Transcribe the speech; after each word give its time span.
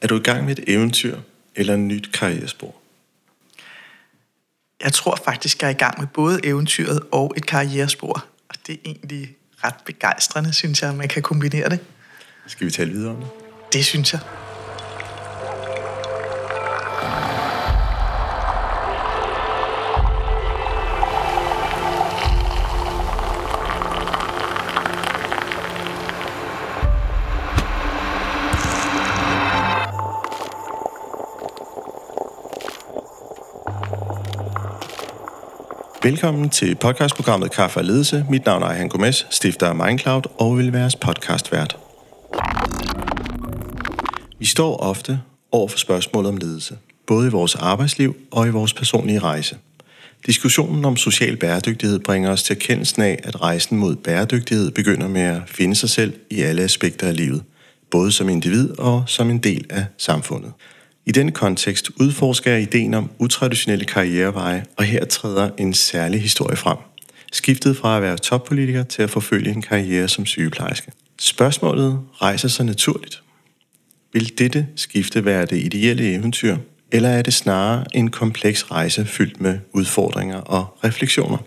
Er 0.00 0.06
du 0.06 0.16
i 0.16 0.22
gang 0.22 0.44
med 0.44 0.58
et 0.58 0.64
eventyr 0.66 1.18
eller 1.56 1.74
en 1.74 1.88
nyt 1.88 2.12
karrierespor? 2.12 2.74
Jeg 4.82 4.92
tror 4.92 5.18
faktisk, 5.24 5.62
jeg 5.62 5.68
er 5.68 5.74
i 5.74 5.78
gang 5.78 6.00
med 6.00 6.06
både 6.06 6.40
eventyret 6.44 7.00
og 7.12 7.34
et 7.36 7.46
karrierespor. 7.46 8.24
Og 8.48 8.54
det 8.66 8.74
er 8.74 8.78
egentlig 8.84 9.36
ret 9.64 9.74
begejstrende, 9.84 10.52
synes 10.52 10.82
jeg, 10.82 10.90
at 10.90 10.96
man 10.96 11.08
kan 11.08 11.22
kombinere 11.22 11.68
det. 11.68 11.78
Skal 12.46 12.66
vi 12.66 12.70
tale 12.70 12.90
videre 12.90 13.10
om 13.10 13.16
det? 13.16 13.28
Det 13.72 13.84
synes 13.84 14.12
jeg. 14.12 14.20
Velkommen 36.02 36.50
til 36.50 36.74
podcastprogrammet 36.74 37.52
Kaffe 37.52 37.80
og 37.80 37.84
Ledelse. 37.84 38.26
Mit 38.30 38.44
navn 38.44 38.62
er 38.62 38.66
Ejhan 38.66 38.88
Gomes, 38.88 39.26
stifter 39.30 39.66
af 39.66 39.76
Mindcloud 39.76 40.22
og 40.38 40.58
vil 40.58 40.72
være 40.72 40.80
jeres 40.80 40.96
podcastvært. 40.96 41.76
Vi 44.38 44.44
står 44.44 44.76
ofte 44.76 45.20
over 45.52 45.68
for 45.68 45.78
spørgsmål 45.78 46.26
om 46.26 46.36
ledelse, 46.36 46.78
både 47.06 47.26
i 47.26 47.30
vores 47.30 47.54
arbejdsliv 47.54 48.16
og 48.30 48.46
i 48.46 48.50
vores 48.50 48.74
personlige 48.74 49.18
rejse. 49.18 49.56
Diskussionen 50.26 50.84
om 50.84 50.96
social 50.96 51.36
bæredygtighed 51.36 51.98
bringer 51.98 52.30
os 52.30 52.42
til 52.42 52.56
erkendelsen 52.56 53.02
af, 53.02 53.18
at 53.24 53.40
rejsen 53.42 53.78
mod 53.78 53.96
bæredygtighed 53.96 54.70
begynder 54.70 55.08
med 55.08 55.22
at 55.22 55.42
finde 55.46 55.74
sig 55.74 55.90
selv 55.90 56.14
i 56.30 56.40
alle 56.40 56.62
aspekter 56.62 57.08
af 57.08 57.16
livet, 57.16 57.42
både 57.90 58.12
som 58.12 58.28
individ 58.28 58.78
og 58.78 59.04
som 59.06 59.30
en 59.30 59.38
del 59.38 59.66
af 59.70 59.84
samfundet. 59.98 60.52
I 61.10 61.12
den 61.12 61.32
kontekst 61.32 61.90
udforsker 62.00 62.50
jeg 62.50 62.62
ideen 62.62 62.94
om 62.94 63.10
utraditionelle 63.18 63.84
karriereveje, 63.84 64.64
og 64.76 64.84
her 64.84 65.04
træder 65.04 65.50
en 65.58 65.74
særlig 65.74 66.22
historie 66.22 66.56
frem. 66.56 66.76
Skiftet 67.32 67.76
fra 67.76 67.96
at 67.96 68.02
være 68.02 68.16
toppolitiker 68.16 68.82
til 68.82 69.02
at 69.02 69.10
forfølge 69.10 69.50
en 69.50 69.62
karriere 69.62 70.08
som 70.08 70.26
sygeplejerske. 70.26 70.92
Spørgsmålet 71.20 72.00
rejser 72.22 72.48
sig 72.48 72.66
naturligt. 72.66 73.22
Vil 74.12 74.38
dette 74.38 74.66
skifte 74.76 75.24
være 75.24 75.46
det 75.46 75.56
ideelle 75.64 76.14
eventyr, 76.14 76.56
eller 76.92 77.08
er 77.08 77.22
det 77.22 77.34
snarere 77.34 77.84
en 77.94 78.10
kompleks 78.10 78.70
rejse 78.70 79.04
fyldt 79.04 79.40
med 79.40 79.58
udfordringer 79.72 80.36
og 80.36 80.78
refleksioner? 80.84 81.38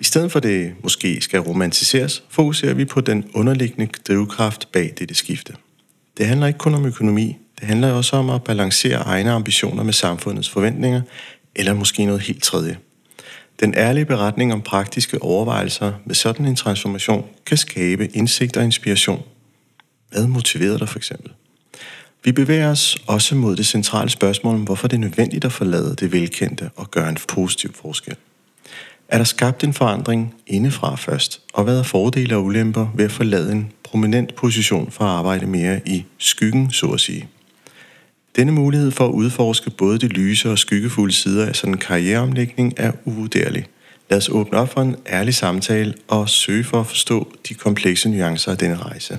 I 0.00 0.04
stedet 0.04 0.32
for 0.32 0.40
det 0.40 0.72
måske 0.82 1.20
skal 1.20 1.40
romantiseres, 1.40 2.22
fokuserer 2.30 2.74
vi 2.74 2.84
på 2.84 3.00
den 3.00 3.24
underliggende 3.34 3.88
drivkraft 4.08 4.72
bag 4.72 4.94
dette 4.98 5.14
skifte. 5.14 5.54
Det 6.18 6.26
handler 6.26 6.46
ikke 6.46 6.58
kun 6.58 6.74
om 6.74 6.86
økonomi, 6.86 7.36
det 7.60 7.68
handler 7.68 7.92
også 7.92 8.16
om 8.16 8.30
at 8.30 8.44
balancere 8.44 8.98
egne 8.98 9.30
ambitioner 9.30 9.82
med 9.82 9.92
samfundets 9.92 10.50
forventninger, 10.50 11.02
eller 11.56 11.74
måske 11.74 12.04
noget 12.04 12.20
helt 12.20 12.42
tredje. 12.42 12.76
Den 13.60 13.74
ærlige 13.76 14.04
beretning 14.04 14.52
om 14.52 14.62
praktiske 14.62 15.22
overvejelser 15.22 15.92
med 16.04 16.14
sådan 16.14 16.46
en 16.46 16.56
transformation 16.56 17.24
kan 17.46 17.56
skabe 17.56 18.08
indsigt 18.16 18.56
og 18.56 18.64
inspiration. 18.64 19.22
Hvad 20.10 20.26
motiverer 20.26 20.78
dig 20.78 20.88
for 20.88 20.98
eksempel? 20.98 21.32
Vi 22.24 22.32
bevæger 22.32 22.70
os 22.70 22.98
også 23.06 23.34
mod 23.34 23.56
det 23.56 23.66
centrale 23.66 24.10
spørgsmål 24.10 24.54
om, 24.54 24.64
hvorfor 24.64 24.88
det 24.88 24.96
er 24.96 25.00
nødvendigt 25.00 25.44
at 25.44 25.52
forlade 25.52 25.96
det 25.96 26.12
velkendte 26.12 26.70
og 26.76 26.90
gøre 26.90 27.08
en 27.08 27.18
positiv 27.28 27.74
forskel. 27.74 28.16
Er 29.08 29.16
der 29.16 29.24
skabt 29.24 29.64
en 29.64 29.72
forandring 29.72 30.34
indefra 30.46 30.96
først, 30.96 31.40
og 31.52 31.64
hvad 31.64 31.78
er 31.78 31.82
fordele 31.82 32.36
og 32.36 32.44
ulemper 32.44 32.86
ved 32.94 33.04
at 33.04 33.12
forlade 33.12 33.52
en 33.52 33.72
prominent 33.82 34.34
position 34.34 34.90
for 34.90 35.04
at 35.04 35.10
arbejde 35.10 35.46
mere 35.46 35.80
i 35.86 36.04
skyggen, 36.18 36.70
så 36.70 36.86
at 36.86 37.00
sige? 37.00 37.28
Denne 38.36 38.52
mulighed 38.52 38.90
for 38.90 39.06
at 39.06 39.12
udforske 39.12 39.70
både 39.70 39.98
de 39.98 40.08
lyse 40.08 40.50
og 40.50 40.58
skyggefulde 40.58 41.12
sider 41.14 41.46
af 41.46 41.56
sådan 41.56 41.74
en 41.74 41.78
karriereomlægning 41.78 42.74
er 42.76 42.92
uvurderlig. 43.04 43.66
Lad 44.10 44.18
os 44.18 44.28
åbne 44.28 44.58
op 44.58 44.72
for 44.72 44.80
en 44.80 44.96
ærlig 45.06 45.34
samtale 45.34 45.94
og 46.08 46.28
søge 46.28 46.64
for 46.64 46.80
at 46.80 46.86
forstå 46.86 47.32
de 47.48 47.54
komplekse 47.54 48.08
nuancer 48.08 48.52
af 48.52 48.58
denne 48.58 48.76
rejse. 48.76 49.18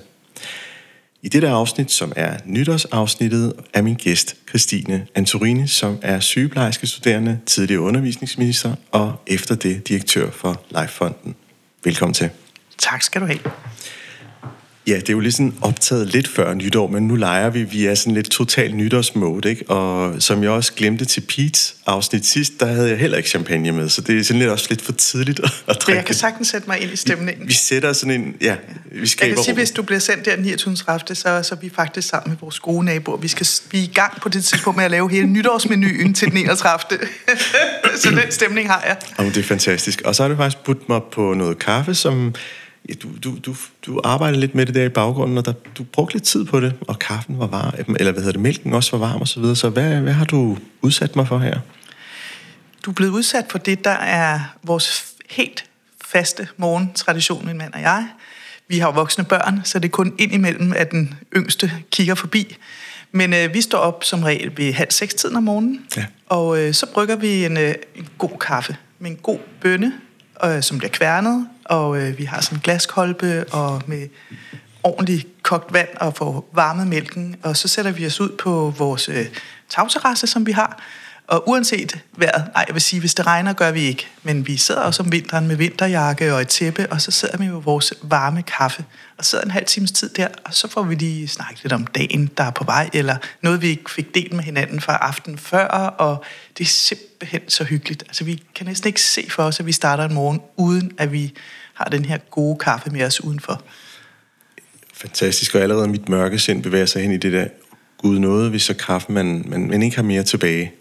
I 1.22 1.30
dette 1.30 1.50
afsnit, 1.50 1.92
som 1.92 2.14
er 2.16 2.38
nytårsafsnittet, 2.46 3.54
er 3.74 3.82
min 3.82 3.96
gæst 3.96 4.36
Christine 4.50 5.08
Antorini, 5.16 5.68
som 5.68 6.00
er 6.02 6.20
sygeplejerske 6.20 6.88
studerende, 6.88 7.40
tidligere 7.46 7.82
undervisningsminister 7.82 8.76
og 8.92 9.14
efter 9.28 9.56
det 9.56 9.88
direktør 9.88 10.32
for 10.32 10.62
Lifefonden. 10.70 11.36
Velkommen 11.84 12.14
til. 12.14 12.30
Tak 12.78 13.02
skal 13.02 13.22
du 13.22 13.26
have. 13.26 13.40
Ja, 14.88 14.96
det 14.96 15.10
er 15.10 15.14
jo 15.14 15.20
lige 15.20 15.32
sådan 15.32 15.54
optaget 15.62 16.08
lidt 16.08 16.28
før 16.28 16.54
nytår, 16.54 16.88
men 16.88 17.08
nu 17.08 17.16
leger 17.16 17.50
vi. 17.50 17.64
Vi 17.64 17.86
er 17.86 17.96
sådan 17.96 18.14
lidt 18.14 18.30
total 18.30 18.76
nytårsmode, 18.76 19.50
ikke? 19.50 19.70
Og 19.70 20.22
som 20.22 20.44
jeg 20.44 20.52
også 20.52 20.74
glemte 20.74 21.06
til 21.06 21.24
Pete's 21.32 21.74
afsnit 21.86 22.26
sidst, 22.26 22.54
der 22.60 22.66
havde 22.66 22.90
jeg 22.90 22.98
heller 22.98 23.18
ikke 23.18 23.30
champagne 23.30 23.72
med, 23.72 23.90
så 23.90 24.02
det 24.02 24.20
er 24.20 24.24
sådan 24.24 24.40
lidt 24.40 24.50
også 24.52 24.66
lidt 24.70 24.82
for 24.82 24.92
tidligt 24.92 25.40
at, 25.40 25.46
at 25.68 25.76
drikke. 25.76 25.88
Men 25.88 25.96
jeg 25.96 26.06
kan 26.06 26.16
sagtens 26.16 26.48
sætte 26.48 26.68
mig 26.68 26.80
ind 26.80 26.92
i 26.92 26.96
stemningen. 26.96 27.42
Vi, 27.42 27.48
vi 27.48 27.54
sætter 27.54 27.94
sådan 27.94 28.22
en, 28.22 28.36
ja, 28.42 28.56
vi 28.92 29.08
skaber 29.08 29.28
Jeg 29.28 29.36
kan 29.36 29.44
sige, 29.44 29.54
rum. 29.54 29.58
hvis 29.58 29.72
du 29.72 29.84
bliver 29.84 30.00
sendt 30.00 30.26
der 30.26 30.38
29. 30.38 30.76
aften, 30.88 31.16
så, 31.16 31.22
så 31.44 31.56
er 31.56 31.60
vi 31.60 31.72
faktisk 31.76 32.08
sammen 32.08 32.30
med 32.30 32.38
vores 32.42 32.60
gode 32.60 32.86
naboer. 32.86 33.18
Vi 33.18 33.28
skal 33.28 33.48
vi 33.72 33.80
er 33.80 33.84
i 33.84 33.92
gang 33.94 34.22
på 34.22 34.30
det 34.30 34.44
tidspunkt 34.46 34.78
med 34.78 34.86
at 34.86 34.92
lave 34.92 35.12
hele 35.12 35.28
nytårsmenuen 35.28 36.14
til 36.14 36.30
den 36.30 36.38
31. 36.38 37.00
så 38.02 38.10
den 38.10 38.32
stemning 38.32 38.70
har 38.70 38.84
jeg. 38.88 38.98
Jamen, 39.20 39.34
det 39.34 39.40
er 39.40 39.44
fantastisk. 39.48 40.02
Og 40.06 40.16
så 40.16 40.24
har 40.24 40.30
du 40.30 40.36
faktisk 40.36 40.64
budt 40.64 40.90
mig 40.90 41.02
på 41.12 41.34
noget 41.34 41.60
kaffe, 41.60 41.96
som 41.96 42.36
ja, 42.90 42.94
du, 43.04 43.08
du, 43.24 43.38
du, 43.46 43.56
du 43.86 44.02
arbejder 44.04 44.38
lidt 44.38 44.56
med 44.56 44.66
det 44.66 44.76
der 44.76 44.84
i 44.84 44.90
baggrunden, 44.90 45.38
og 45.38 45.46
der, 45.46 45.54
du 45.78 45.84
brugte 45.84 46.16
lidt 46.16 46.24
tid 46.24 46.46
på 46.46 46.60
det, 46.60 46.74
og 46.82 47.00
kaffen 47.00 47.40
var 47.40 47.48
varm, 47.48 47.96
eller 48.00 48.12
hvad 48.12 48.22
hedder 48.22 48.32
det, 48.32 48.42
mælken 48.42 48.74
også 48.74 48.98
var 48.98 49.08
varm 49.08 49.22
og 49.22 49.28
så 49.28 49.40
videre. 49.40 49.56
Så 49.56 49.70
hvad, 49.70 50.02
hvad 50.02 50.14
har 50.14 50.26
du 50.26 50.58
udsat 50.82 51.16
mig 51.16 51.28
for 51.28 51.38
her? 51.38 51.60
Du 52.86 52.90
er 52.92 52.94
blevet 52.96 53.12
udsat 53.12 53.46
for 53.50 53.58
det, 53.58 53.84
der 53.84 53.90
er 53.92 54.40
vores 54.64 55.06
helt 55.30 55.66
faste 56.06 56.48
morgentradition, 56.58 57.46
min 57.46 57.58
mand 57.58 57.74
og 57.74 57.82
jeg. 57.82 58.08
Vi 58.68 58.80
har 58.80 58.88
jo 58.88 58.92
voksne 58.94 59.24
børn, 59.24 59.62
så 59.64 59.80
det 59.80 59.88
er 59.88 59.92
kun 59.92 60.14
indimellem, 60.20 60.74
at 60.76 60.92
den 60.92 61.14
yngste 61.36 61.72
kigger 61.92 62.16
forbi. 62.16 62.58
Men 63.12 63.34
øh, 63.34 63.54
vi 63.54 63.62
står 63.62 63.78
op 63.78 64.04
som 64.04 64.24
regel 64.24 64.58
ved 64.58 64.74
halv 64.74 64.92
seks 64.92 65.14
tiden 65.14 65.36
om 65.36 65.44
morgenen, 65.44 65.86
Ja. 65.98 66.06
og 66.30 66.60
øh, 66.60 66.74
så 66.74 66.86
brygger 66.94 67.16
vi 67.16 67.46
en, 67.46 67.58
øh, 67.58 67.76
en 67.96 68.08
god 68.18 68.38
kaffe 68.42 68.76
med 69.00 69.12
en 69.12 69.18
god 69.18 69.40
bønne, 69.62 69.94
øh, 70.46 70.64
som 70.64 70.78
bliver 70.78 70.92
kværnet, 70.92 71.48
og 71.72 71.98
øh, 72.02 72.18
vi 72.18 72.24
har 72.24 72.42
sådan 72.42 72.58
en 72.58 72.62
glaskolbe 72.62 73.46
og 73.52 73.82
med 73.86 74.08
ordentligt 74.84 75.28
kogt 75.44 75.74
vand 75.74 75.90
og 76.00 76.16
får 76.16 76.50
varmet 76.54 76.88
mælken, 76.88 77.36
og 77.44 77.58
så 77.58 77.68
sætter 77.68 77.92
vi 77.92 78.06
os 78.06 78.20
ud 78.20 78.30
på 78.44 78.74
vores 78.78 79.10
øh, 79.10 79.26
tagterrasse, 79.70 80.28
som 80.28 80.46
vi 80.46 80.52
har, 80.52 80.84
og 81.28 81.50
uanset 81.50 82.00
vejret, 82.18 82.44
nej, 82.54 82.66
jeg 82.68 82.76
vil 82.76 82.82
sige, 82.82 83.00
hvis 83.00 83.14
det 83.14 83.28
regner, 83.28 83.54
gør 83.54 83.72
vi 83.72 83.82
ikke. 83.82 84.08
Men 84.24 84.48
vi 84.48 84.58
sidder 84.58 84.82
også 84.82 85.04
om 85.04 85.12
vinteren 85.12 85.48
med 85.48 85.56
vinterjakke 85.56 86.34
og 86.34 86.42
et 86.42 86.48
tæppe, 86.48 86.92
og 86.92 87.02
så 87.02 87.12
sidder 87.12 87.38
vi 87.38 87.48
med 87.48 87.62
vores 87.62 87.94
varme 88.04 88.44
kaffe, 88.44 88.86
og 89.18 89.26
sidder 89.26 89.44
en 89.44 89.52
halv 89.52 89.66
times 89.66 89.92
tid 89.92 90.10
der, 90.10 90.28
og 90.46 90.54
så 90.54 90.68
får 90.68 90.84
vi 90.84 90.96
lige 90.96 91.28
snakket 91.28 91.64
lidt 91.64 91.74
om 91.74 91.88
dagen, 91.88 92.30
der 92.38 92.44
er 92.44 92.52
på 92.52 92.64
vej, 92.64 92.90
eller 92.94 93.18
noget, 93.42 93.62
vi 93.62 93.68
ikke 93.68 93.92
fik 93.92 94.16
delt 94.16 94.34
med 94.34 94.44
hinanden 94.44 94.82
fra 94.82 94.98
aften 94.98 95.38
før, 95.38 95.68
og 95.68 96.24
det 96.58 96.64
er 96.64 96.68
simpelthen 96.68 97.42
så 97.50 97.64
hyggeligt. 97.64 98.04
Altså, 98.08 98.24
vi 98.24 98.44
kan 98.56 98.66
næsten 98.66 98.88
ikke 98.88 99.02
se 99.02 99.28
for 99.30 99.44
os, 99.44 99.60
at 99.60 99.66
vi 99.66 99.72
starter 99.72 100.06
en 100.06 100.14
morgen, 100.14 100.42
uden 100.58 100.92
at 100.98 101.12
vi 101.12 101.34
har 101.84 101.90
den 101.90 102.06
her 102.06 102.18
gode 102.18 102.58
kaffe 102.58 102.90
med 102.90 103.04
os 103.04 103.24
udenfor. 103.24 103.62
Fantastisk, 104.94 105.56
og 105.56 105.62
allerede 105.62 105.88
mit 105.88 106.10
mørke 106.10 106.40
sind 106.40 106.64
bevæger 106.64 106.86
sig 106.86 107.02
hen 107.02 107.12
i 107.12 107.18
det 107.18 107.34
der, 107.34 107.48
gud 107.98 108.20
noget, 108.20 108.50
hvis 108.50 108.64
så 108.64 108.74
kaffe, 108.74 109.12
man, 109.12 109.46
man, 109.48 109.68
man 109.68 109.84
ikke 109.84 109.96
har 109.96 110.04
mere 110.04 110.24
tilbage, 110.24 110.72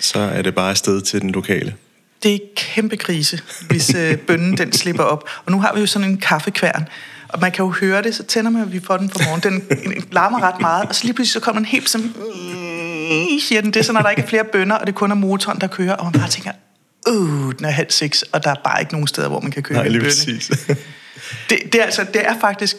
så 0.00 0.18
er 0.18 0.42
det 0.42 0.54
bare 0.54 0.70
afsted 0.70 1.00
til 1.00 1.20
den 1.20 1.30
lokale. 1.30 1.74
Det 2.22 2.34
er 2.34 2.38
kæmpe 2.56 2.96
krise, 2.96 3.40
hvis 3.68 3.94
øh, 3.94 4.18
bønnen 4.26 4.56
den 4.56 4.72
slipper 4.72 5.02
op. 5.02 5.28
Og 5.44 5.52
nu 5.52 5.60
har 5.60 5.74
vi 5.74 5.80
jo 5.80 5.86
sådan 5.86 6.08
en 6.08 6.18
kaffekværn, 6.18 6.88
og 7.28 7.40
man 7.40 7.52
kan 7.52 7.64
jo 7.64 7.70
høre 7.70 8.02
det, 8.02 8.14
så 8.14 8.22
tænder 8.22 8.50
man, 8.50 8.62
at 8.62 8.72
vi 8.72 8.80
får 8.80 8.96
den 8.96 9.10
for 9.10 9.18
morgen. 9.18 9.40
Den 9.40 9.62
larmer 10.12 10.40
ret 10.40 10.60
meget, 10.60 10.88
og 10.88 10.94
så 10.94 11.04
lige 11.04 11.14
pludselig 11.14 11.32
så 11.32 11.44
kommer 11.44 11.60
den 11.60 11.66
helt 11.66 11.90
som... 11.90 12.14
siger 13.40 13.60
den. 13.60 13.70
Det 13.70 13.80
er 13.80 13.84
så, 13.84 13.92
når 13.92 14.02
der 14.02 14.10
ikke 14.10 14.22
er 14.22 14.26
flere 14.26 14.44
bønder, 14.44 14.76
og 14.76 14.86
det 14.86 14.94
kun 14.94 15.10
er 15.10 15.14
motoren, 15.14 15.60
der 15.60 15.66
kører, 15.66 15.94
og 15.94 16.04
man 16.04 16.12
bare 16.12 16.28
tænker, 16.28 16.52
øh, 17.08 17.54
den 17.58 17.64
er 17.64 17.70
halv 17.70 17.90
seks, 17.90 18.22
og 18.22 18.44
der 18.44 18.50
er 18.50 18.54
bare 18.64 18.80
ikke 18.80 18.92
nogen 18.92 19.06
steder, 19.06 19.28
hvor 19.28 19.40
man 19.40 19.50
kan 19.50 19.62
køre 19.62 19.78
Nej, 19.78 19.86
en 19.86 19.92
bønne. 19.92 20.04
præcis. 20.04 20.50
Det, 21.50 21.58
det, 21.72 21.80
er 21.80 21.84
altså, 21.84 22.06
det 22.14 22.26
er 22.26 22.40
faktisk 22.40 22.76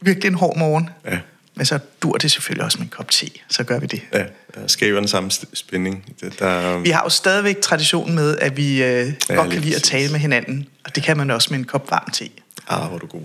virkelig 0.00 0.28
en 0.28 0.34
hård 0.34 0.56
morgen. 0.58 0.90
Ja. 1.10 1.18
Men 1.54 1.66
så 1.66 1.78
dur 2.02 2.12
det 2.16 2.30
selvfølgelig 2.30 2.64
også 2.64 2.78
med 2.78 2.86
en 2.86 2.90
kop 2.90 3.10
te, 3.10 3.26
så 3.48 3.64
gør 3.64 3.78
vi 3.78 3.86
det. 3.86 4.02
ja, 4.12 4.24
der 4.54 4.66
skaber 4.66 4.98
den 4.98 5.08
samme 5.08 5.30
spænding. 5.54 6.04
Det, 6.20 6.38
der, 6.38 6.78
Vi 6.78 6.90
har 6.90 7.02
jo 7.04 7.08
stadigvæk 7.08 7.60
tradition 7.60 8.14
med, 8.14 8.38
at 8.38 8.56
vi 8.56 8.82
øh, 8.82 9.12
Ja, 9.28 9.34
godt 9.34 9.50
kan 9.50 9.60
lide 9.60 9.76
at 9.76 9.82
tale 9.82 10.12
med 10.12 10.20
hinanden. 10.20 10.66
Og 10.84 10.94
det 10.94 11.02
kan 11.02 11.16
man 11.16 11.30
også 11.30 11.48
med 11.50 11.58
en 11.58 11.64
kop 11.64 11.90
varm 11.90 12.10
te. 12.12 12.28
Ah, 12.68 12.86
hvor 12.86 12.94
er 12.94 12.98
du 12.98 13.06
god. 13.06 13.22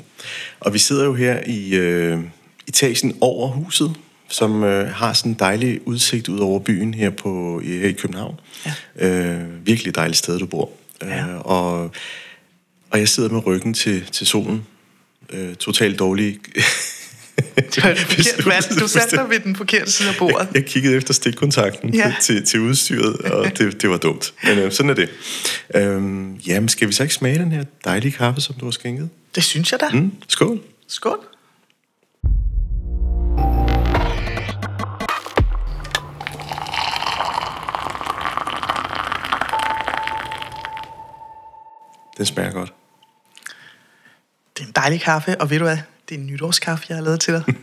Og 0.59 0.73
vi 0.73 0.79
sidder 0.79 1.05
jo 1.05 1.13
her 1.13 1.39
i 1.45 1.75
øh, 1.75 2.19
etagen 2.67 3.17
over 3.21 3.47
huset, 3.47 3.95
som 4.29 4.63
øh, 4.63 4.87
har 4.87 5.13
sådan 5.13 5.31
en 5.31 5.37
dejlig 5.39 5.87
udsigt 5.87 6.29
ud 6.29 6.39
over 6.39 6.59
byen 6.59 6.93
her, 6.93 7.09
på, 7.09 7.61
i, 7.63 7.77
her 7.77 7.87
i 7.87 7.91
København. 7.91 8.39
Ja. 8.65 8.73
Øh, 9.07 9.67
virkelig 9.67 9.95
dejligt 9.95 10.17
sted, 10.17 10.39
du 10.39 10.45
bor. 10.45 10.71
Ja. 11.01 11.27
Øh, 11.27 11.37
og, 11.37 11.91
og 12.89 12.99
jeg 12.99 13.09
sidder 13.09 13.29
med 13.29 13.45
ryggen 13.45 13.73
til, 13.73 14.05
til 14.05 14.27
solen. 14.27 14.65
Øh, 15.29 15.55
totalt 15.55 15.99
dårlig 15.99 16.39
Det 17.55 17.77
var 17.83 17.95
forkert 17.95 18.45
valg. 18.45 18.79
Du 18.79 18.87
satte 18.87 19.15
dig 19.15 19.29
ved 19.29 19.39
den 19.39 19.55
forkerte 19.55 19.91
side 19.91 20.09
af 20.09 20.15
bordet. 20.19 20.37
Jeg, 20.39 20.55
jeg 20.55 20.65
kiggede 20.65 20.95
efter 20.95 21.13
stikkontakten 21.13 21.93
ja. 21.93 22.15
til, 22.21 22.45
til 22.45 22.59
udstyret, 22.59 23.15
og 23.15 23.45
det, 23.57 23.81
det 23.81 23.89
var 23.89 23.97
dumt. 23.97 24.33
Men 24.43 24.57
øh, 24.57 24.71
sådan 24.71 24.89
er 24.89 24.93
det. 24.93 25.09
Øhm, 25.75 26.35
jamen, 26.35 26.69
skal 26.69 26.87
vi 26.87 26.93
så 26.93 27.03
ikke 27.03 27.15
smage 27.15 27.39
den 27.39 27.51
her 27.51 27.63
dejlige 27.85 28.11
kaffe, 28.11 28.41
som 28.41 28.55
du 28.59 28.65
har 28.65 28.71
skænket? 28.71 29.09
Det 29.35 29.43
synes 29.43 29.71
jeg 29.71 29.79
da. 29.79 29.89
Mm, 29.93 30.11
skål. 30.27 30.59
Skål. 30.87 31.19
Den 42.17 42.25
smager 42.25 42.51
godt. 42.51 42.73
Det 44.57 44.63
er 44.63 44.67
en 44.67 44.73
dejlig 44.75 45.01
kaffe, 45.01 45.41
og 45.41 45.49
ved 45.49 45.59
du 45.59 45.65
hvad? 45.65 45.77
Det 46.09 46.15
er 46.15 46.19
en 46.19 46.27
nytårskaffe, 46.27 46.85
jeg 46.89 46.97
har 46.97 47.03
lavet 47.03 47.19
til 47.19 47.33
dig. 47.33 47.43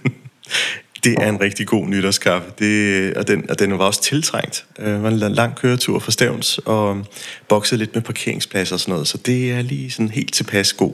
Det 1.05 1.15
er 1.21 1.29
en 1.29 1.41
rigtig 1.41 1.67
god 1.67 1.87
nytårskaffe, 1.87 2.51
det, 2.59 3.15
og, 3.15 3.29
den, 3.29 3.51
og 3.51 3.59
den 3.59 3.79
var 3.79 3.85
også 3.85 4.03
tiltrængt. 4.03 4.65
Øh, 4.79 4.93
Det 4.93 5.03
var 5.03 5.09
en 5.09 5.19
lang 5.19 5.57
køretur 5.57 5.99
fra 5.99 6.11
Stævns, 6.11 6.59
og 6.59 7.07
boksede 7.49 7.79
lidt 7.79 7.95
med 7.95 8.03
parkeringspladser 8.03 8.77
og 8.77 8.81
sådan 8.81 8.93
noget, 8.93 9.09
så 9.09 9.19
det 9.19 9.53
er 9.53 9.63
lige 9.63 9.91
sådan 9.91 10.09
helt 10.09 10.35
tilpas 10.35 10.73
god. 10.73 10.93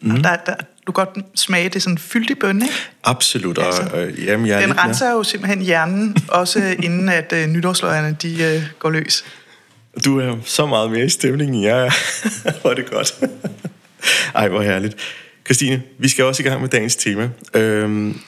Mm. 0.00 0.10
Og 0.14 0.24
der, 0.24 0.36
der, 0.36 0.54
du 0.86 0.92
kan 0.92 1.04
godt 1.04 1.24
smage 1.34 1.68
det 1.68 1.82
sådan 1.82 1.98
fyldig 1.98 2.38
bønne, 2.38 2.64
ikke? 2.64 2.74
Absolut, 3.04 3.58
og 3.58 3.66
Altså, 3.66 3.96
øh, 3.96 4.24
jamen, 4.24 4.46
jeg 4.46 4.60
Den 4.60 4.68
lidt 4.68 4.78
renser 4.78 5.10
jo 5.10 5.22
simpelthen 5.22 5.62
hjernen, 5.62 6.16
også 6.28 6.76
inden 6.82 7.08
at 7.08 7.32
øh, 7.32 7.46
nytårsløgerne 7.46 8.16
de, 8.22 8.42
øh, 8.42 8.62
går 8.78 8.90
løs. 8.90 9.24
Du 10.04 10.18
er 10.18 10.36
så 10.44 10.66
meget 10.66 10.90
mere 10.90 11.04
i 11.04 11.08
stemningen, 11.08 11.54
end 11.54 11.64
jeg 11.64 11.86
er. 11.86 11.90
hvor 12.60 12.70
er 12.70 12.74
det 12.74 12.90
godt. 12.90 13.14
Ej, 14.34 14.48
hvor 14.48 14.62
herligt. 14.62 14.96
Christine, 15.46 15.82
vi 15.98 16.08
skal 16.08 16.24
også 16.24 16.42
i 16.42 16.46
gang 16.46 16.60
med 16.60 16.68
dagens 16.68 16.96
tema. 16.96 17.28
Øhm, 17.54 18.20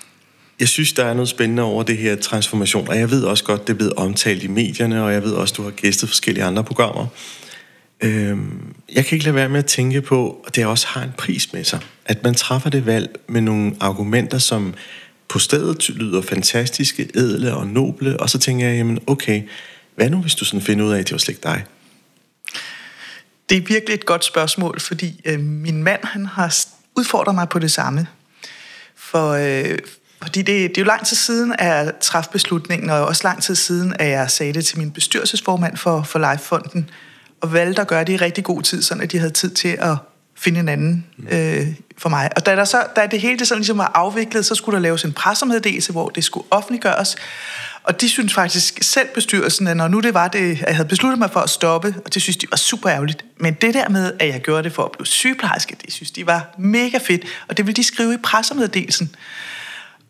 jeg 0.61 0.69
synes, 0.69 0.93
der 0.93 1.05
er 1.05 1.15
noget 1.15 1.29
spændende 1.29 1.63
over 1.63 1.83
det 1.83 1.97
her 1.97 2.17
transformation, 2.17 2.89
og 2.89 2.99
jeg 2.99 3.11
ved 3.11 3.23
også 3.23 3.45
godt, 3.45 3.67
det 3.67 3.73
er 3.73 3.77
blevet 3.77 3.93
omtalt 3.93 4.43
i 4.43 4.47
medierne, 4.49 5.05
og 5.05 5.13
jeg 5.13 5.23
ved 5.23 5.33
også, 5.33 5.55
du 5.57 5.63
har 5.63 5.71
gæstet 5.71 6.09
forskellige 6.09 6.45
andre 6.45 6.65
programmer. 6.65 7.07
Øhm, 8.01 8.75
jeg 8.95 9.07
kan 9.07 9.17
ikke 9.17 9.25
lade 9.25 9.35
være 9.35 9.49
med 9.49 9.59
at 9.59 9.67
tænke 9.67 10.01
på, 10.01 10.45
at 10.47 10.57
det 10.57 10.67
også 10.67 10.87
har 10.87 11.03
en 11.03 11.13
pris 11.19 11.53
med 11.53 11.65
sig. 11.65 11.81
At 12.05 12.25
man 12.25 12.35
træffer 12.35 12.71
det 12.71 12.87
valg 12.87 13.17
med 13.29 13.41
nogle 13.41 13.73
argumenter, 13.81 14.39
som 14.39 14.75
på 15.29 15.39
stedet 15.39 15.89
lyder 15.89 16.23
fantastiske, 16.23 17.09
edle 17.15 17.55
og 17.55 17.67
noble, 17.67 18.21
og 18.21 18.31
så 18.31 18.39
tænker 18.39 18.67
jeg, 18.67 18.77
jamen 18.77 18.99
okay, 19.07 19.43
hvad 20.01 20.11
nu 20.11 20.21
hvis 20.21 20.35
du 20.35 20.45
sådan 20.45 20.61
finder 20.61 20.85
ud 20.85 20.93
af, 20.93 20.99
at 20.99 21.05
det 21.05 21.13
var 21.13 21.19
slet 21.19 21.29
ikke 21.29 21.43
dig? 21.43 21.65
Det 23.49 23.57
er 23.57 23.61
virkelig 23.61 23.95
et 23.95 24.07
godt 24.07 24.25
spørgsmål, 24.25 24.81
fordi 24.81 25.21
øh, 25.25 25.41
min 25.41 25.83
mand 25.83 26.05
han 26.05 26.27
har 26.27 26.57
udfordret 26.97 27.35
mig 27.35 27.49
på 27.49 27.59
det 27.59 27.73
samme. 27.73 28.07
For, 28.97 29.31
øh, 29.31 29.79
fordi 30.23 30.43
det, 30.43 30.47
det 30.47 30.79
er 30.79 30.83
jo 30.83 30.87
lang 30.87 31.07
tid 31.07 31.17
siden, 31.17 31.55
at 31.59 31.67
jeg 31.67 31.93
træffede 32.01 32.33
beslutningen, 32.33 32.91
og 32.91 33.07
også 33.07 33.21
lang 33.25 33.43
tid 33.43 33.55
siden, 33.55 33.95
at 33.99 34.09
jeg 34.09 34.31
sagde 34.31 34.53
det 34.53 34.65
til 34.65 34.79
min 34.79 34.91
bestyrelsesformand 34.91 35.77
for, 35.77 36.03
for 36.03 36.31
Lifefonden, 36.31 36.91
og 37.41 37.53
valgte 37.53 37.83
at 37.83 37.89
gøre 37.89 38.05
det 38.05 38.13
i 38.13 38.17
rigtig 38.17 38.45
god 38.45 38.63
tid, 38.63 38.83
så 38.83 38.95
de 39.13 39.19
havde 39.19 39.33
tid 39.33 39.51
til 39.51 39.77
at 39.81 39.97
finde 40.41 40.61
en 40.61 40.69
anden 40.69 41.07
øh, 41.31 41.67
for 41.99 42.09
mig. 42.09 42.31
Og 42.37 42.47
da, 42.47 42.57
der 42.57 42.65
så, 42.65 42.87
da 42.97 43.07
det 43.07 43.21
hele 43.21 43.39
det 43.39 43.49
sådan 43.49 43.61
ligesom 43.61 43.79
var 43.79 43.93
afviklet, 43.95 44.47
så 44.47 44.55
skulle 44.55 44.77
der 44.77 44.83
laves 44.83 45.05
en 45.05 45.13
pressemeddelelse, 45.13 45.93
hvor 45.93 46.09
det 46.09 46.25
skulle 46.25 46.47
offentliggøres. 46.51 47.17
Og 47.83 48.01
de 48.01 48.09
synes 48.09 48.35
faktisk 48.35 48.79
selv 48.83 49.09
bestyrelsen, 49.15 49.67
at 49.67 49.77
når 49.77 49.89
nu 49.89 50.01
det 50.01 50.15
var 50.15 50.29
det, 50.29 50.39
at 50.39 50.67
jeg 50.67 50.77
havde 50.77 50.89
besluttet 50.89 51.19
mig 51.19 51.31
for 51.31 51.41
at 51.41 51.51
stoppe, 51.51 51.95
og 52.05 52.15
det 52.15 52.23
synes 52.23 52.37
de 52.37 52.47
var 52.51 52.57
super 52.57 52.91
ærgerligt. 52.91 53.25
Men 53.37 53.55
det 53.55 53.75
der 53.75 53.89
med, 53.89 54.13
at 54.19 54.29
jeg 54.29 54.41
gjorde 54.41 54.63
det 54.63 54.73
for 54.73 54.83
at 54.85 54.93
blive 54.93 55.07
sygeplejerske, 55.07 55.77
det 55.85 55.93
synes 55.93 56.11
de 56.11 56.27
var 56.27 56.55
mega 56.59 56.99
fedt. 56.99 57.25
Og 57.49 57.57
det 57.57 57.67
ville 57.67 57.77
de 57.77 57.85
skrive 57.85 58.15
i 58.15 58.17
pressemeddelelsen. 58.17 59.15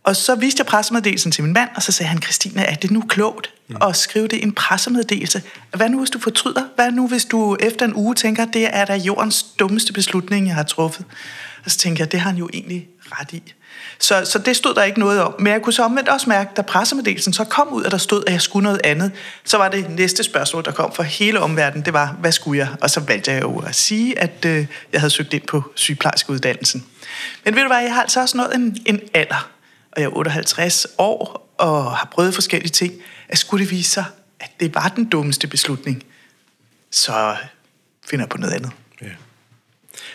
Og 0.04 0.16
så 0.16 0.34
viste 0.34 0.60
jeg 0.60 0.66
pressemeddelelsen 0.66 1.32
til 1.32 1.44
min 1.44 1.52
mand, 1.52 1.68
og 1.76 1.82
så 1.82 1.92
sagde 1.92 2.08
han, 2.08 2.22
Christine, 2.22 2.62
er 2.62 2.74
det 2.74 2.90
nu 2.90 3.00
klogt 3.08 3.50
at 3.82 3.96
skrive 3.96 4.28
det 4.28 4.36
i 4.36 4.42
en 4.42 4.52
pressemeddelelse? 4.52 5.42
Hvad 5.76 5.88
nu, 5.88 5.98
hvis 5.98 6.10
du 6.10 6.18
fortryder? 6.18 6.62
Hvad 6.74 6.90
nu, 6.90 7.08
hvis 7.08 7.24
du 7.24 7.56
efter 7.60 7.86
en 7.86 7.94
uge 7.94 8.14
tænker, 8.14 8.44
det 8.44 8.68
er 8.72 8.84
da 8.84 8.94
jordens 8.94 9.42
dummeste 9.42 9.92
beslutning, 9.92 10.46
jeg 10.46 10.54
har 10.54 10.62
truffet? 10.62 11.06
Og 11.64 11.70
så 11.70 11.78
tænker 11.78 12.04
jeg, 12.04 12.12
det 12.12 12.20
har 12.20 12.30
han 12.30 12.38
jo 12.38 12.48
egentlig 12.52 12.88
ret 13.04 13.32
i. 13.32 13.42
Så, 13.98 14.24
så 14.24 14.38
det 14.38 14.56
stod 14.56 14.74
der 14.74 14.82
ikke 14.82 15.00
noget 15.00 15.22
om. 15.22 15.34
Men 15.38 15.52
jeg 15.52 15.62
kunne 15.62 15.72
så 15.72 15.82
omvendt 15.82 16.08
også 16.08 16.28
mærke, 16.28 16.50
da 16.56 16.62
pressemeddelelsen 16.62 17.32
så 17.32 17.44
kom 17.44 17.68
ud, 17.68 17.82
og 17.82 17.90
der 17.90 17.98
stod, 17.98 18.22
at 18.26 18.32
jeg 18.32 18.42
skulle 18.42 18.62
noget 18.62 18.80
andet, 18.84 19.12
så 19.44 19.56
var 19.56 19.68
det 19.68 19.90
næste 19.90 20.22
spørgsmål, 20.22 20.64
der 20.64 20.70
kom 20.70 20.92
fra 20.92 21.02
hele 21.02 21.40
omverdenen, 21.40 21.84
det 21.84 21.92
var, 21.92 22.16
hvad 22.20 22.32
skulle 22.32 22.58
jeg? 22.58 22.68
Og 22.80 22.90
så 22.90 23.00
valgte 23.00 23.30
jeg 23.30 23.42
jo 23.42 23.58
at 23.58 23.74
sige, 23.74 24.18
at 24.18 24.44
øh, 24.44 24.66
jeg 24.92 25.00
havde 25.00 25.10
søgt 25.10 25.34
ind 25.34 25.42
på 25.42 25.62
sygeplejerskeuddannelsen. 25.74 26.84
Men 27.44 27.54
ved 27.54 27.62
du 27.62 27.68
hvad, 27.68 27.80
jeg 27.80 27.94
har 27.94 28.02
altså 28.02 28.20
også 28.20 28.36
nået 28.36 28.54
en, 28.54 28.76
en 28.86 29.00
alder, 29.14 29.50
og 29.92 30.00
jeg 30.00 30.06
er 30.06 30.16
58 30.16 30.86
år, 30.98 31.54
og 31.58 31.96
har 31.96 32.08
prøvet 32.12 32.34
forskellige 32.34 32.70
ting, 32.70 32.94
at 33.28 33.38
skulle 33.38 33.64
det 33.64 33.70
vise 33.70 33.90
sig, 33.90 34.04
at 34.40 34.50
det 34.60 34.74
var 34.74 34.92
den 34.96 35.04
dummeste 35.04 35.46
beslutning, 35.46 36.02
så 36.90 37.36
finder 38.10 38.24
jeg 38.24 38.28
på 38.28 38.38
noget 38.38 38.52
andet. 38.52 38.70
Ja. 39.02 39.10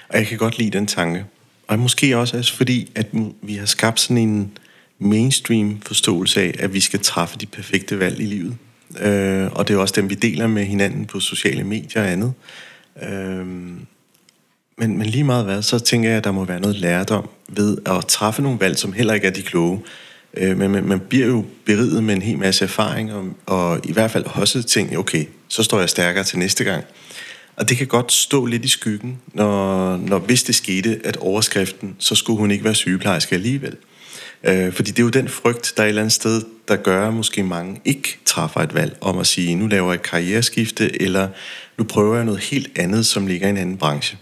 Og 0.09 0.17
jeg 0.17 0.27
kan 0.27 0.37
godt 0.37 0.57
lide 0.57 0.69
den 0.69 0.87
tanke. 0.87 1.25
Og 1.67 1.79
måske 1.79 2.17
også 2.17 2.37
altså 2.37 2.55
fordi, 2.55 2.91
at 2.95 3.07
vi 3.41 3.55
har 3.55 3.65
skabt 3.65 3.99
sådan 3.99 4.17
en 4.17 4.57
mainstream 4.99 5.81
forståelse 5.81 6.41
af, 6.41 6.55
at 6.59 6.73
vi 6.73 6.79
skal 6.79 6.99
træffe 6.99 7.37
de 7.37 7.45
perfekte 7.45 7.99
valg 7.99 8.19
i 8.19 8.25
livet. 8.25 8.57
Øh, 8.99 9.51
og 9.51 9.67
det 9.67 9.73
er 9.73 9.77
også 9.77 9.93
dem, 9.97 10.09
vi 10.09 10.15
deler 10.15 10.47
med 10.47 10.65
hinanden 10.65 11.05
på 11.05 11.19
sociale 11.19 11.63
medier 11.63 12.01
og 12.01 12.09
andet. 12.09 12.33
Øh, 13.01 13.45
men, 14.77 14.97
men 14.97 15.07
lige 15.07 15.23
meget 15.23 15.45
hvad, 15.45 15.61
så 15.61 15.79
tænker 15.79 16.09
jeg, 16.09 16.17
at 16.17 16.23
der 16.23 16.31
må 16.31 16.45
være 16.45 16.59
noget 16.59 16.75
lærdom 16.75 17.29
ved 17.49 17.77
at 17.85 18.05
træffe 18.05 18.41
nogle 18.41 18.59
valg, 18.59 18.77
som 18.77 18.93
heller 18.93 19.13
ikke 19.13 19.27
er 19.27 19.31
de 19.31 19.41
kloge. 19.41 19.81
Øh, 20.37 20.57
men 20.57 20.71
man, 20.71 20.83
man 20.83 20.99
bliver 20.99 21.27
jo 21.27 21.45
beriget 21.65 22.03
med 22.03 22.15
en 22.15 22.21
hel 22.21 22.37
masse 22.37 22.63
erfaring, 22.63 23.13
og, 23.13 23.25
og 23.45 23.79
i 23.83 23.93
hvert 23.93 24.11
fald 24.11 24.25
også 24.25 24.63
ting, 24.63 24.97
okay, 24.97 25.25
så 25.47 25.63
står 25.63 25.79
jeg 25.79 25.89
stærkere 25.89 26.23
til 26.23 26.39
næste 26.39 26.63
gang. 26.63 26.83
Og 27.55 27.69
det 27.69 27.77
kan 27.77 27.87
godt 27.87 28.11
stå 28.11 28.45
lidt 28.45 28.65
i 28.65 28.67
skyggen, 28.67 29.17
når, 29.33 29.97
når 29.97 30.19
hvis 30.19 30.43
det 30.43 30.55
skete, 30.55 30.99
at 31.03 31.17
overskriften, 31.17 31.95
så 31.99 32.15
skulle 32.15 32.39
hun 32.39 32.51
ikke 32.51 32.63
være 32.63 32.75
sygeplejerske 32.75 33.35
alligevel. 33.35 33.75
Øh, 34.43 34.73
fordi 34.73 34.91
det 34.91 34.99
er 34.99 35.03
jo 35.03 35.09
den 35.09 35.29
frygt, 35.29 35.73
der 35.77 35.83
er 35.83 35.87
et 35.87 35.89
eller 35.89 36.01
andet 36.01 36.13
sted, 36.13 36.41
der 36.67 36.75
gør, 36.75 37.07
at 37.07 37.13
måske 37.13 37.43
mange 37.43 37.81
ikke 37.85 38.17
træffer 38.25 38.59
et 38.59 38.73
valg 38.73 38.97
om 39.01 39.17
at 39.17 39.27
sige, 39.27 39.55
nu 39.55 39.67
laver 39.67 39.87
jeg 39.87 39.95
et 39.95 40.01
karriereskifte, 40.01 41.01
eller 41.01 41.27
nu 41.77 41.83
prøver 41.83 42.15
jeg 42.15 42.25
noget 42.25 42.39
helt 42.39 42.71
andet, 42.75 43.05
som 43.05 43.27
ligger 43.27 43.47
i 43.47 43.49
en 43.49 43.57
anden 43.57 43.77
branche. 43.77 44.17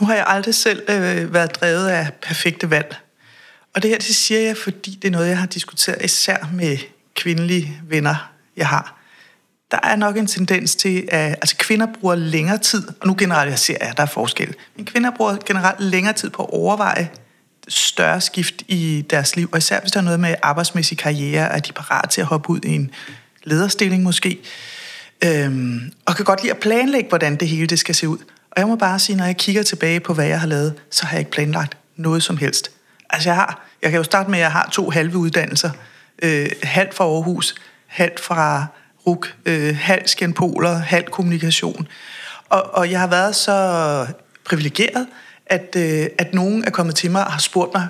Nu 0.00 0.06
har 0.06 0.14
jeg 0.14 0.24
aldrig 0.26 0.54
selv 0.54 0.82
øh, 0.88 1.34
været 1.34 1.54
drevet 1.60 1.88
af 1.88 2.12
perfekte 2.22 2.70
valg. 2.70 2.96
Og 3.74 3.82
det 3.82 3.90
her, 3.90 3.98
det 3.98 4.14
siger 4.14 4.40
jeg, 4.40 4.56
fordi 4.56 4.98
det 5.02 5.08
er 5.08 5.12
noget, 5.12 5.28
jeg 5.28 5.38
har 5.38 5.46
diskuteret 5.46 6.04
især 6.04 6.36
med 6.52 6.78
kvindelige 7.14 7.80
venner, 7.88 8.32
jeg 8.56 8.68
har. 8.68 9.00
Der 9.70 9.78
er 9.82 9.96
nok 9.96 10.16
en 10.16 10.26
tendens 10.26 10.76
til, 10.76 11.08
at 11.08 11.30
altså 11.30 11.56
kvinder 11.56 11.86
bruger 12.00 12.14
længere 12.14 12.58
tid, 12.58 12.88
og 13.00 13.06
nu 13.06 13.14
generaliserer 13.18 13.78
jeg, 13.80 13.90
at 13.90 13.96
der 13.96 14.02
er 14.02 14.06
forskel, 14.06 14.54
men 14.76 14.84
kvinder 14.84 15.10
bruger 15.10 15.36
generelt 15.46 15.80
længere 15.80 16.12
tid 16.12 16.30
på 16.30 16.42
at 16.42 16.50
overveje 16.50 17.10
større 17.68 18.20
skift 18.20 18.62
i 18.68 19.04
deres 19.10 19.36
liv, 19.36 19.48
og 19.52 19.58
især 19.58 19.80
hvis 19.80 19.92
der 19.92 20.00
er 20.00 20.04
noget 20.04 20.20
med 20.20 20.34
arbejdsmæssig 20.42 20.98
karriere, 20.98 21.52
at 21.52 21.66
de 21.66 21.70
er 21.70 21.82
parat 21.82 22.10
til 22.10 22.20
at 22.20 22.26
hoppe 22.26 22.50
ud 22.50 22.60
i 22.64 22.74
en 22.74 22.90
lederstilling 23.44 24.02
måske, 24.02 24.38
øhm, 25.24 25.92
og 26.06 26.16
kan 26.16 26.24
godt 26.24 26.42
lide 26.42 26.52
at 26.52 26.58
planlægge, 26.58 27.08
hvordan 27.08 27.36
det 27.36 27.48
hele 27.48 27.66
det 27.66 27.78
skal 27.78 27.94
se 27.94 28.08
ud. 28.08 28.18
Og 28.54 28.60
jeg 28.60 28.66
må 28.66 28.76
bare 28.76 28.98
sige, 28.98 29.16
når 29.16 29.24
jeg 29.24 29.36
kigger 29.36 29.62
tilbage 29.62 30.00
på, 30.00 30.14
hvad 30.14 30.26
jeg 30.26 30.40
har 30.40 30.46
lavet, 30.46 30.74
så 30.90 31.06
har 31.06 31.12
jeg 31.12 31.18
ikke 31.18 31.30
planlagt 31.30 31.76
noget 31.96 32.22
som 32.22 32.36
helst. 32.36 32.70
Altså 33.10 33.28
jeg 33.28 33.36
har, 33.36 33.66
jeg 33.82 33.90
kan 33.90 33.98
jo 33.98 34.04
starte 34.04 34.30
med, 34.30 34.38
at 34.38 34.42
jeg 34.42 34.52
har 34.52 34.68
to 34.72 34.90
halve 34.90 35.16
uddannelser. 35.16 35.70
Øh, 36.22 36.50
halvt 36.62 36.94
fra 36.94 37.04
Aarhus, 37.04 37.54
halvt 37.86 38.20
fra 38.20 38.66
RUK, 39.06 39.34
øh, 39.46 39.76
halvt 39.76 40.10
skenpoler, 40.10 40.78
halvt 40.78 41.10
kommunikation. 41.10 41.88
Og, 42.48 42.74
og 42.74 42.90
jeg 42.90 43.00
har 43.00 43.06
været 43.06 43.36
så 43.36 44.06
privilegeret, 44.44 45.06
at, 45.46 45.76
øh, 45.76 46.06
at 46.18 46.34
nogen 46.34 46.64
er 46.64 46.70
kommet 46.70 46.94
til 46.94 47.10
mig 47.10 47.24
og 47.24 47.32
har 47.32 47.40
spurgt 47.40 47.74
mig, 47.74 47.88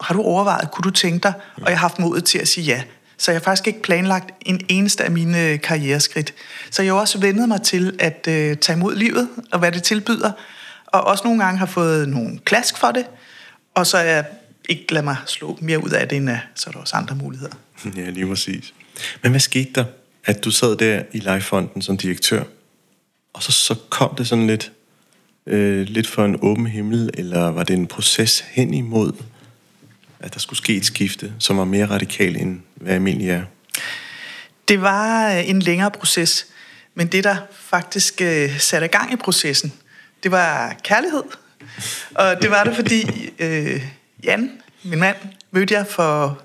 har 0.00 0.14
du 0.14 0.22
overvejet, 0.22 0.70
kunne 0.70 0.82
du 0.82 0.90
tænke 0.90 1.22
dig? 1.22 1.32
Og 1.56 1.70
jeg 1.70 1.78
har 1.78 1.88
haft 1.88 1.98
modet 1.98 2.24
til 2.24 2.38
at 2.38 2.48
sige 2.48 2.64
ja. 2.64 2.82
Så 3.18 3.30
jeg 3.30 3.40
har 3.40 3.44
faktisk 3.44 3.66
ikke 3.66 3.82
planlagt 3.82 4.30
en 4.40 4.60
eneste 4.68 5.04
af 5.04 5.10
mine 5.10 5.46
øh, 5.46 5.60
karriereskridt. 5.60 6.34
Så 6.70 6.82
jeg 6.82 6.92
har 6.92 7.00
også 7.00 7.18
vendet 7.18 7.48
mig 7.48 7.62
til 7.62 7.96
at 7.98 8.26
øh, 8.28 8.56
tage 8.56 8.76
imod 8.76 8.96
livet 8.96 9.28
og 9.52 9.58
hvad 9.58 9.72
det 9.72 9.82
tilbyder. 9.82 10.32
Og 10.86 11.04
også 11.04 11.24
nogle 11.24 11.44
gange 11.44 11.58
har 11.58 11.66
fået 11.66 12.08
nogle 12.08 12.38
klask 12.44 12.78
for 12.78 12.90
det. 12.90 13.06
Og 13.74 13.86
så 13.86 13.98
er 13.98 14.02
jeg 14.02 14.24
ikke 14.68 14.92
lade 14.92 15.04
mig 15.04 15.16
slå 15.26 15.58
mere 15.60 15.84
ud 15.84 15.90
af 15.90 16.08
det, 16.08 16.16
end 16.16 16.30
øh, 16.30 16.36
så 16.54 16.70
er 16.70 16.72
der 16.72 16.80
også 16.80 16.96
andre 16.96 17.14
muligheder. 17.14 17.54
Ja, 17.96 18.10
lige 18.10 18.26
præcis. 18.26 18.74
Men 19.22 19.30
hvad 19.30 19.40
skete 19.40 19.70
der, 19.74 19.84
at 20.24 20.44
du 20.44 20.50
sad 20.50 20.76
der 20.76 21.02
i 21.12 21.18
Lifefonden 21.18 21.82
som 21.82 21.96
direktør, 21.96 22.42
og 23.32 23.42
så, 23.42 23.52
så 23.52 23.74
kom 23.88 24.14
det 24.14 24.28
sådan 24.28 24.46
lidt, 24.46 24.72
øh, 25.46 25.86
lidt 25.86 26.06
for 26.06 26.24
en 26.24 26.36
åben 26.42 26.66
himmel, 26.66 27.10
eller 27.14 27.50
var 27.50 27.62
det 27.62 27.76
en 27.76 27.86
proces 27.86 28.44
hen 28.50 28.74
imod, 28.74 29.12
at 30.20 30.34
der 30.34 30.40
skulle 30.40 30.56
ske 30.56 30.76
et 30.76 30.84
skifte, 30.84 31.32
som 31.38 31.58
var 31.58 31.64
mere 31.64 31.86
radikal 31.86 32.36
end 32.36 32.60
hvad 32.74 32.94
almindelig 32.94 33.30
er? 33.30 33.42
Det 34.68 34.82
var 34.82 35.32
øh, 35.32 35.48
en 35.48 35.62
længere 35.62 35.90
proces, 35.90 36.46
men 36.94 37.06
det, 37.06 37.24
der 37.24 37.36
faktisk 37.50 38.20
øh, 38.20 38.58
satte 38.58 38.88
gang 38.88 39.12
i 39.12 39.16
processen, 39.16 39.72
det 40.22 40.30
var 40.30 40.76
kærlighed. 40.84 41.22
Og 42.14 42.42
det 42.42 42.50
var 42.50 42.64
det, 42.64 42.76
fordi 42.76 43.04
øh, 43.44 43.84
Jan, 44.24 44.50
min 44.82 44.98
mand, 44.98 45.16
mødte 45.50 45.74
jeg 45.74 45.86
for 45.86 46.42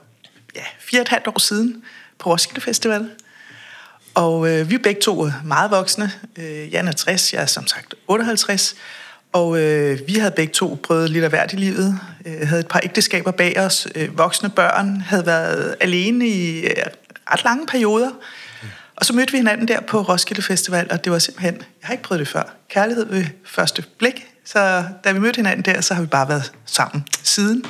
ja, 0.56 0.64
fire 0.80 1.00
og 1.00 1.02
et 1.02 1.10
halvt 1.10 1.28
år 1.28 1.40
siden 1.40 1.84
på 2.20 2.32
Roskilde 2.32 2.62
Festival. 2.62 3.10
Og 4.14 4.50
øh, 4.50 4.70
vi 4.70 4.76
er 4.76 4.80
begge 4.80 5.02
to 5.02 5.30
meget 5.44 5.72
voksne. 5.72 6.12
Øh, 6.36 6.74
Jan 6.74 6.88
er 6.88 6.92
60, 6.92 7.34
jeg 7.34 7.42
er 7.42 7.46
som 7.46 7.68
sagt 7.68 7.96
58. 8.08 8.76
Og 9.34 9.60
øh, 9.60 10.00
vi 10.08 10.14
havde 10.14 10.34
begge 10.36 10.54
to 10.54 10.80
prøvet 10.84 11.10
lidt 11.10 11.24
af 11.24 11.30
hvert 11.30 11.54
i 11.54 11.56
livet. 11.56 12.00
Øh, 12.26 12.48
havde 12.48 12.60
et 12.60 12.68
par 12.68 12.80
ægteskaber 12.84 13.32
bag 13.32 13.60
os. 13.60 13.88
Øh, 13.96 14.18
voksne 14.18 14.50
børn 14.50 15.04
havde 15.08 15.26
været 15.26 15.76
alene 15.80 16.28
i 16.28 16.66
øh, 16.66 16.72
ret 17.32 17.44
lange 17.44 17.68
perioder. 17.68 18.10
Og 18.96 19.06
så 19.06 19.14
mødte 19.14 19.32
vi 19.32 19.38
hinanden 19.38 19.68
der 19.68 19.82
på 19.82 20.02
Roskilde 20.02 20.42
Festival, 20.42 20.88
og 20.92 21.04
det 21.04 21.12
var 21.12 21.20
simpelthen, 21.20 21.56
jeg 21.56 21.64
har 21.82 21.94
ikke 21.94 22.04
prøvet 22.04 22.20
det 22.20 22.28
før, 22.28 22.56
kærlighed 22.70 23.06
ved 23.06 23.26
første 23.46 23.84
blik. 23.98 24.28
Så 24.46 24.84
da 25.04 25.12
vi 25.12 25.20
mødte 25.20 25.36
hinanden 25.36 25.74
der, 25.76 25.82
så 25.82 25.94
har 25.94 26.02
vi 26.02 26.08
bare 26.08 26.30
været 26.30 26.52
sammen 26.66 27.06
siden. 27.24 27.66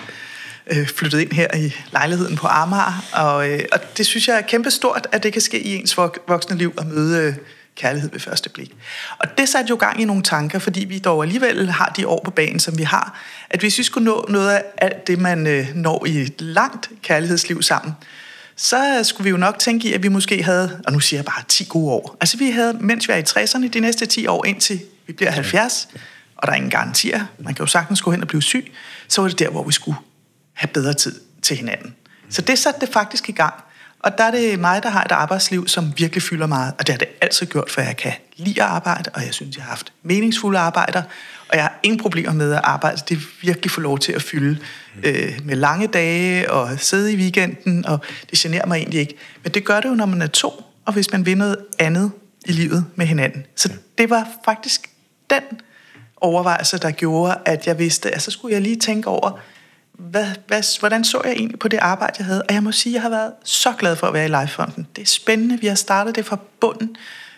Øh, 0.68 0.88
flyttet 0.88 1.20
ind 1.20 1.32
her 1.32 1.48
i 1.56 1.74
lejligheden 1.92 2.36
på 2.36 2.48
Amager, 2.48 3.04
og, 3.14 3.50
øh, 3.50 3.60
og 3.72 3.98
det 3.98 4.06
synes 4.06 4.28
jeg 4.28 4.38
er 4.38 4.42
kæmpestort, 4.42 5.08
at 5.12 5.24
det 5.24 5.34
kan 5.34 5.42
ske 5.42 5.60
i 5.60 5.76
ens 5.76 5.98
voksne 6.28 6.58
liv 6.58 6.74
at 6.78 6.88
møde 6.88 7.22
øh, 7.22 7.36
kærlighed 7.76 8.10
ved 8.12 8.20
første 8.20 8.50
blik. 8.50 8.76
Og 9.18 9.38
det 9.38 9.50
satte 9.50 9.70
jo 9.70 9.76
gang 9.76 10.02
i 10.02 10.06
nogle 10.06 10.24
tanker, 10.24 10.60
fordi 10.60 10.86
vi 10.86 11.00
dog 11.00 11.24
alligevel 11.24 11.70
har 11.70 11.94
de 11.98 12.08
år 12.08 12.22
på 12.26 12.32
banen, 12.32 12.60
som 12.60 12.78
vi 12.78 12.84
har, 12.84 13.20
at 13.50 13.60
hvis 13.60 13.78
vi 13.78 13.84
skulle 13.84 14.06
nå 14.06 14.26
noget 14.30 14.52
af 14.52 14.64
alt 14.78 15.08
det, 15.08 15.20
man 15.20 15.48
øh, 15.48 15.76
når 15.76 16.06
i 16.06 16.18
et 16.18 16.42
langt 16.42 16.90
kærlighedsliv 17.02 17.62
sammen, 17.62 17.94
så 18.56 19.00
skulle 19.04 19.24
vi 19.24 19.30
jo 19.30 19.38
nok 19.38 19.60
tænke 19.60 19.88
i, 19.88 19.94
at 19.94 20.04
vi 20.04 20.08
måske 20.08 20.44
havde, 20.44 20.82
og 20.86 20.94
nu 20.94 21.00
siger 21.00 21.18
jeg 21.18 21.26
bare 21.26 21.44
10 21.48 21.66
gode 21.70 21.92
år. 21.92 22.18
Altså 22.22 22.38
vi 22.38 22.52
havde, 22.52 22.78
mens 22.80 23.08
vi 23.08 23.14
er 23.14 23.18
i 23.18 23.22
60'erne, 23.22 23.68
de 23.68 23.80
næste 23.80 24.06
10 24.06 24.28
år 24.28 24.46
indtil 24.46 24.82
vi 25.08 25.14
bliver 25.14 25.32
70, 25.32 25.88
og 26.38 26.48
der 26.48 26.54
er 26.54 26.56
ingen 26.56 26.72
garantier, 26.72 27.26
man 27.40 27.54
kan 27.54 27.64
jo 27.64 27.68
sagtens 27.68 28.02
gå 28.02 28.12
hen 28.12 28.22
og 28.22 28.28
blive 28.28 28.42
syg, 28.42 28.72
så 29.08 29.22
var 29.22 29.30
det 29.30 29.40
der, 29.40 29.50
hvor 29.50 29.64
vi 29.64 29.72
skulle 29.72 29.98
have 30.54 30.68
bedre 30.68 30.94
tid 30.94 31.20
til 31.42 31.58
hinanden. 31.58 31.96
Så 32.30 32.42
det 32.42 32.60
satte 32.60 32.80
det 32.80 32.90
faktisk 32.90 33.30
i 33.30 33.32
gang. 33.32 33.54
Og 34.04 34.18
der 34.18 34.24
er 34.24 34.32
det 34.32 34.60
mig, 34.60 34.84
der 34.84 34.90
har 34.90 35.04
et 35.04 35.12
arbejdsliv, 35.12 35.68
som 35.68 35.94
virkelig 35.98 36.24
fylder 36.24 36.48
meget. 36.48 36.74
Og 36.80 36.88
det 36.88 36.94
har 36.94 36.98
det 36.98 37.08
altid 37.22 37.46
gjort, 37.46 37.72
for 37.72 37.82
jeg 37.82 37.98
kan 37.98 38.12
lide 38.36 38.64
at 38.64 38.70
arbejde, 38.70 39.10
og 39.14 39.26
jeg 39.26 39.34
synes, 39.34 39.56
jeg 39.56 39.64
har 39.64 39.70
haft 39.70 39.94
meningsfulde 40.04 40.60
arbejder. 40.60 41.02
Og 41.50 41.56
jeg 41.56 41.64
har 41.64 41.80
ingen 41.84 42.00
problemer 42.00 42.34
med 42.34 42.54
at 42.54 42.62
arbejde. 42.64 43.02
Det 43.10 43.20
virkelig 43.42 43.72
få 43.72 43.82
lov 43.82 44.00
til 44.00 44.12
at 44.12 44.22
fylde 44.22 44.60
øh, 45.04 45.40
med 45.44 45.56
lange 45.56 45.88
dage 45.88 46.52
og 46.52 46.80
sidde 46.80 47.14
i 47.14 47.16
weekenden, 47.16 47.86
og 47.86 48.00
det 48.30 48.40
generer 48.40 48.66
mig 48.66 48.78
egentlig 48.78 49.00
ikke. 49.00 49.16
Men 49.44 49.52
det 49.52 49.66
gør 49.66 49.80
det 49.80 49.90
jo, 49.90 49.94
når 49.94 50.06
man 50.06 50.22
er 50.22 50.28
to, 50.28 50.64
og 50.86 50.94
hvis 50.94 51.12
man 51.12 51.26
vil 51.26 51.38
noget 51.38 51.58
andet 51.80 52.12
i 52.46 52.52
livet 52.52 52.86
med 52.96 53.06
hinanden. 53.06 53.46
Så 53.56 53.70
det 53.98 54.10
var 54.10 54.28
faktisk 54.46 54.90
den 55.30 55.44
overvejelse, 56.18 56.78
der 56.78 56.92
gjorde, 56.92 57.36
at 57.46 57.68
jeg 57.68 57.80
vidste, 57.80 58.16
at 58.16 58.22
så 58.22 58.32
skulle 58.32 58.54
jeg 58.54 58.62
lige 58.62 58.80
tænke 58.80 59.08
over, 59.08 59.40
hvad, 60.10 60.26
hvad, 60.48 60.80
hvordan 60.80 61.04
så 61.04 61.22
jeg 61.24 61.34
egentlig 61.34 61.60
på 61.60 61.68
det 61.68 61.78
arbejde, 61.78 62.14
jeg 62.18 62.26
havde? 62.26 62.42
Og 62.42 62.54
jeg 62.54 62.64
må 62.64 62.72
sige, 62.72 62.92
at 62.92 62.94
jeg 62.94 63.02
har 63.02 63.10
været 63.10 63.32
så 63.44 63.74
glad 63.80 63.96
for 63.96 64.08
at 64.08 64.14
være 64.14 64.26
i 64.26 64.42
Lifefonden. 64.42 64.88
Det 64.96 65.02
er 65.02 65.06
spændende. 65.06 65.60
Vi 65.60 65.68
har 65.68 65.76
startet 65.76 66.16
det 66.16 66.26
fra 66.26 66.40
bunden 66.60 66.96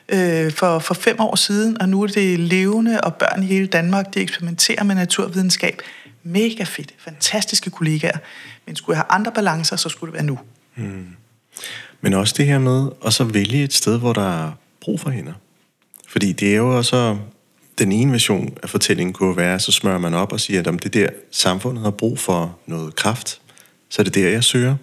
øh, 0.10 0.51
for, 0.51 0.79
for 0.79 0.93
fem 0.93 1.19
år 1.19 1.36
siden, 1.36 1.81
og 1.81 1.89
nu 1.89 2.03
er 2.03 2.07
det 2.07 2.39
levende, 2.39 3.01
og 3.01 3.15
børn 3.15 3.43
i 3.43 3.45
hele 3.45 3.67
Danmark, 3.67 4.13
de 4.13 4.19
eksperimenterer 4.19 4.84
med 4.84 4.95
naturvidenskab. 4.95 5.81
Mega 6.24 6.63
fedt. 6.63 6.93
Fantastiske 6.98 7.69
kollegaer. 7.69 8.17
Men 8.65 8.75
skulle 8.75 8.98
jeg 8.98 9.05
have 9.10 9.19
andre 9.19 9.31
balancer, 9.31 9.75
så 9.75 9.89
skulle 9.89 10.12
det 10.12 10.13
være 10.13 10.25
nu. 10.25 10.39
Hmm. 10.75 11.07
Men 12.01 12.13
også 12.13 12.34
det 12.38 12.45
her 12.45 12.60
med 12.60 12.89
at 13.05 13.13
så 13.13 13.24
vælge 13.24 13.63
et 13.63 13.74
sted, 13.74 14.00
hvor 14.00 14.13
der 14.13 14.45
er 14.45 14.51
brug 14.81 15.00
for 15.00 15.10
hænder. 15.10 15.34
Fordi 16.07 16.31
det 16.31 16.51
er 16.51 16.55
jo 16.55 16.77
også 16.77 17.17
den 17.77 17.91
ene 17.91 18.12
version 18.12 18.58
af 18.63 18.70
fortællingen 18.70 19.13
kunne 19.13 19.38
være, 19.38 19.60
så 19.60 19.72
smører 19.72 19.98
man 19.98 20.13
op 20.13 20.34
og 20.34 20.39
siger, 20.39 20.60
at 20.60 20.67
om 20.67 20.79
det 20.79 20.94
der 20.94 21.10
samfundet 21.32 21.84
har 21.84 21.91
brug 21.91 22.20
for 22.20 22.60
noget 22.67 22.96
kraft, 22.96 23.41
så 23.89 24.01
er 24.01 24.03
det 24.03 24.15
der, 24.15 24.29
jeg 24.29 24.44
søger. 24.44 24.75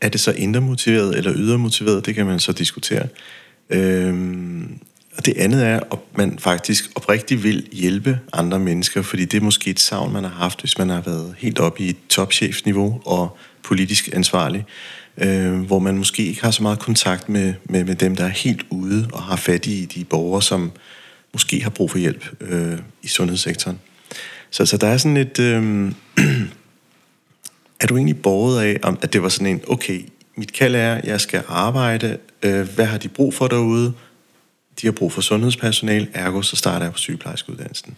Er 0.00 0.08
det 0.08 0.20
så 0.20 0.32
indre 0.32 0.60
motiveret 0.60 1.18
eller 1.18 1.32
ydre 1.36 1.58
motiveret, 1.58 2.06
det 2.06 2.14
kan 2.14 2.26
man 2.26 2.40
så 2.40 2.52
diskutere. 2.52 3.08
Øhm, 3.70 4.78
og 5.16 5.26
det 5.26 5.36
andet 5.36 5.66
er, 5.66 5.80
at 5.92 5.98
man 6.16 6.38
faktisk 6.38 6.90
oprigtigt 6.94 7.42
vil 7.42 7.68
hjælpe 7.72 8.18
andre 8.32 8.58
mennesker, 8.58 9.02
fordi 9.02 9.24
det 9.24 9.36
er 9.38 9.44
måske 9.44 9.70
et 9.70 9.80
savn, 9.80 10.12
man 10.12 10.24
har 10.24 10.30
haft, 10.30 10.60
hvis 10.60 10.78
man 10.78 10.88
har 10.88 11.00
været 11.00 11.34
helt 11.38 11.58
oppe 11.58 11.82
i 11.82 11.88
et 11.88 11.96
topchefsniveau 12.08 13.00
og 13.04 13.38
politisk 13.62 14.08
ansvarlig, 14.12 14.64
øh, 15.18 15.60
hvor 15.60 15.78
man 15.78 15.98
måske 15.98 16.24
ikke 16.24 16.42
har 16.42 16.50
så 16.50 16.62
meget 16.62 16.78
kontakt 16.78 17.28
med, 17.28 17.54
med, 17.64 17.84
med 17.84 17.94
dem, 17.94 18.16
der 18.16 18.24
er 18.24 18.28
helt 18.28 18.66
ude 18.70 19.08
og 19.12 19.22
har 19.22 19.36
fat 19.36 19.66
i 19.66 19.84
de 19.84 20.04
borgere, 20.04 20.42
som, 20.42 20.72
måske 21.32 21.62
har 21.62 21.70
brug 21.70 21.90
for 21.90 21.98
hjælp 21.98 22.36
øh, 22.40 22.78
i 23.02 23.08
sundhedssektoren. 23.08 23.80
Så, 24.50 24.66
så 24.66 24.76
der 24.76 24.86
er 24.86 24.96
sådan 24.96 25.16
et... 25.16 25.38
Øh, 25.38 25.92
er 27.80 27.86
du 27.86 27.96
egentlig 27.96 28.22
borget 28.22 28.62
af, 28.62 28.78
om, 28.82 28.98
at 29.02 29.12
det 29.12 29.22
var 29.22 29.28
sådan 29.28 29.46
en, 29.46 29.60
okay, 29.68 30.04
mit 30.36 30.52
kald 30.52 30.74
er, 30.74 30.94
at 30.94 31.04
jeg 31.04 31.20
skal 31.20 31.42
arbejde, 31.48 32.18
øh, 32.42 32.68
hvad 32.74 32.86
har 32.86 32.98
de 32.98 33.08
brug 33.08 33.34
for 33.34 33.46
derude? 33.46 33.92
De 34.80 34.86
har 34.86 34.92
brug 34.92 35.12
for 35.12 35.20
sundhedspersonale, 35.20 36.08
ergo 36.14 36.42
så 36.42 36.56
starter 36.56 36.86
jeg 36.86 36.92
på 36.92 36.98
sygeplejerskeuddannelsen. 36.98 37.96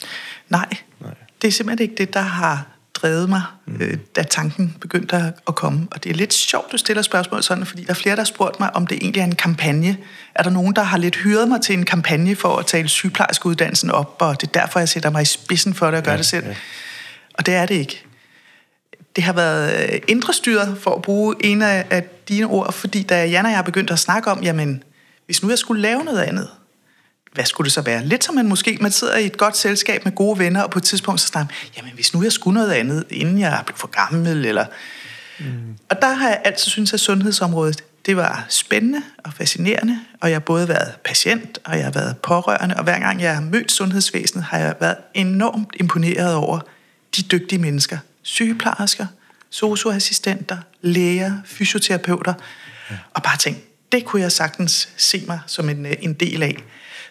Nej, 0.48 0.68
Nej, 1.00 1.14
det 1.42 1.48
er 1.48 1.52
simpelthen 1.52 1.82
ikke 1.82 1.98
det, 1.98 2.14
der 2.14 2.20
har 2.20 2.66
drevet 3.02 3.28
mig, 3.28 3.42
mm. 3.66 3.76
øh, 3.80 3.98
da 4.16 4.22
tanken 4.22 4.76
begyndte 4.80 5.16
at 5.48 5.54
komme. 5.54 5.86
Og 5.90 6.04
det 6.04 6.10
er 6.10 6.14
lidt 6.14 6.34
sjovt, 6.34 6.72
du 6.72 6.76
stiller 6.76 7.02
spørgsmål 7.02 7.42
sådan, 7.42 7.66
fordi 7.66 7.84
der 7.84 7.90
er 7.90 7.94
flere, 7.94 8.16
der 8.16 8.20
har 8.20 8.26
spurgt 8.26 8.60
mig, 8.60 8.76
om 8.76 8.86
det 8.86 8.98
egentlig 9.02 9.20
er 9.20 9.24
en 9.24 9.34
kampagne. 9.34 9.96
Er 10.34 10.42
der 10.42 10.50
nogen, 10.50 10.76
der 10.76 10.82
har 10.82 10.98
lidt 10.98 11.16
hyret 11.16 11.48
mig 11.48 11.60
til 11.60 11.78
en 11.78 11.84
kampagne 11.84 12.36
for 12.36 12.56
at 12.56 12.66
tale 12.66 12.88
sygeplejerskeuddannelsen 12.88 13.90
op, 13.90 14.16
og 14.20 14.40
det 14.40 14.46
er 14.46 14.60
derfor, 14.60 14.78
jeg 14.78 14.88
sætter 14.88 15.10
mig 15.10 15.22
i 15.22 15.24
spidsen 15.24 15.74
for 15.74 15.86
det 15.86 15.94
og 15.94 16.04
gør 16.04 16.10
ja, 16.10 16.16
det 16.16 16.26
selv? 16.26 16.46
Ja. 16.46 16.54
Og 17.34 17.46
det 17.46 17.54
er 17.54 17.66
det 17.66 17.74
ikke. 17.74 18.04
Det 19.16 19.24
har 19.24 19.32
været 19.32 19.92
øh, 19.92 20.00
indre 20.08 20.32
styret, 20.32 20.78
for 20.80 20.94
at 20.94 21.02
bruge 21.02 21.34
en 21.40 21.62
af 21.62 22.04
dine 22.28 22.46
ord, 22.46 22.72
fordi 22.72 23.02
da 23.02 23.26
Jan 23.26 23.46
og 23.46 23.52
jeg 23.52 23.64
begyndte 23.64 23.92
at 23.92 23.98
snakke 23.98 24.30
om, 24.30 24.42
jamen, 24.42 24.82
hvis 25.26 25.42
nu 25.42 25.48
jeg 25.48 25.58
skulle 25.58 25.82
lave 25.82 26.04
noget 26.04 26.20
andet, 26.20 26.48
hvad 27.32 27.44
skulle 27.44 27.64
det 27.64 27.72
så 27.72 27.80
være? 27.80 28.04
Lidt 28.04 28.24
som 28.24 28.34
man 28.34 28.48
måske, 28.48 28.78
man 28.80 28.92
sidder 28.92 29.16
i 29.16 29.26
et 29.26 29.36
godt 29.36 29.56
selskab 29.56 30.04
med 30.04 30.14
gode 30.14 30.38
venner, 30.38 30.62
og 30.62 30.70
på 30.70 30.78
et 30.78 30.82
tidspunkt 30.82 31.20
så 31.20 31.26
snakker 31.26 31.54
jamen 31.76 31.92
hvis 31.94 32.14
nu 32.14 32.22
jeg 32.22 32.32
skulle 32.32 32.54
noget 32.54 32.72
andet, 32.72 33.04
inden 33.10 33.38
jeg 33.38 33.62
blev 33.66 33.76
for 33.76 33.88
gammel, 33.88 34.46
eller... 34.46 34.66
Mm. 35.38 35.46
Og 35.88 36.02
der 36.02 36.12
har 36.12 36.28
jeg 36.28 36.40
altid 36.44 36.70
syntes, 36.70 36.92
at 36.92 37.00
sundhedsområdet, 37.00 37.84
det 38.06 38.16
var 38.16 38.46
spændende 38.48 39.02
og 39.24 39.32
fascinerende, 39.32 40.00
og 40.20 40.30
jeg 40.30 40.34
har 40.34 40.40
både 40.40 40.68
været 40.68 40.94
patient, 41.04 41.58
og 41.64 41.76
jeg 41.76 41.84
har 41.84 41.92
været 41.92 42.16
pårørende, 42.16 42.76
og 42.76 42.84
hver 42.84 42.98
gang 42.98 43.22
jeg 43.22 43.34
har 43.34 43.42
mødt 43.42 43.72
sundhedsvæsenet, 43.72 44.44
har 44.44 44.58
jeg 44.58 44.74
været 44.80 44.96
enormt 45.14 45.68
imponeret 45.80 46.34
over 46.34 46.60
de 47.16 47.22
dygtige 47.22 47.58
mennesker. 47.58 47.98
Sygeplejersker, 48.22 49.06
socioassistenter, 49.50 50.58
læger, 50.82 51.32
fysioterapeuter, 51.44 52.34
ja. 52.90 52.96
og 53.14 53.22
bare 53.22 53.36
tænkt, 53.36 53.60
det 53.92 54.04
kunne 54.04 54.22
jeg 54.22 54.32
sagtens 54.32 54.88
se 54.96 55.24
mig 55.26 55.40
som 55.46 55.68
en, 55.68 55.86
en 56.00 56.12
del 56.12 56.42
af. 56.42 56.56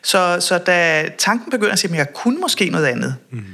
Så, 0.03 0.37
så 0.39 0.57
da 0.57 1.09
tanken 1.17 1.51
begynder 1.51 1.71
at 1.71 1.79
sige, 1.79 1.91
at 1.91 1.97
jeg 1.97 2.13
kunne 2.13 2.39
måske 2.39 2.69
noget 2.69 2.85
andet, 2.85 3.15
mm. 3.31 3.45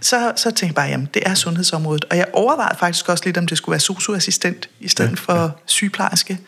så, 0.00 0.32
så 0.36 0.44
tænkte 0.44 0.66
jeg 0.66 0.74
bare, 0.74 0.86
jamen 0.86 1.08
det 1.14 1.22
er 1.26 1.34
sundhedsområdet. 1.34 2.04
Og 2.10 2.16
jeg 2.16 2.26
overvejede 2.32 2.78
faktisk 2.78 3.08
også 3.08 3.24
lidt, 3.24 3.38
om 3.38 3.46
det 3.46 3.58
skulle 3.58 3.72
være 3.72 3.80
socioassistent 3.80 4.68
i 4.80 4.88
stedet 4.88 5.10
ja, 5.10 5.16
for 5.16 5.42
ja. 5.42 5.48
sygeplejerske. 5.66 6.38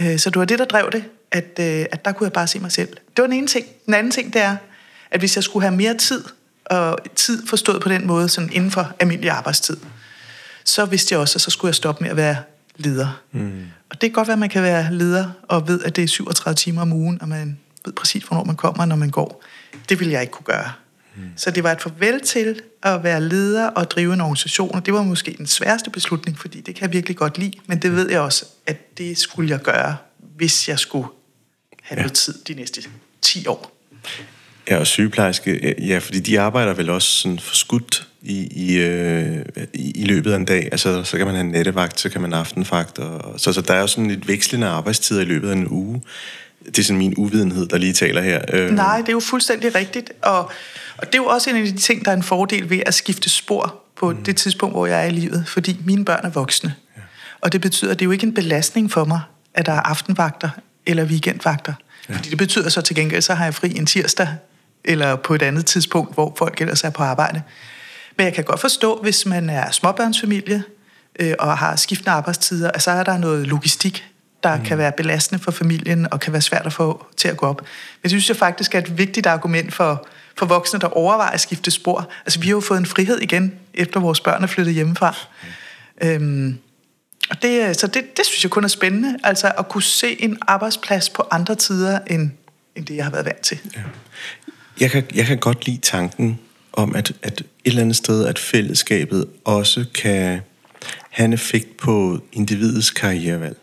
Øh, 0.00 0.18
så 0.18 0.30
det 0.30 0.38
var 0.38 0.44
det, 0.44 0.58
der 0.58 0.64
drev 0.64 0.90
det, 0.92 1.04
at, 1.30 1.58
øh, 1.60 1.86
at 1.92 2.04
der 2.04 2.12
kunne 2.12 2.24
jeg 2.24 2.32
bare 2.32 2.46
se 2.46 2.58
mig 2.58 2.72
selv. 2.72 2.88
Det 2.88 3.22
var 3.22 3.26
den 3.26 3.32
ene 3.32 3.46
ting. 3.46 3.66
Den 3.86 3.94
anden 3.94 4.10
ting, 4.10 4.32
det 4.32 4.42
er, 4.42 4.56
at 5.10 5.20
hvis 5.20 5.36
jeg 5.36 5.44
skulle 5.44 5.62
have 5.62 5.76
mere 5.76 5.96
tid, 5.96 6.24
og 6.64 6.98
tid 7.14 7.46
forstået 7.46 7.82
på 7.82 7.88
den 7.88 8.06
måde, 8.06 8.28
sådan 8.28 8.52
inden 8.52 8.70
for 8.70 8.92
almindelig 8.98 9.30
arbejdstid, 9.30 9.76
så 10.64 10.84
vidste 10.84 11.12
jeg 11.12 11.20
også, 11.20 11.36
at 11.36 11.40
så 11.40 11.50
skulle 11.50 11.68
jeg 11.68 11.74
stoppe 11.74 12.04
med 12.04 12.10
at 12.10 12.16
være 12.16 12.36
leder. 12.76 13.20
Mm. 13.32 13.62
Og 13.90 14.00
det 14.00 14.00
kan 14.00 14.12
godt 14.12 14.28
være, 14.28 14.32
at 14.32 14.38
man 14.38 14.48
kan 14.48 14.62
være 14.62 14.94
leder 14.94 15.30
og 15.42 15.68
ved, 15.68 15.82
at 15.84 15.96
det 15.96 16.04
er 16.04 16.08
37 16.08 16.54
timer 16.54 16.82
om 16.82 16.92
ugen, 16.92 17.22
og 17.22 17.28
man 17.28 17.58
ved 17.84 17.92
præcis, 17.92 18.24
hvornår 18.24 18.44
man 18.44 18.56
kommer, 18.56 18.84
når 18.84 18.96
man 18.96 19.10
går. 19.10 19.44
Det 19.88 20.00
ville 20.00 20.12
jeg 20.12 20.20
ikke 20.20 20.32
kunne 20.32 20.44
gøre. 20.44 20.72
Mm. 21.16 21.22
Så 21.36 21.50
det 21.50 21.64
var 21.64 21.72
et 21.72 21.80
farvel 21.80 22.20
til 22.20 22.60
at 22.82 23.04
være 23.04 23.20
leder 23.20 23.66
og 23.66 23.90
drive 23.90 24.14
en 24.14 24.20
organisation, 24.20 24.74
og 24.74 24.86
det 24.86 24.94
var 24.94 25.02
måske 25.02 25.34
den 25.38 25.46
sværeste 25.46 25.90
beslutning, 25.90 26.38
fordi 26.38 26.60
det 26.60 26.74
kan 26.74 26.82
jeg 26.82 26.92
virkelig 26.92 27.16
godt 27.16 27.38
lide, 27.38 27.52
men 27.66 27.82
det 27.82 27.92
ved 27.92 28.10
jeg 28.10 28.20
også, 28.20 28.44
at 28.66 28.98
det 28.98 29.18
skulle 29.18 29.50
jeg 29.50 29.60
gøre, 29.60 29.96
hvis 30.36 30.68
jeg 30.68 30.78
skulle 30.78 31.06
have 31.82 31.96
ja. 31.96 32.02
noget 32.02 32.12
tid 32.12 32.34
de 32.48 32.54
næste 32.54 32.82
10 33.22 33.46
år. 33.46 33.78
Ja, 34.70 34.76
og 34.76 34.86
sygeplejerske, 34.86 35.74
ja, 35.86 35.98
fordi 35.98 36.20
de 36.20 36.40
arbejder 36.40 36.74
vel 36.74 36.90
også 36.90 37.08
sådan 37.08 37.38
forskudt 37.38 38.08
i, 38.22 38.48
i, 38.50 38.78
øh, 38.78 39.44
i, 39.74 40.02
i 40.02 40.04
løbet 40.04 40.32
af 40.32 40.36
en 40.36 40.44
dag. 40.44 40.68
Altså, 40.72 41.04
så 41.04 41.16
kan 41.16 41.26
man 41.26 41.34
have 41.34 41.46
nattevagt, 41.46 42.00
så 42.00 42.08
kan 42.08 42.20
man 42.20 42.32
aftenvagt. 42.32 42.98
Og, 42.98 43.40
så, 43.40 43.52
så 43.52 43.60
der 43.60 43.74
er 43.74 43.80
jo 43.80 43.86
sådan 43.86 44.10
et 44.10 44.28
vekslende 44.28 44.66
arbejdstid 44.66 45.20
i 45.20 45.24
løbet 45.24 45.48
af 45.48 45.52
en 45.52 45.68
uge. 45.68 46.02
Det 46.66 46.78
er 46.78 46.82
sådan 46.82 46.98
min 46.98 47.14
uvidenhed, 47.16 47.66
der 47.66 47.78
lige 47.78 47.92
taler 47.92 48.22
her. 48.22 48.40
Øh. 48.52 48.70
Nej, 48.70 48.98
det 48.98 49.08
er 49.08 49.12
jo 49.12 49.20
fuldstændig 49.20 49.74
rigtigt. 49.74 50.12
Og, 50.22 50.38
og 50.96 51.06
det 51.06 51.14
er 51.14 51.18
jo 51.18 51.26
også 51.26 51.50
en 51.50 51.56
af 51.56 51.62
de 51.62 51.76
ting, 51.78 52.04
der 52.04 52.10
er 52.10 52.16
en 52.16 52.22
fordel 52.22 52.70
ved 52.70 52.80
at 52.86 52.94
skifte 52.94 53.30
spor 53.30 53.82
på 53.96 54.10
mm. 54.10 54.24
det 54.24 54.36
tidspunkt, 54.36 54.74
hvor 54.74 54.86
jeg 54.86 55.00
er 55.00 55.06
i 55.06 55.10
livet. 55.10 55.44
Fordi 55.46 55.80
mine 55.84 56.04
børn 56.04 56.24
er 56.24 56.30
voksne. 56.30 56.74
Ja. 56.96 57.02
Og 57.40 57.52
det 57.52 57.60
betyder, 57.60 57.90
at 57.90 57.98
det 57.98 58.04
er 58.04 58.06
jo 58.06 58.12
ikke 58.12 58.26
en 58.26 58.34
belastning 58.34 58.92
for 58.92 59.04
mig, 59.04 59.20
at 59.54 59.66
der 59.66 59.72
er 59.72 59.80
aftenvagter 59.80 60.50
eller 60.86 61.04
weekendvagter. 61.04 61.74
Ja. 62.08 62.16
Fordi 62.16 62.30
det 62.30 62.38
betyder 62.38 62.68
så 62.68 62.80
til 62.80 62.96
gengæld, 62.96 63.22
så 63.22 63.34
har 63.34 63.44
jeg 63.44 63.54
fri 63.54 63.76
en 63.76 63.86
tirsdag, 63.86 64.28
eller 64.84 65.16
på 65.16 65.34
et 65.34 65.42
andet 65.42 65.66
tidspunkt, 65.66 66.14
hvor 66.14 66.34
folk 66.38 66.60
ellers 66.60 66.84
er 66.84 66.90
på 66.90 67.02
arbejde. 67.02 67.42
Men 68.16 68.24
jeg 68.24 68.34
kan 68.34 68.44
godt 68.44 68.60
forstå, 68.60 68.98
hvis 69.02 69.26
man 69.26 69.50
er 69.50 69.70
småbørnsfamilie, 69.70 70.62
øh, 71.20 71.34
og 71.38 71.58
har 71.58 71.76
skiftende 71.76 72.10
arbejdstider, 72.10 72.70
at 72.70 72.82
så 72.82 72.90
er 72.90 73.02
der 73.02 73.18
noget 73.18 73.46
logistik, 73.46 74.11
der 74.42 74.56
mm. 74.56 74.64
kan 74.64 74.78
være 74.78 74.92
belastende 74.92 75.42
for 75.42 75.50
familien 75.50 76.12
og 76.12 76.20
kan 76.20 76.32
være 76.32 76.42
svært 76.42 76.66
at 76.66 76.72
få 76.72 77.06
til 77.16 77.28
at 77.28 77.36
gå 77.36 77.46
op. 77.46 77.60
Men 77.60 78.02
det 78.02 78.10
synes 78.10 78.28
jeg 78.28 78.36
faktisk 78.36 78.74
er 78.74 78.78
et 78.78 78.98
vigtigt 78.98 79.26
argument 79.26 79.74
for, 79.74 80.08
for 80.38 80.46
voksne, 80.46 80.80
der 80.80 80.86
overvejer 80.86 81.30
at 81.30 81.40
skifte 81.40 81.70
spor. 81.70 82.10
Altså, 82.26 82.40
vi 82.40 82.46
har 82.46 82.50
jo 82.50 82.60
fået 82.60 82.78
en 82.78 82.86
frihed 82.86 83.18
igen, 83.18 83.54
efter 83.74 84.00
vores 84.00 84.20
børn 84.20 84.42
er 84.42 84.46
flyttet 84.46 84.74
hjemmefra. 84.74 85.14
Mm. 86.02 86.08
Øhm, 86.08 86.58
og 87.30 87.42
det, 87.42 87.80
så 87.80 87.86
det, 87.86 88.16
det 88.16 88.26
synes 88.26 88.44
jeg 88.44 88.50
kun 88.50 88.64
er 88.64 88.68
spændende, 88.68 89.18
altså 89.24 89.52
at 89.58 89.68
kunne 89.68 89.82
se 89.82 90.22
en 90.22 90.38
arbejdsplads 90.40 91.10
på 91.10 91.26
andre 91.30 91.54
tider, 91.54 91.98
end, 92.06 92.30
end 92.76 92.86
det, 92.86 92.96
jeg 92.96 93.04
har 93.04 93.10
været 93.10 93.24
vant 93.24 93.40
til. 93.40 93.58
Ja. 93.76 93.80
Jeg, 94.80 94.90
kan, 94.90 95.04
jeg 95.14 95.26
kan 95.26 95.38
godt 95.38 95.66
lide 95.66 95.78
tanken 95.78 96.38
om, 96.72 96.94
at, 96.94 97.12
at 97.22 97.40
et 97.40 97.46
eller 97.64 97.82
andet 97.82 97.96
sted, 97.96 98.26
at 98.26 98.38
fællesskabet 98.38 99.26
også 99.44 99.84
kan 99.94 100.40
have 101.10 101.24
en 101.24 101.32
effekt 101.32 101.76
på 101.76 102.20
individets 102.32 102.90
karrierevalg. 102.90 103.56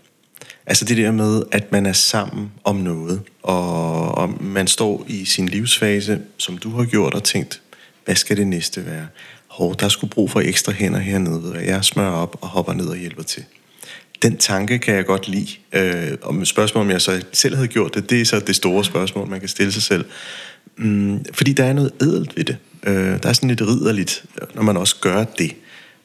Altså 0.69 0.85
det 0.85 0.97
der 0.97 1.11
med, 1.11 1.43
at 1.51 1.71
man 1.71 1.85
er 1.85 1.93
sammen 1.93 2.51
om 2.63 2.75
noget, 2.75 3.21
og, 3.43 4.17
og 4.17 4.43
man 4.43 4.67
står 4.67 5.05
i 5.07 5.25
sin 5.25 5.49
livsfase, 5.49 6.21
som 6.37 6.57
du 6.57 6.69
har 6.69 6.85
gjort, 6.85 7.13
og 7.13 7.23
tænkt, 7.23 7.61
hvad 8.05 8.15
skal 8.15 8.37
det 8.37 8.47
næste 8.47 8.85
være? 8.85 9.07
Hov, 9.47 9.75
der 9.75 9.89
skulle 9.89 10.11
brug 10.11 10.31
for 10.31 10.39
ekstra 10.39 10.71
hænder 10.71 10.99
hernede, 10.99 11.43
ved 11.43 11.61
jeg 11.61 11.85
smører 11.85 12.11
op 12.11 12.37
og 12.41 12.47
hopper 12.47 12.73
ned 12.73 12.87
og 12.87 12.97
hjælper 12.97 13.23
til. 13.23 13.43
Den 14.21 14.37
tanke 14.37 14.79
kan 14.79 14.95
jeg 14.95 15.05
godt 15.05 15.27
lide. 15.27 15.47
Øh, 15.73 16.17
om 16.21 16.45
spørgsmålet, 16.45 16.85
om 16.85 16.91
jeg 16.91 17.01
så 17.01 17.23
selv 17.33 17.55
havde 17.55 17.67
gjort 17.67 17.95
det, 17.95 18.09
det 18.09 18.21
er 18.21 18.25
så 18.25 18.39
det 18.39 18.55
store 18.55 18.85
spørgsmål, 18.85 19.27
man 19.27 19.39
kan 19.39 19.49
stille 19.49 19.71
sig 19.71 19.81
selv. 19.81 20.05
Mm, 20.77 21.25
fordi 21.33 21.53
der 21.53 21.63
er 21.63 21.73
noget 21.73 21.91
ædelt 22.01 22.37
ved 22.37 22.43
det. 22.43 22.57
Øh, 22.83 23.23
der 23.23 23.29
er 23.29 23.33
sådan 23.33 23.49
lidt 23.49 23.61
ridderligt, 23.61 24.25
når 24.55 24.61
man 24.61 24.77
også 24.77 24.95
gør 25.01 25.23
det 25.23 25.55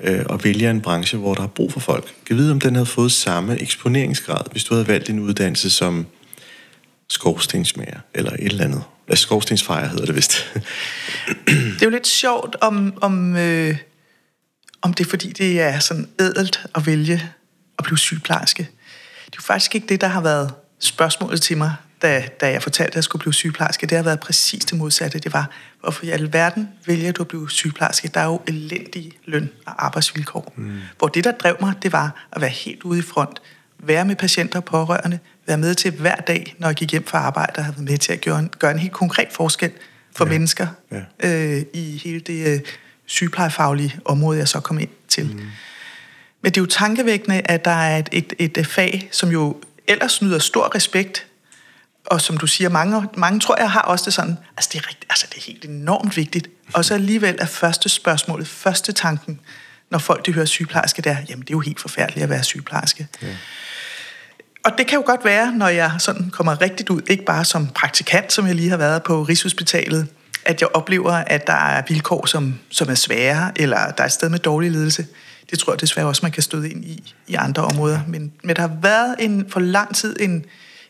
øh, 0.01 0.25
og 0.29 0.45
vælger 0.45 0.71
en 0.71 0.81
branche, 0.81 1.19
hvor 1.19 1.35
der 1.35 1.43
er 1.43 1.47
brug 1.47 1.73
for 1.73 1.81
folk. 1.81 2.15
Kan 2.27 2.37
vide, 2.37 2.53
om 2.53 2.61
den 2.61 2.75
havde 2.75 2.87
fået 2.87 3.13
samme 3.13 3.61
eksponeringsgrad, 3.61 4.45
hvis 4.53 4.65
du 4.65 4.75
havde 4.75 4.89
valgt 4.89 5.11
en 5.11 5.21
uddannelse 5.21 5.71
som 5.71 6.07
skorstensmager, 7.09 8.01
eller 8.15 8.33
et 8.33 8.45
eller 8.45 8.65
andet. 8.65 8.83
Ja, 9.11 9.15
skorstensfejer 9.15 9.89
hedder 9.89 10.07
det 10.07 10.17
vist. 10.17 10.55
det 11.47 11.83
er 11.83 11.85
jo 11.87 11.91
lidt 11.91 12.07
sjovt, 12.07 12.57
om, 12.61 12.95
om, 13.01 13.37
øh, 13.37 13.77
om 14.83 14.95
det 14.95 15.07
er 15.07 15.11
fordi, 15.11 15.33
det 15.33 15.61
er 15.61 15.79
sådan 15.79 16.09
ædelt 16.21 16.67
at 16.75 16.87
vælge 16.87 17.23
at 17.79 17.85
blive 17.85 17.99
sygeplejerske. 17.99 18.63
Det 19.27 19.33
er 19.33 19.37
jo 19.37 19.43
faktisk 19.43 19.75
ikke 19.75 19.87
det, 19.87 20.01
der 20.01 20.07
har 20.07 20.21
været 20.21 20.55
spørgsmålet 20.79 21.43
til 21.43 21.59
mig, 21.59 21.75
da, 22.05 22.29
da 22.41 22.51
jeg 22.51 22.63
fortalte, 22.63 22.91
at 22.91 22.95
jeg 22.95 23.05
skulle 23.05 23.21
blive 23.21 23.35
sygeplejerske. 23.35 23.87
Det 23.87 23.97
har 23.97 24.05
været 24.05 24.21
præcis 24.21 24.65
det 24.65 24.79
modsatte. 24.79 25.19
Det 25.19 25.33
var, 25.33 25.51
hvorfor 25.81 26.05
i 26.05 26.11
alverden 26.11 26.69
vælger 26.87 27.13
du 27.13 27.23
at 27.23 27.29
blive 27.29 27.51
sygeplejerske? 27.51 28.11
Der 28.15 28.21
er 28.21 28.25
jo 28.25 28.41
elendige 28.49 29.13
løn- 29.25 29.51
og 29.67 29.85
arbejdsvilkår. 29.87 30.53
Mm. 30.57 30.81
Hvor 30.99 31.09
det, 31.09 31.25
der 31.25 31.33
drev 31.33 31.57
mig, 31.61 31.75
det 31.83 31.93
var 31.93 32.27
at 32.33 32.41
være 32.41 32.51
helt 32.51 32.83
ude 32.83 32.99
i 32.99 33.03
front. 33.03 33.43
Være 33.79 34.05
med 34.05 34.17
patienter 34.17 34.59
og 34.59 34.65
pårørende. 34.65 35.19
Være 35.47 35.59
med 35.59 35.75
til 35.75 35.91
hver 35.91 36.17
dag, 36.17 36.55
når 36.59 36.69
jeg 36.69 36.77
gik 36.77 36.91
hjem 36.91 37.07
fra 37.07 37.19
arbejde, 37.19 37.53
og 37.57 37.65
havde 37.65 37.77
været 37.77 37.91
med 37.91 37.99
til 37.99 38.13
at 38.13 38.21
gøre 38.21 38.39
en, 38.39 38.51
gøre 38.59 38.71
en 38.71 38.79
helt 38.79 38.93
konkret 38.93 39.29
forskel 39.33 39.71
for 40.17 40.25
ja. 40.25 40.31
mennesker 40.31 40.67
ja. 40.93 41.31
Øh, 41.31 41.63
i 41.75 42.01
hele 42.05 42.21
det 42.21 42.55
øh, 42.55 42.61
sygeplejefaglige 43.07 44.01
område, 44.05 44.39
jeg 44.39 44.49
så 44.49 44.61
kom 44.61 44.79
ind 44.79 44.91
til. 45.09 45.27
Mm. 45.27 45.41
Men 46.43 46.53
det 46.53 46.57
er 46.57 46.61
jo 46.63 46.67
tankevækkende, 46.67 47.43
at 47.45 47.65
der 47.65 47.71
er 47.71 47.99
et, 47.99 48.09
et, 48.13 48.59
et 48.59 48.67
fag, 48.67 49.09
som 49.13 49.31
jo 49.31 49.57
ellers 49.89 50.23
nyder 50.23 50.39
stor 50.39 50.75
respekt, 50.75 51.27
og 52.07 52.21
som 52.21 52.39
du 52.39 52.47
siger, 52.47 52.69
mange, 52.71 53.09
mange 53.17 53.41
tror 53.41 53.57
jeg 53.57 53.71
har 53.71 53.81
også 53.81 54.05
det 54.05 54.15
sådan, 54.15 54.39
altså 54.57 54.71
det 54.73 54.79
er, 54.79 54.89
rigtigt, 54.89 55.07
altså 55.11 55.27
det 55.31 55.39
er 55.39 55.43
helt 55.43 55.65
enormt 55.65 56.17
vigtigt. 56.17 56.49
Og 56.73 56.85
så 56.85 56.95
alligevel 56.95 57.37
er 57.39 57.47
første 57.47 57.89
spørgsmålet, 57.89 58.49
første 58.49 58.93
tanken, 58.93 59.41
når 59.91 59.99
folk 59.99 60.27
de 60.27 60.33
hører 60.33 60.47
sygeplejerske, 60.47 61.03
der, 61.03 61.17
jamen 61.29 61.41
det 61.41 61.51
er 61.51 61.55
jo 61.55 61.61
helt 61.61 61.81
forfærdeligt 61.81 62.25
at 62.25 62.31
være 62.31 62.43
sygeplejerske. 62.43 63.07
Ja. 63.23 63.27
Og 64.65 64.73
det 64.79 64.87
kan 64.87 64.97
jo 64.97 65.03
godt 65.07 65.25
være, 65.25 65.53
når 65.53 65.69
jeg 65.69 65.93
sådan 65.99 66.31
kommer 66.31 66.61
rigtigt 66.61 66.91
ud, 66.91 67.03
ikke 67.07 67.25
bare 67.25 67.45
som 67.45 67.69
praktikant, 67.69 68.33
som 68.33 68.47
jeg 68.47 68.55
lige 68.55 68.71
har 68.71 68.77
været 68.77 69.03
på 69.03 69.23
Rigshospitalet, 69.23 70.07
at 70.45 70.61
jeg 70.61 70.69
oplever, 70.75 71.13
at 71.13 71.47
der 71.47 71.53
er 71.53 71.83
vilkår, 71.89 72.27
som, 72.27 72.59
som 72.71 72.91
er 72.91 72.95
svære, 72.95 73.53
eller 73.57 73.91
der 73.91 74.03
er 74.03 74.07
et 74.07 74.13
sted 74.13 74.29
med 74.29 74.39
dårlig 74.39 74.71
ledelse. 74.71 75.07
Det 75.51 75.59
tror 75.59 75.73
jeg 75.73 75.81
desværre 75.81 76.07
også, 76.07 76.21
man 76.23 76.33
kan 76.33 76.43
støde 76.43 76.71
ind 76.71 76.85
i 76.85 77.15
i 77.27 77.35
andre 77.35 77.65
områder. 77.65 78.01
Men, 78.09 78.33
men 78.43 78.57
der 78.57 78.63
har 78.63 78.77
været 78.83 79.17
en, 79.19 79.47
for 79.51 79.61
lang 79.61 79.95
tid 79.95 80.17
en, 80.21 80.45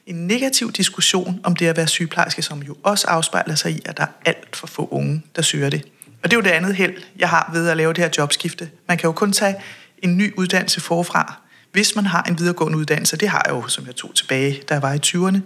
en 0.07 0.27
negativ 0.27 0.73
diskussion 0.73 1.41
om 1.43 1.57
det 1.57 1.67
at 1.67 1.77
være 1.77 1.87
sygeplejerske, 1.87 2.43
som 2.43 2.63
jo 2.63 2.77
også 2.83 3.07
afspejler 3.07 3.55
sig 3.55 3.73
i, 3.73 3.83
at 3.85 3.97
der 3.97 4.03
er 4.03 4.09
alt 4.25 4.57
for 4.57 4.67
få 4.67 4.89
unge, 4.91 5.23
der 5.37 5.43
søger 5.43 5.71
det. 5.71 5.85
Og 6.23 6.31
det 6.31 6.33
er 6.33 6.37
jo 6.37 6.43
det 6.43 6.51
andet 6.51 6.75
held, 6.75 6.95
jeg 7.19 7.29
har 7.29 7.51
ved 7.53 7.69
at 7.69 7.77
lave 7.77 7.93
det 7.93 8.05
her 8.05 8.11
jobskifte. 8.19 8.71
Man 8.89 8.99
kan 8.99 9.09
jo 9.09 9.13
kun 9.13 9.33
tage 9.33 9.57
en 9.99 10.17
ny 10.17 10.35
uddannelse 10.37 10.81
forfra, 10.81 11.41
hvis 11.73 11.97
man 11.97 12.07
har 12.07 12.23
en 12.23 12.39
videregående 12.39 12.79
uddannelse. 12.79 13.17
Det 13.17 13.29
har 13.29 13.43
jeg 13.47 13.55
jo, 13.55 13.69
som 13.69 13.87
jeg 13.87 13.97
tog 13.97 14.15
tilbage, 14.15 14.63
da 14.69 14.75
jeg 14.75 14.83
var 14.83 14.93
i 14.93 14.99
20'erne. 15.07 15.39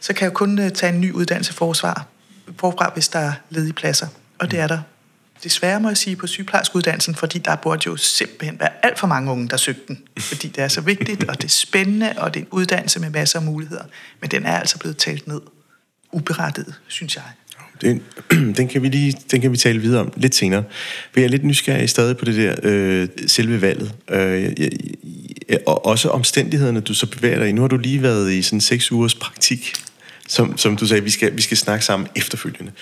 Så 0.00 0.12
kan 0.12 0.24
jeg 0.24 0.32
kun 0.32 0.58
øh, 0.58 0.70
tage 0.70 0.92
en 0.92 1.00
ny 1.00 1.12
uddannelse 1.12 1.52
forfra 1.52 2.90
hvis 2.94 3.08
der 3.08 3.18
er 3.18 3.32
ledige 3.50 3.72
pladser. 3.72 4.06
Og 4.38 4.50
det 4.50 4.58
er 4.58 4.66
der 4.66 4.78
desværre 5.44 5.80
må 5.80 5.88
jeg 5.88 5.96
sige, 5.96 6.16
på 6.16 6.26
sygeplejerskeuddannelsen, 6.26 7.14
fordi 7.14 7.38
der 7.38 7.56
burde 7.56 7.82
jo 7.86 7.96
simpelthen 7.96 8.60
være 8.60 8.70
alt 8.82 8.98
for 8.98 9.06
mange 9.06 9.30
unge, 9.30 9.48
der 9.48 9.56
søgte 9.56 9.82
den. 9.88 10.02
Fordi 10.18 10.48
det 10.48 10.64
er 10.64 10.68
så 10.68 10.80
vigtigt, 10.80 11.24
og 11.24 11.36
det 11.36 11.44
er 11.44 11.48
spændende, 11.48 12.14
og 12.16 12.34
det 12.34 12.40
er 12.40 12.44
en 12.44 12.50
uddannelse 12.50 13.00
med 13.00 13.10
masser 13.10 13.38
af 13.38 13.44
muligheder. 13.44 13.84
Men 14.20 14.30
den 14.30 14.46
er 14.46 14.58
altså 14.58 14.78
blevet 14.78 14.96
talt 14.96 15.26
ned. 15.26 15.40
Uberettiget, 16.12 16.74
synes 16.88 17.16
jeg. 17.16 17.24
Den, 17.80 18.02
den, 18.56 18.68
kan 18.68 18.82
vi 18.82 18.88
lige, 18.88 19.16
den 19.30 19.40
kan 19.40 19.52
vi 19.52 19.56
tale 19.56 19.80
videre 19.80 20.00
om 20.00 20.12
lidt 20.16 20.34
senere. 20.34 20.64
Vi 21.14 21.22
er 21.22 21.28
lidt 21.28 21.44
nysgerrig 21.44 21.90
stadig 21.90 22.16
på 22.16 22.24
det 22.24 22.34
der 22.34 22.54
øh, 22.62 23.08
selve 23.26 23.60
valget. 23.60 23.92
Øh, 24.10 24.52
og 25.66 25.86
også 25.86 26.08
omstændighederne, 26.08 26.80
du 26.80 26.94
så 26.94 27.06
bevæger 27.06 27.38
dig 27.38 27.48
i. 27.48 27.52
Nu 27.52 27.60
har 27.60 27.68
du 27.68 27.76
lige 27.76 28.02
været 28.02 28.32
i 28.32 28.42
sådan 28.42 28.60
seks 28.60 28.92
ugers 28.92 29.14
praktik 29.14 29.72
som, 30.28 30.58
som 30.58 30.76
du 30.76 30.86
sagde, 30.86 31.04
vi 31.04 31.10
skal, 31.10 31.36
vi 31.36 31.42
skal 31.42 31.56
snakke 31.56 31.84
sammen 31.84 32.08
efterfølgende. 32.16 32.72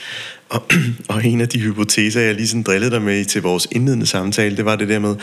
Og, 0.49 0.67
og 1.09 1.25
en 1.25 1.41
af 1.41 1.49
de 1.49 1.61
hypoteser, 1.61 2.21
jeg 2.21 2.35
lige 2.35 2.49
sådan 2.49 2.63
drillede 2.63 2.91
dig 2.91 3.03
med 3.03 3.25
til 3.25 3.43
vores 3.43 3.69
indledende 3.71 4.07
samtale, 4.07 4.57
det 4.57 4.65
var 4.65 4.77
det 4.77 4.89
der 4.89 4.99
med, 4.99 5.17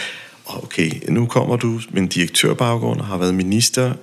okay, 0.46 0.92
nu 1.10 1.26
kommer 1.26 1.56
du 1.56 1.82
med 1.90 2.02
en 2.02 2.08
direktørbaggrund 2.08 3.00
og 3.00 3.06
har 3.06 3.18
været 3.18 3.36
minister, 3.36 3.94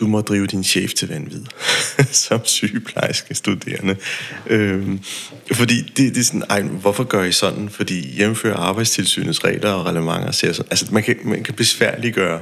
du 0.00 0.06
må 0.06 0.20
drive 0.20 0.46
din 0.46 0.64
chef 0.64 0.94
til 0.94 1.08
vanvid 1.08 1.44
som 2.26 2.40
sygeplejerske 2.44 3.34
studerende. 3.34 3.96
Øhm, 4.46 5.00
fordi 5.52 5.82
det, 5.82 6.14
det 6.14 6.16
er 6.16 6.24
sådan, 6.24 6.42
ej, 6.50 6.62
hvorfor 6.62 7.04
gør 7.04 7.24
I 7.24 7.32
sådan? 7.32 7.68
Fordi 7.68 8.16
hjemfører 8.16 8.56
arbejdstilsynets 8.56 9.44
regler 9.44 9.70
og 9.70 9.86
relevanter 9.86 10.30
ser 10.30 10.52
sådan, 10.52 10.70
altså 10.70 10.86
man 10.90 11.02
kan, 11.02 11.16
man 11.24 11.42
kan 11.44 11.54
besværliggøre 11.54 12.40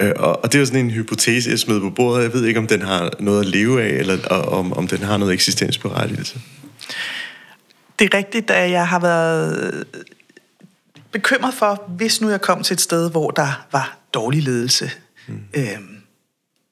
Øh, 0.00 0.12
og, 0.16 0.44
og 0.44 0.52
det 0.52 0.54
er 0.54 0.58
jo 0.58 0.66
sådan 0.66 0.84
en 0.84 0.90
hypotese, 0.90 1.50
jeg 1.50 1.58
smed 1.58 1.80
på 1.80 1.90
bordet. 1.90 2.22
Jeg 2.22 2.32
ved 2.32 2.44
ikke, 2.44 2.60
om 2.60 2.66
den 2.66 2.82
har 2.82 3.10
noget 3.18 3.40
at 3.40 3.46
leve 3.46 3.82
af, 3.82 3.88
eller 3.88 4.28
om, 4.28 4.72
om 4.72 4.88
den 4.88 5.02
har 5.02 5.16
noget 5.16 5.34
eksistensberettigelse. 5.34 6.40
Det 7.98 8.14
er 8.14 8.18
rigtigt, 8.18 8.50
at 8.50 8.70
jeg 8.70 8.88
har 8.88 8.98
været 8.98 9.84
bekymret 11.12 11.54
for, 11.54 11.84
hvis 11.88 12.20
nu 12.20 12.30
jeg 12.30 12.40
kom 12.40 12.62
til 12.62 12.74
et 12.74 12.80
sted, 12.80 13.10
hvor 13.10 13.30
der 13.30 13.66
var 13.72 13.98
dårlig 14.14 14.42
ledelse, 14.42 14.90
mm. 15.26 15.40
øh, 15.54 15.78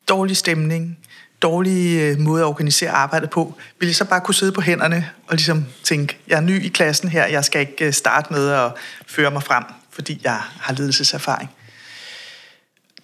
dårlig 0.09 0.37
stemning, 0.37 0.99
dårlig 1.43 2.01
øh, 2.01 2.19
måde 2.19 2.43
at 2.43 2.47
organisere 2.47 2.91
arbejdet 2.91 3.31
på, 3.31 3.55
ville 3.79 3.91
jeg 3.91 3.97
så 3.97 4.05
bare 4.05 4.21
kunne 4.21 4.35
sidde 4.35 4.53
på 4.53 4.61
hænderne 4.61 5.11
og 5.27 5.35
ligesom 5.37 5.65
tænke, 5.85 6.19
jeg 6.29 6.37
er 6.37 6.41
ny 6.41 6.65
i 6.65 6.69
klassen 6.69 7.09
her, 7.09 7.27
jeg 7.27 7.45
skal 7.45 7.61
ikke 7.61 7.87
øh, 7.87 7.93
starte 7.93 8.33
med 8.33 8.49
at 8.51 8.73
føre 9.07 9.31
mig 9.31 9.43
frem, 9.43 9.65
fordi 9.91 10.21
jeg 10.25 10.41
har 10.61 10.75
ledelseserfaring 10.75 11.51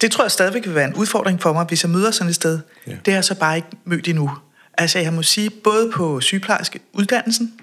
det 0.01 0.11
tror 0.11 0.23
jeg 0.23 0.31
stadigvæk 0.31 0.65
vil 0.65 0.75
være 0.75 0.87
en 0.87 0.93
udfordring 0.93 1.41
for 1.41 1.53
mig, 1.53 1.65
hvis 1.65 1.83
jeg 1.83 1.91
møder 1.91 2.11
sådan 2.11 2.29
et 2.29 2.35
sted. 2.35 2.59
Ja. 2.87 2.91
Det 2.91 3.07
har 3.07 3.13
jeg 3.13 3.23
så 3.23 3.35
bare 3.35 3.55
ikke 3.55 3.67
mødt 3.85 4.07
endnu. 4.07 4.31
Altså 4.77 4.99
jeg 4.99 5.13
må 5.13 5.23
sige, 5.23 5.49
både 5.49 5.91
på 5.91 6.21
sygeplejerske 6.21 6.79
uddannelsen, 6.93 7.53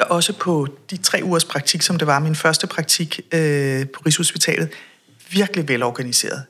og 0.00 0.10
også 0.10 0.32
på 0.32 0.68
de 0.90 0.96
tre 0.96 1.20
ugers 1.22 1.44
praktik, 1.44 1.82
som 1.82 1.98
det 1.98 2.06
var 2.06 2.18
min 2.18 2.34
første 2.34 2.66
praktik 2.66 3.20
øh, 3.32 3.86
på 3.86 4.02
Rigshospitalet, 4.06 4.68
virkelig 5.30 5.68
velorganiseret. 5.68 6.44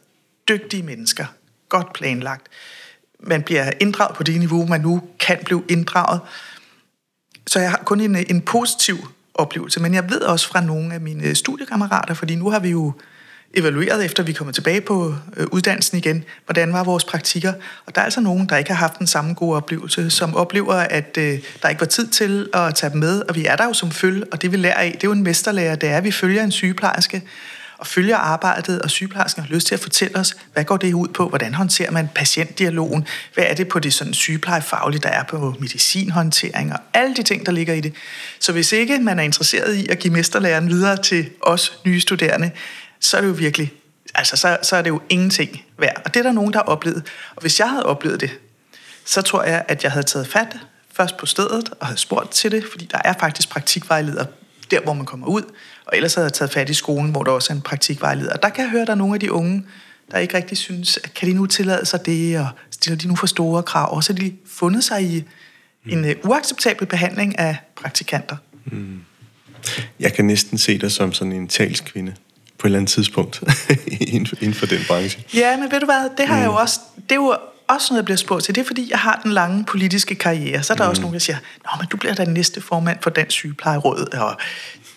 Dygtige 0.48 0.82
mennesker. 0.82 1.26
Godt 1.68 1.92
planlagt. 1.92 2.46
Man 3.20 3.42
bliver 3.42 3.70
inddraget 3.80 4.16
på 4.16 4.22
det 4.22 4.38
niveau, 4.38 4.66
man 4.66 4.80
nu 4.80 5.02
kan 5.20 5.38
blive 5.44 5.64
inddraget. 5.68 6.20
Så 7.46 7.60
jeg 7.60 7.70
har 7.70 7.82
kun 7.84 8.00
en, 8.00 8.16
en 8.16 8.40
positiv 8.40 8.96
oplevelse, 9.34 9.80
men 9.80 9.94
jeg 9.94 10.10
ved 10.10 10.20
også 10.20 10.48
fra 10.48 10.60
nogle 10.60 10.94
af 10.94 11.00
mine 11.00 11.34
studiekammerater, 11.34 12.14
fordi 12.14 12.34
nu 12.34 12.50
har 12.50 12.58
vi 12.58 12.68
jo 12.70 12.92
evalueret, 13.54 14.04
efter 14.04 14.22
vi 14.22 14.32
kommer 14.32 14.52
tilbage 14.52 14.80
på 14.80 15.14
øh, 15.36 15.46
uddannelsen 15.50 15.98
igen, 15.98 16.24
hvordan 16.46 16.72
var 16.72 16.84
vores 16.84 17.04
praktikker. 17.04 17.52
Og 17.86 17.94
der 17.94 18.00
er 18.00 18.04
altså 18.04 18.20
nogen, 18.20 18.48
der 18.48 18.56
ikke 18.56 18.70
har 18.70 18.78
haft 18.78 18.98
den 18.98 19.06
samme 19.06 19.34
gode 19.34 19.56
oplevelse, 19.56 20.10
som 20.10 20.36
oplever, 20.36 20.74
at 20.74 21.18
øh, 21.18 21.38
der 21.62 21.68
ikke 21.68 21.80
var 21.80 21.86
tid 21.86 22.06
til 22.06 22.48
at 22.54 22.74
tage 22.74 22.90
dem 22.90 23.00
med, 23.00 23.22
og 23.28 23.34
vi 23.34 23.46
er 23.46 23.56
der 23.56 23.64
jo 23.64 23.72
som 23.72 23.90
følge, 23.90 24.24
og 24.32 24.42
det 24.42 24.52
vi 24.52 24.56
lærer 24.56 24.74
af, 24.74 24.92
det 24.92 25.04
er 25.04 25.08
jo 25.08 25.12
en 25.12 25.22
mesterlærer, 25.22 25.74
det 25.74 25.88
er, 25.88 25.96
at 25.96 26.04
vi 26.04 26.10
følger 26.10 26.44
en 26.44 26.52
sygeplejerske, 26.52 27.22
og 27.82 27.86
følger 27.86 28.16
arbejdet, 28.16 28.82
og 28.82 28.90
sygeplejersken 28.90 29.42
har 29.42 29.54
lyst 29.54 29.66
til 29.66 29.74
at 29.74 29.80
fortælle 29.80 30.18
os, 30.18 30.36
hvad 30.52 30.64
går 30.64 30.76
det 30.76 30.92
ud 30.92 31.08
på, 31.08 31.28
hvordan 31.28 31.54
håndterer 31.54 31.90
man 31.90 32.08
patientdialogen, 32.14 33.06
hvad 33.34 33.44
er 33.44 33.54
det 33.54 33.68
på 33.68 33.78
det 33.78 33.94
sådan 33.94 34.14
sygeplejefaglige, 34.14 35.00
der 35.00 35.08
er 35.08 35.22
på 35.22 35.54
medicinhåndtering, 35.60 36.72
og 36.72 36.78
alle 36.94 37.16
de 37.16 37.22
ting, 37.22 37.46
der 37.46 37.52
ligger 37.52 37.74
i 37.74 37.80
det. 37.80 37.94
Så 38.38 38.52
hvis 38.52 38.72
ikke 38.72 38.98
man 38.98 39.18
er 39.18 39.22
interesseret 39.22 39.74
i 39.74 39.88
at 39.88 39.98
give 39.98 40.12
mesterlæreren 40.12 40.68
videre 40.68 40.96
til 40.96 41.30
os 41.40 41.78
nye 41.84 42.00
studerende, 42.00 42.50
så 43.02 43.16
er 43.16 43.20
det 43.20 43.28
jo 43.28 43.32
virkelig, 43.32 43.72
altså 44.14 44.36
så, 44.36 44.58
så 44.62 44.76
er 44.76 44.82
det 44.82 44.90
jo 44.90 45.00
ingenting 45.08 45.62
værd. 45.78 46.02
Og 46.04 46.14
det 46.14 46.20
er 46.20 46.24
der 46.24 46.32
nogen, 46.32 46.52
der 46.52 46.58
har 46.58 46.64
oplevet. 46.64 47.06
Og 47.36 47.40
hvis 47.40 47.60
jeg 47.60 47.70
havde 47.70 47.86
oplevet 47.86 48.20
det, 48.20 48.30
så 49.04 49.22
tror 49.22 49.42
jeg, 49.42 49.64
at 49.68 49.84
jeg 49.84 49.92
havde 49.92 50.06
taget 50.06 50.28
fat 50.28 50.56
først 50.92 51.16
på 51.16 51.26
stedet 51.26 51.70
og 51.80 51.86
havde 51.86 51.98
spurgt 51.98 52.30
til 52.30 52.52
det, 52.52 52.64
fordi 52.70 52.84
der 52.84 52.98
er 53.04 53.14
faktisk 53.20 53.48
praktikvejleder 53.48 54.24
der, 54.70 54.80
hvor 54.80 54.92
man 54.92 55.06
kommer 55.06 55.26
ud. 55.26 55.42
Og 55.86 55.96
ellers 55.96 56.14
havde 56.14 56.26
jeg 56.26 56.32
taget 56.32 56.52
fat 56.52 56.70
i 56.70 56.74
skolen, 56.74 57.10
hvor 57.10 57.22
der 57.22 57.32
også 57.32 57.52
er 57.52 57.56
en 57.56 57.62
praktikvejleder. 57.62 58.32
Og 58.32 58.42
der 58.42 58.48
kan 58.48 58.64
jeg 58.64 58.70
høre, 58.70 58.82
at 58.82 58.86
der 58.86 58.92
er 58.92 58.96
nogle 58.96 59.14
af 59.14 59.20
de 59.20 59.32
unge, 59.32 59.64
der 60.10 60.18
ikke 60.18 60.36
rigtig 60.36 60.58
synes, 60.58 60.98
at 61.04 61.14
kan 61.14 61.28
de 61.28 61.34
nu 61.34 61.46
tillade 61.46 61.86
sig 61.86 62.06
det, 62.06 62.38
og 62.38 62.48
stiller 62.70 62.98
de 62.98 63.08
nu 63.08 63.16
for 63.16 63.26
store 63.26 63.62
krav, 63.62 63.96
og 63.96 64.04
så 64.04 64.12
har 64.12 64.18
de 64.18 64.36
fundet 64.46 64.84
sig 64.84 65.02
i 65.02 65.24
en 65.86 66.04
uh, 66.04 66.10
uacceptabel 66.30 66.86
behandling 66.86 67.38
af 67.38 67.56
praktikanter. 67.76 68.36
Mm. 68.64 69.00
Jeg 70.00 70.12
kan 70.12 70.24
næsten 70.24 70.58
se 70.58 70.78
dig 70.78 70.92
som 70.92 71.12
sådan 71.12 71.32
en 71.32 71.48
talskvinde 71.48 72.14
på 72.62 72.66
et 72.66 72.68
eller 72.68 72.78
andet 72.78 72.92
tidspunkt 72.92 73.42
inden 74.40 74.54
for 74.54 74.66
den 74.66 74.80
branche. 74.88 75.24
Ja, 75.34 75.56
men 75.56 75.70
ved 75.72 75.80
du 75.80 75.86
hvad, 75.86 76.10
det 76.16 76.26
har 76.26 76.34
mm. 76.34 76.40
jeg 76.40 76.46
jo 76.46 76.54
også, 76.54 76.80
det 76.96 77.12
er 77.12 77.14
jo 77.14 77.36
også 77.68 77.86
noget, 77.92 77.98
jeg 77.98 78.04
bliver 78.04 78.16
spurgt 78.16 78.44
til. 78.44 78.54
Det 78.54 78.60
er, 78.60 78.64
fordi 78.64 78.90
jeg 78.90 78.98
har 78.98 79.20
den 79.22 79.32
lange 79.32 79.64
politiske 79.64 80.14
karriere. 80.14 80.62
Så 80.62 80.72
er 80.72 80.76
der 80.76 80.84
mm. 80.84 80.90
også 80.90 81.02
nogen, 81.02 81.14
der 81.14 81.20
siger, 81.20 81.36
Nå, 81.64 81.70
men 81.78 81.86
du 81.88 81.96
bliver 81.96 82.14
da 82.14 82.24
den 82.24 82.34
næste 82.34 82.60
formand 82.60 82.98
for 83.00 83.10
Dansk 83.10 83.30
Sygeplejeråd, 83.36 84.14
og 84.14 84.36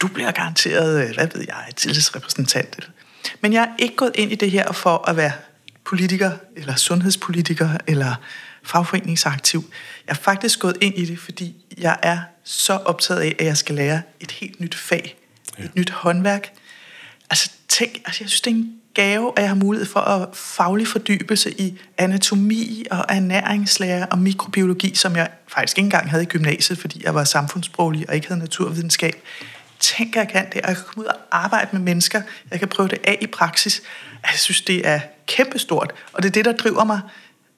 du 0.01 0.07
bliver 0.07 0.31
garanteret, 0.31 1.13
hvad 1.15 1.27
ved 1.33 1.41
jeg, 1.47 1.75
tillidsrepræsentant. 1.75 2.89
Men 3.41 3.53
jeg 3.53 3.63
er 3.63 3.67
ikke 3.79 3.95
gået 3.95 4.11
ind 4.15 4.31
i 4.31 4.35
det 4.35 4.51
her 4.51 4.71
for 4.71 5.09
at 5.09 5.17
være 5.17 5.31
politiker, 5.85 6.31
eller 6.55 6.75
sundhedspolitiker, 6.75 7.69
eller 7.87 8.15
fagforeningsaktiv. 8.63 9.63
Jeg 10.07 10.13
er 10.13 10.17
faktisk 10.17 10.59
gået 10.59 10.77
ind 10.81 10.97
i 10.97 11.05
det, 11.05 11.19
fordi 11.19 11.55
jeg 11.77 11.97
er 12.01 12.19
så 12.43 12.73
optaget 12.73 13.21
af, 13.21 13.35
at 13.39 13.45
jeg 13.45 13.57
skal 13.57 13.75
lære 13.75 14.01
et 14.19 14.31
helt 14.31 14.59
nyt 14.59 14.75
fag, 14.75 15.17
ja. 15.59 15.63
et 15.63 15.75
nyt 15.75 15.89
håndværk. 15.89 16.51
Altså 17.29 17.51
tænk, 17.77 17.91
altså 18.05 18.23
jeg 18.23 18.29
synes, 18.29 18.41
det 18.41 18.51
er 18.51 18.55
en 18.55 18.73
gave, 18.93 19.31
at 19.35 19.41
jeg 19.41 19.49
har 19.49 19.55
mulighed 19.55 19.87
for 19.87 19.99
at 19.99 20.29
faglig 20.33 20.87
fordybelse 20.87 21.61
i 21.61 21.79
anatomi 21.97 22.85
og 22.91 23.05
ernæringslære 23.09 24.05
og 24.05 24.17
mikrobiologi, 24.17 24.95
som 24.95 25.15
jeg 25.15 25.29
faktisk 25.47 25.77
ikke 25.77 25.85
engang 25.85 26.09
havde 26.09 26.23
i 26.23 26.25
gymnasiet, 26.25 26.79
fordi 26.79 27.01
jeg 27.03 27.15
var 27.15 27.23
samfundssproglig 27.23 28.09
og 28.09 28.15
ikke 28.15 28.27
havde 28.27 28.39
naturvidenskab. 28.39 29.13
Tænk, 29.79 30.15
at 30.15 30.19
jeg 30.19 30.27
kan 30.27 30.45
det, 30.53 30.61
og 30.61 30.67
jeg 30.67 30.75
kan 30.75 30.85
komme 30.85 31.03
ud 31.03 31.05
og 31.05 31.15
arbejde 31.31 31.69
med 31.71 31.81
mennesker. 31.81 32.21
Jeg 32.51 32.59
kan 32.59 32.67
prøve 32.67 32.89
det 32.89 32.99
af 33.03 33.17
i 33.21 33.27
praksis. 33.27 33.81
Altså, 34.23 34.31
jeg 34.31 34.39
synes, 34.39 34.61
det 34.61 34.87
er 34.87 34.99
kæmpestort, 35.27 35.93
og 36.13 36.23
det 36.23 36.29
er 36.29 36.33
det, 36.33 36.45
der 36.45 36.53
driver 36.53 36.83
mig. 36.83 36.99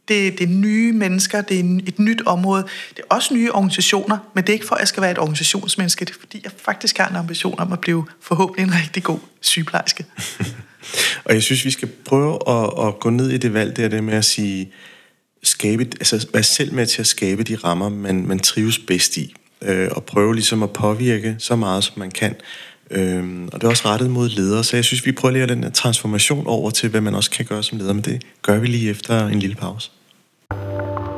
Det, 0.07 0.39
det 0.39 0.43
er 0.43 0.53
nye 0.53 0.93
mennesker, 0.93 1.41
det 1.41 1.59
er 1.59 1.79
et 1.87 1.99
nyt 1.99 2.21
område. 2.25 2.63
Det 2.89 2.99
er 2.99 3.15
også 3.15 3.33
nye 3.33 3.51
organisationer, 3.51 4.17
men 4.33 4.43
det 4.43 4.49
er 4.49 4.53
ikke 4.53 4.65
for, 4.65 4.75
at 4.75 4.79
jeg 4.79 4.87
skal 4.87 5.01
være 5.01 5.11
et 5.11 5.19
organisationsmenneske. 5.19 6.05
Det 6.05 6.11
er 6.11 6.19
fordi, 6.19 6.41
jeg 6.43 6.51
faktisk 6.57 6.97
har 6.97 7.09
en 7.09 7.15
ambition 7.15 7.59
om 7.59 7.73
at 7.73 7.81
blive 7.81 8.05
forhåbentlig 8.21 8.63
en 8.63 8.73
rigtig 8.73 9.03
god 9.03 9.19
sygeplejerske. 9.41 10.05
Og 11.25 11.33
jeg 11.33 11.43
synes, 11.43 11.65
vi 11.65 11.71
skal 11.71 11.87
prøve 12.05 12.39
at, 12.47 12.87
at 12.87 12.99
gå 12.99 13.09
ned 13.09 13.29
i 13.29 13.37
det 13.37 13.53
valg 13.53 13.77
der, 13.77 13.87
det 13.87 14.03
med 14.03 14.13
at 14.13 14.25
sige, 14.25 14.71
skabe, 15.43 15.83
altså 15.83 16.27
være 16.33 16.43
selv 16.43 16.73
med 16.73 16.85
til 16.85 17.01
at 17.01 17.07
skabe 17.07 17.43
de 17.43 17.55
rammer, 17.55 17.89
man, 17.89 18.27
man 18.27 18.39
trives 18.39 18.79
bedst 18.79 19.17
i. 19.17 19.35
Øh, 19.61 19.89
og 19.91 20.03
prøve 20.03 20.33
ligesom 20.33 20.63
at 20.63 20.73
påvirke 20.73 21.35
så 21.39 21.55
meget, 21.55 21.83
som 21.83 21.99
man 21.99 22.11
kan. 22.11 22.35
Øhm, 22.91 23.49
og 23.53 23.61
det 23.61 23.63
er 23.63 23.69
også 23.69 23.87
rettet 23.87 24.09
mod 24.09 24.29
ledere, 24.29 24.63
så 24.63 24.77
jeg 24.77 24.85
synes, 24.85 25.05
vi 25.05 25.11
prøver 25.11 25.31
lige 25.31 25.43
at 25.43 25.49
den 25.49 25.63
her 25.63 25.71
transformation 25.71 26.47
over 26.47 26.69
til, 26.69 26.89
hvad 26.89 27.01
man 27.01 27.15
også 27.15 27.31
kan 27.31 27.45
gøre 27.45 27.63
som 27.63 27.77
leder, 27.77 27.93
men 27.93 28.03
det 28.03 28.23
gør 28.41 28.59
vi 28.59 28.67
lige 28.67 28.89
efter 28.89 29.27
en 29.27 29.39
lille 29.39 29.55
pause. 29.55 29.91
Thank 30.49 31.07
you. 31.11 31.16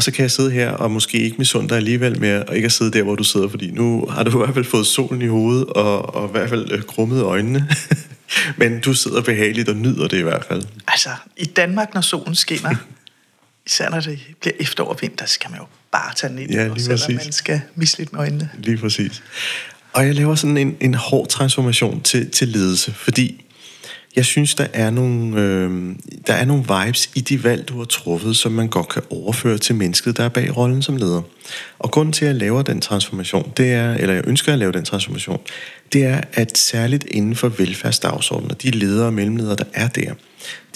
Og 0.00 0.04
så 0.04 0.10
kan 0.10 0.22
jeg 0.22 0.30
sidde 0.30 0.50
her 0.50 0.70
og 0.70 0.90
måske 0.90 1.18
ikke 1.18 1.36
misunde 1.38 1.68
dig 1.68 1.76
alligevel 1.76 2.20
med 2.20 2.28
at 2.28 2.56
ikke 2.56 2.66
at 2.66 2.72
sidde 2.72 2.90
der, 2.90 3.02
hvor 3.02 3.14
du 3.14 3.24
sidder, 3.24 3.48
fordi 3.48 3.70
nu 3.70 4.06
har 4.10 4.22
du 4.22 4.30
i 4.30 4.44
hvert 4.44 4.54
fald 4.54 4.64
fået 4.64 4.86
solen 4.86 5.22
i 5.22 5.26
hovedet 5.26 5.66
og, 5.66 6.14
og 6.14 6.28
i 6.28 6.32
hvert 6.32 6.48
fald 6.48 6.72
øh, 6.72 6.82
krummet 6.82 7.22
øjnene. 7.22 7.68
Men 8.56 8.80
du 8.80 8.94
sidder 8.94 9.22
behageligt 9.22 9.68
og 9.68 9.76
nyder 9.76 10.08
det 10.08 10.18
i 10.18 10.22
hvert 10.22 10.44
fald. 10.44 10.62
Altså, 10.88 11.08
i 11.36 11.44
Danmark, 11.44 11.94
når 11.94 12.00
solen 12.00 12.34
skinner, 12.34 12.74
især 13.66 13.90
når 13.90 14.00
det 14.00 14.18
bliver 14.40 14.54
efterår 14.60 14.88
og 14.88 14.98
vinter, 15.00 15.26
så 15.26 15.38
kan 15.38 15.50
man 15.50 15.60
jo 15.60 15.66
bare 15.92 16.14
tage 16.14 16.30
den 16.30 16.38
ind, 16.38 16.50
ja, 16.50 16.68
lige 16.68 16.84
selvom 16.84 17.24
man 17.24 17.32
skal 17.32 17.60
misligt 17.74 18.12
med 18.12 18.20
øjnene. 18.20 18.50
Lige 18.58 18.76
præcis. 18.76 19.22
Og 19.92 20.06
jeg 20.06 20.14
laver 20.14 20.34
sådan 20.34 20.56
en, 20.56 20.76
en 20.80 20.94
hård 20.94 21.28
transformation 21.28 22.02
til, 22.02 22.30
til 22.30 22.48
ledelse, 22.48 22.92
fordi 22.92 23.44
jeg 24.16 24.24
synes, 24.24 24.54
der 24.54 24.66
er, 24.72 24.90
nogle, 24.90 25.40
øh, 25.40 25.96
der 26.26 26.34
er 26.34 26.44
nogle 26.44 26.62
vibes 26.62 27.10
i 27.14 27.20
de 27.20 27.44
valg, 27.44 27.68
du 27.68 27.78
har 27.78 27.84
truffet, 27.84 28.36
som 28.36 28.52
man 28.52 28.68
godt 28.68 28.88
kan 28.88 29.02
overføre 29.10 29.58
til 29.58 29.74
mennesket, 29.74 30.16
der 30.16 30.24
er 30.24 30.28
bag 30.28 30.56
rollen 30.56 30.82
som 30.82 30.96
leder. 30.96 31.22
Og 31.78 31.90
grunden 31.90 32.12
til, 32.12 32.24
at 32.24 32.28
jeg 32.28 32.40
laver 32.40 32.62
den 32.62 32.80
transformation, 32.80 33.52
det 33.56 33.72
er, 33.72 33.94
eller 33.94 34.14
jeg 34.14 34.22
ønsker 34.26 34.52
at 34.52 34.58
lave 34.58 34.72
den 34.72 34.84
transformation, 34.84 35.40
det 35.92 36.04
er, 36.04 36.20
at 36.32 36.58
særligt 36.58 37.04
inden 37.04 37.36
for 37.36 37.48
velfærdsdagsordenen, 37.48 38.56
de 38.62 38.70
ledere 38.70 39.06
og 39.06 39.12
mellemledere, 39.12 39.56
der 39.56 39.64
er 39.74 39.88
der, 39.88 40.14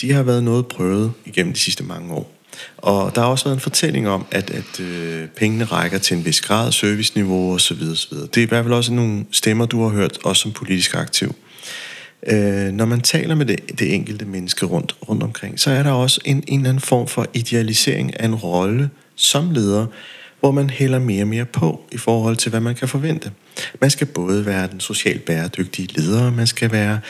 de 0.00 0.12
har 0.12 0.22
været 0.22 0.44
noget 0.44 0.66
prøvet 0.66 1.12
igennem 1.24 1.52
de 1.52 1.58
sidste 1.58 1.84
mange 1.84 2.14
år. 2.14 2.30
Og 2.76 3.14
der 3.14 3.20
har 3.20 3.28
også 3.28 3.44
været 3.44 3.56
en 3.56 3.60
fortælling 3.60 4.08
om, 4.08 4.26
at, 4.30 4.50
at 4.50 4.80
øh, 4.80 5.28
pengene 5.28 5.64
rækker 5.64 5.98
til 5.98 6.16
en 6.16 6.24
vis 6.24 6.40
grad, 6.40 6.72
serviceniveau 6.72 7.54
osv. 7.54 7.82
osv. 7.92 8.16
Det 8.16 8.36
er 8.36 8.42
i 8.42 8.48
hvert 8.48 8.64
fald 8.64 8.74
også 8.74 8.92
nogle 8.92 9.24
stemmer, 9.30 9.66
du 9.66 9.82
har 9.82 9.88
hørt, 9.88 10.18
også 10.24 10.42
som 10.42 10.52
politisk 10.52 10.94
aktiv. 10.94 11.34
Øh, 12.26 12.72
når 12.72 12.84
man 12.84 13.00
taler 13.00 13.34
med 13.34 13.46
det, 13.46 13.78
det 13.78 13.94
enkelte 13.94 14.24
menneske 14.24 14.66
rundt, 14.66 14.96
rundt 15.08 15.22
omkring, 15.22 15.60
så 15.60 15.70
er 15.70 15.82
der 15.82 15.90
også 15.90 16.20
en, 16.24 16.44
en 16.46 16.58
eller 16.60 16.70
anden 16.70 16.80
form 16.80 17.06
for 17.06 17.26
idealisering 17.34 18.20
af 18.20 18.24
en 18.24 18.34
rolle 18.34 18.90
som 19.14 19.50
leder, 19.50 19.86
hvor 20.40 20.50
man 20.50 20.70
hælder 20.70 20.98
mere 20.98 21.22
og 21.22 21.28
mere 21.28 21.44
på 21.44 21.80
i 21.92 21.96
forhold 21.96 22.36
til, 22.36 22.50
hvad 22.50 22.60
man 22.60 22.74
kan 22.74 22.88
forvente. 22.88 23.30
Man 23.80 23.90
skal 23.90 24.06
både 24.06 24.46
være 24.46 24.66
den 24.66 24.80
socialt 24.80 25.24
bæredygtige 25.24 25.88
leder, 26.00 26.30
man 26.30 26.46
skal 26.46 26.72
være 26.72 27.00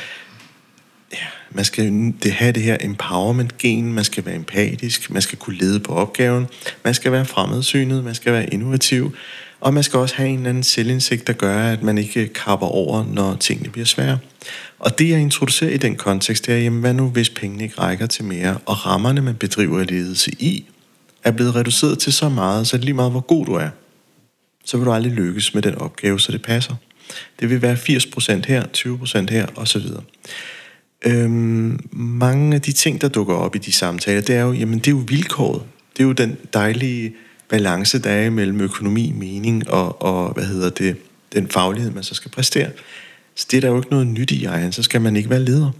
ja, 1.13 1.27
man 1.51 1.65
skal 1.65 2.13
det 2.23 2.33
have 2.33 2.53
det 2.53 2.63
her 2.63 2.77
empowerment-gen, 2.81 3.93
man 3.93 4.05
skal 4.05 4.27
være 4.27 4.35
empatisk, 4.35 5.11
man 5.11 5.23
skal 5.23 5.39
kunne 5.39 5.57
lede 5.57 5.81
på 5.81 5.95
opgaven, 5.95 6.47
man 6.85 6.95
skal 6.95 7.13
være 7.13 7.25
fremmedsynet, 7.25 8.05
man 8.05 8.15
skal 8.15 8.33
være 8.33 8.55
innovativ, 8.55 9.15
og 9.61 9.75
man 9.75 9.83
skal 9.83 9.99
også 9.99 10.15
have 10.15 10.29
en 10.29 10.37
eller 10.37 10.49
anden 10.49 10.63
selvindsigt, 10.63 11.27
der 11.27 11.33
gør, 11.33 11.57
at 11.57 11.83
man 11.83 11.99
ikke 11.99 12.29
kapper 12.29 12.67
over, 12.67 13.05
når 13.13 13.37
tingene 13.41 13.71
bliver 13.71 13.87
svære. 13.87 14.19
Og 14.85 14.99
det, 14.99 15.09
jeg 15.09 15.21
introducerer 15.21 15.71
i 15.71 15.77
den 15.77 15.97
kontekst, 15.97 16.47
det 16.47 16.55
er, 16.55 16.59
jamen, 16.59 16.81
hvad 16.81 16.95
nu, 16.95 17.09
hvis 17.09 17.31
pengene 17.31 17.65
ikke 17.65 17.81
rækker 17.81 18.07
til 18.07 18.25
mere, 18.25 18.59
og 18.67 18.87
rammerne, 18.87 19.21
man 19.21 19.35
bedriver 19.35 19.85
ledelse 19.85 20.31
i, 20.31 20.67
er 21.23 21.31
blevet 21.31 21.55
reduceret 21.55 21.99
til 21.99 22.13
så 22.13 22.29
meget, 22.29 22.67
så 22.67 22.77
det 22.77 22.85
lige 22.85 22.95
meget, 22.95 23.11
hvor 23.11 23.21
god 23.21 23.47
du 23.47 23.55
er, 23.55 23.69
så 24.65 24.77
vil 24.77 24.87
du 24.87 24.93
aldrig 24.93 25.13
lykkes 25.13 25.55
med 25.55 25.63
den 25.63 25.75
opgave, 25.75 26.21
så 26.21 26.33
det 26.33 26.43
passer. 26.43 26.75
Det 27.41 27.51
vil 27.51 27.63
være 27.63 27.75
80% 27.75 28.47
her, 28.47 28.65
20% 28.77 29.31
her, 29.31 29.47
osv. 29.57 29.83
Øhm, 31.07 31.81
mange 31.93 32.55
af 32.55 32.63
de 32.63 32.73
ting, 32.73 33.01
der 33.01 33.09
dukker 33.09 33.35
op 33.35 33.57
i 33.57 33.59
de 33.59 33.73
samtaler, 33.73 34.21
det 34.21 34.37
er 34.37 34.43
jo, 34.43 34.53
jamen, 34.53 34.79
det 34.79 34.87
er 34.87 34.93
jo 34.93 35.05
vilkåret. 35.07 35.63
Det 35.97 36.03
er 36.03 36.07
jo 36.07 36.13
den 36.13 36.37
dejlige 36.53 37.15
balance, 37.49 37.99
der 37.99 38.11
er 38.11 38.31
mellem 38.31 38.61
økonomi, 38.61 39.13
mening 39.17 39.71
og, 39.71 40.03
og 40.03 40.33
hvad 40.33 40.45
hedder 40.45 40.71
det, 40.71 40.97
den 41.33 41.49
faglighed, 41.49 41.91
man 41.91 42.03
så 42.03 42.15
skal 42.15 42.31
præstere. 42.31 42.71
Så 43.35 43.47
det 43.51 43.57
er 43.57 43.61
der 43.61 43.69
jo 43.69 43.77
ikke 43.77 43.91
noget 43.91 44.07
nyt 44.07 44.31
i 44.31 44.45
egen, 44.45 44.73
så 44.73 44.83
skal 44.83 45.01
man 45.01 45.17
ikke 45.17 45.31
være 45.31 45.45
leder. 45.45 45.71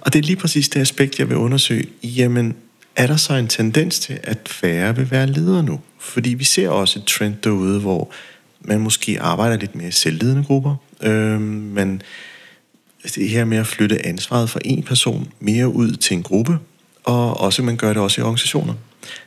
Og 0.00 0.12
det 0.12 0.18
er 0.18 0.22
lige 0.22 0.36
præcis 0.36 0.68
det 0.68 0.80
aspekt, 0.80 1.18
jeg 1.18 1.28
vil 1.28 1.36
undersøge. 1.36 1.86
Jamen, 2.02 2.54
er 2.96 3.06
der 3.06 3.16
så 3.16 3.34
en 3.34 3.48
tendens 3.48 3.98
til, 3.98 4.20
at 4.22 4.38
færre 4.46 4.96
vil 4.96 5.10
være 5.10 5.26
ledere 5.26 5.62
nu? 5.62 5.80
Fordi 5.98 6.30
vi 6.30 6.44
ser 6.44 6.68
også 6.68 6.98
et 6.98 7.04
trend 7.04 7.34
derude, 7.44 7.80
hvor 7.80 8.12
man 8.60 8.80
måske 8.80 9.20
arbejder 9.20 9.56
lidt 9.56 9.74
mere 9.74 9.88
i 9.88 9.92
selvledende 9.92 10.44
grupper. 10.44 10.74
Øh, 11.02 11.40
men 11.40 12.02
altså 13.04 13.20
det 13.20 13.28
her 13.28 13.44
med 13.44 13.58
at 13.58 13.66
flytte 13.66 14.06
ansvaret 14.06 14.50
fra 14.50 14.60
en 14.64 14.82
person 14.82 15.28
mere 15.40 15.68
ud 15.68 15.92
til 15.92 16.16
en 16.16 16.22
gruppe, 16.22 16.58
og 17.04 17.40
også 17.40 17.62
man 17.62 17.76
gør 17.76 17.92
det 17.92 18.02
også 18.02 18.20
i 18.20 18.24
organisationer. 18.24 18.74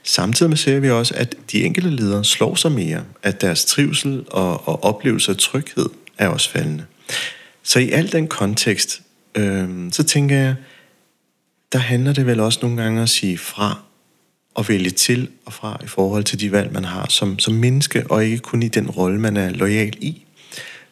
Samtidig 0.04 0.50
med 0.50 0.58
ser 0.58 0.80
vi 0.80 0.90
også, 0.90 1.14
at 1.18 1.36
de 1.52 1.64
enkelte 1.64 1.90
ledere 1.90 2.24
slår 2.24 2.56
sig 2.56 2.72
mere, 2.72 3.04
at 3.24 3.42
deres 3.42 3.66
trivsel 3.66 4.24
og, 4.28 4.68
og 4.68 4.84
oplevelse 4.84 5.32
af 5.32 5.38
tryghed 5.38 5.90
er 6.18 6.28
også 6.28 6.50
faldende. 6.50 6.84
Så 7.64 7.80
i 7.80 7.90
al 7.90 8.12
den 8.12 8.28
kontekst, 8.28 9.02
øh, 9.36 9.92
så 9.92 10.04
tænker 10.04 10.38
jeg, 10.38 10.56
der 11.72 11.80
handler 11.80 12.14
det 12.14 12.26
vel 12.26 12.40
også 12.40 12.60
nogle 12.62 12.82
gange 12.82 13.02
at 13.02 13.10
sige 13.10 13.38
fra 13.38 13.80
og 14.54 14.70
vælge 14.70 14.90
til 14.90 15.30
og 15.46 15.54
fra 15.54 15.80
i 15.84 15.88
forhold 15.88 16.24
til 16.24 16.40
de 16.40 16.52
valg, 16.52 16.74
man 16.74 16.86
har 16.86 17.06
som, 17.10 17.40
som 17.40 17.54
menneske, 17.54 18.04
og 18.12 18.26
ikke 18.26 18.38
kun 18.38 18.64
i 18.64 18.68
den 18.68 18.90
rolle, 18.90 19.20
man 19.20 19.38
er 19.38 19.50
lojal 19.50 19.94
i. 20.02 20.26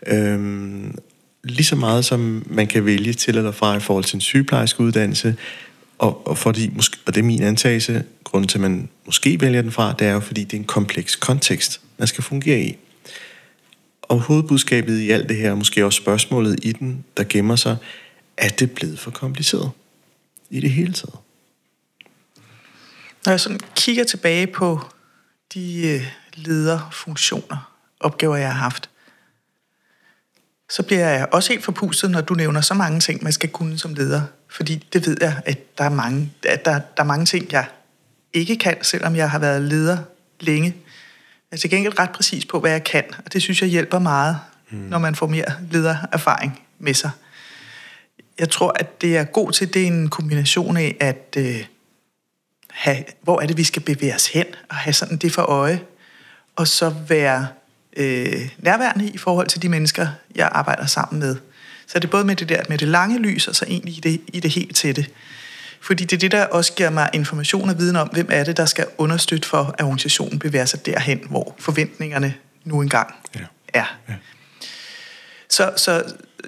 Øhm, 0.07 0.95
lige 1.43 1.65
så 1.65 1.75
meget 1.75 2.05
som 2.05 2.45
man 2.49 2.67
kan 2.67 2.85
vælge 2.85 3.13
til 3.13 3.37
eller 3.37 3.51
fra 3.51 3.77
i 3.77 3.79
forhold 3.79 4.03
til 4.03 4.15
en 4.15 4.21
sygeplejerske 4.21 4.81
uddannelse, 4.81 5.35
og, 5.97 6.27
og, 6.27 6.37
fordi, 6.37 6.71
og 7.05 7.15
det 7.15 7.21
er 7.21 7.25
min 7.25 7.43
antagelse, 7.43 8.03
grunden 8.23 8.47
til, 8.47 8.57
at 8.57 8.61
man 8.61 8.89
måske 9.05 9.41
vælger 9.41 9.61
den 9.61 9.71
fra, 9.71 9.95
det 9.99 10.07
er 10.07 10.13
jo, 10.13 10.19
fordi 10.19 10.43
det 10.43 10.53
er 10.53 10.57
en 10.57 10.67
kompleks 10.67 11.15
kontekst, 11.15 11.81
man 11.97 12.07
skal 12.07 12.23
fungere 12.23 12.59
i. 12.59 12.77
Og 14.11 14.19
hovedbudskabet 14.19 14.99
i 14.99 15.11
alt 15.11 15.29
det 15.29 15.37
her, 15.37 15.55
måske 15.55 15.85
også 15.85 15.97
spørgsmålet 15.97 16.59
i 16.63 16.71
den, 16.71 17.05
der 17.17 17.23
gemmer 17.29 17.55
sig, 17.55 17.77
er 18.37 18.49
det 18.49 18.71
blevet 18.71 18.99
for 18.99 19.11
kompliceret 19.11 19.71
i 20.49 20.59
det 20.59 20.71
hele 20.71 20.93
taget? 20.93 21.15
Når 23.25 23.31
jeg 23.31 23.39
sådan 23.39 23.59
kigger 23.75 24.03
tilbage 24.03 24.47
på 24.47 24.79
de 25.53 25.87
øh, 25.87 26.07
lederfunktioner, 26.35 27.71
opgaver, 27.99 28.35
jeg 28.35 28.47
har 28.47 28.59
haft, 28.59 28.89
så 30.69 30.83
bliver 30.83 31.09
jeg 31.09 31.27
også 31.31 31.53
helt 31.53 31.63
forpustet, 31.63 32.11
når 32.11 32.21
du 32.21 32.33
nævner 32.33 32.61
så 32.61 32.73
mange 32.73 32.99
ting, 32.99 33.23
man 33.23 33.33
skal 33.33 33.49
kunne 33.49 33.77
som 33.77 33.93
leder. 33.93 34.21
Fordi 34.47 34.87
det 34.93 35.07
ved 35.07 35.17
jeg, 35.21 35.41
at 35.45 35.77
der 35.77 35.83
er 35.83 35.89
mange, 35.89 36.33
at 36.45 36.65
der, 36.65 36.73
der 36.73 37.03
er 37.03 37.07
mange 37.07 37.25
ting, 37.25 37.51
jeg 37.51 37.65
ikke 38.33 38.55
kan, 38.55 38.83
selvom 38.83 39.15
jeg 39.15 39.29
har 39.29 39.39
været 39.39 39.61
leder 39.61 39.97
længe. 40.39 40.75
Jeg 41.51 41.57
er 41.57 41.59
til 41.59 41.69
gengæld 41.69 41.99
ret 41.99 42.11
præcis 42.11 42.45
på, 42.45 42.59
hvad 42.59 42.71
jeg 42.71 42.83
kan, 42.83 43.03
og 43.25 43.33
det 43.33 43.41
synes 43.41 43.61
jeg 43.61 43.69
hjælper 43.69 43.99
meget, 43.99 44.39
mm. 44.69 44.77
når 44.77 44.99
man 44.99 45.15
får 45.15 45.27
mere 45.27 45.45
ledererfaring 45.71 46.61
med 46.79 46.93
sig. 46.93 47.11
Jeg 48.39 48.49
tror, 48.49 48.71
at 48.79 49.01
det 49.01 49.17
er 49.17 49.23
god 49.23 49.51
til, 49.51 49.73
det 49.73 49.83
er 49.83 49.87
en 49.87 50.09
kombination 50.09 50.77
af, 50.77 50.95
at 50.99 51.35
øh, 51.37 51.65
have, 52.71 53.03
hvor 53.21 53.41
er 53.41 53.47
det, 53.47 53.57
vi 53.57 53.63
skal 53.63 53.81
bevæge 53.81 54.15
os 54.15 54.27
hen, 54.27 54.45
og 54.69 54.75
have 54.75 54.93
sådan 54.93 55.17
det 55.17 55.31
for 55.31 55.41
øje, 55.41 55.81
og 56.55 56.67
så 56.67 56.93
være 57.07 57.47
øh, 57.97 58.49
nærværende 58.57 59.09
i 59.09 59.17
forhold 59.17 59.47
til 59.47 59.61
de 59.61 59.69
mennesker, 59.69 60.07
jeg 60.35 60.49
arbejder 60.51 60.85
sammen 60.85 61.19
med. 61.19 61.35
Så 61.87 61.99
det 61.99 62.05
er 62.05 62.11
både 62.11 62.23
med 62.23 62.35
det 62.35 62.49
der 62.49 62.63
med 62.69 62.77
det 62.77 62.87
lange 62.87 63.19
lys, 63.19 63.47
og 63.47 63.55
så 63.55 63.65
egentlig 63.65 63.97
i 63.97 63.99
det, 63.99 64.21
i 64.27 64.39
det 64.39 64.51
helt 64.51 64.75
tætte. 64.75 65.05
Fordi 65.81 66.05
det 66.05 66.15
er 66.15 66.19
det, 66.19 66.31
der 66.31 66.45
også 66.45 66.73
giver 66.73 66.89
mig 66.89 67.09
information 67.13 67.69
og 67.69 67.77
viden 67.79 67.95
om, 67.95 68.07
hvem 68.07 68.27
er 68.31 68.43
det, 68.43 68.57
der 68.57 68.65
skal 68.65 68.85
understøtte 68.97 69.47
for, 69.47 69.75
at 69.77 69.85
organisationen 69.85 70.39
bevæger 70.39 70.65
sig 70.65 70.85
derhen, 70.85 71.21
hvor 71.29 71.55
forventningerne 71.59 72.33
nu 72.63 72.81
engang 72.81 73.13
ja. 73.35 73.39
er. 73.73 73.97
Ja. 74.09 74.13
Så, 75.49 75.73
så 75.77 76.03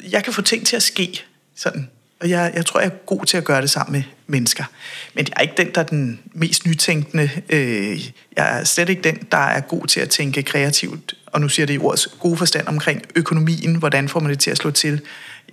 jeg 0.10 0.24
kan 0.24 0.34
få 0.34 0.42
ting 0.42 0.68
til 0.68 0.76
at 0.76 0.84
ske 0.84 1.24
sådan. 1.56 1.90
Og 2.22 2.30
jeg, 2.30 2.52
jeg 2.56 2.66
tror, 2.66 2.80
jeg 2.80 2.88
er 2.88 2.96
god 3.06 3.26
til 3.26 3.38
at 3.38 3.44
gøre 3.44 3.62
det 3.62 3.70
sammen 3.70 3.92
med 3.92 4.04
mennesker. 4.28 4.64
Men 5.14 5.26
jeg 5.28 5.34
er 5.36 5.42
ikke 5.42 5.54
den, 5.58 5.72
der 5.76 5.82
er 5.82 5.86
den 5.86 6.20
mest 6.34 6.66
nytænkende. 6.66 7.30
Øh, 7.50 8.06
jeg 8.38 8.60
er 8.60 8.64
slet 8.64 8.90
ikke 8.90 9.02
den, 9.02 9.28
der 9.32 9.38
er 9.38 9.60
god 9.60 9.88
til 9.88 10.00
at 10.00 10.10
tænke 10.10 10.44
kreativt. 10.44 11.14
Og 11.26 11.42
nu 11.42 11.50
siger 11.50 11.66
det 11.66 11.74
i 11.74 11.78
ordets 11.78 12.08
gode 12.20 12.38
forstand 12.38 12.68
omkring 12.68 13.02
økonomien. 13.16 13.76
Hvordan 13.76 14.10
får 14.10 14.20
man 14.20 14.30
det 14.30 14.40
til 14.40 14.52
at 14.52 14.58
slå 14.58 14.72
til? 14.72 15.02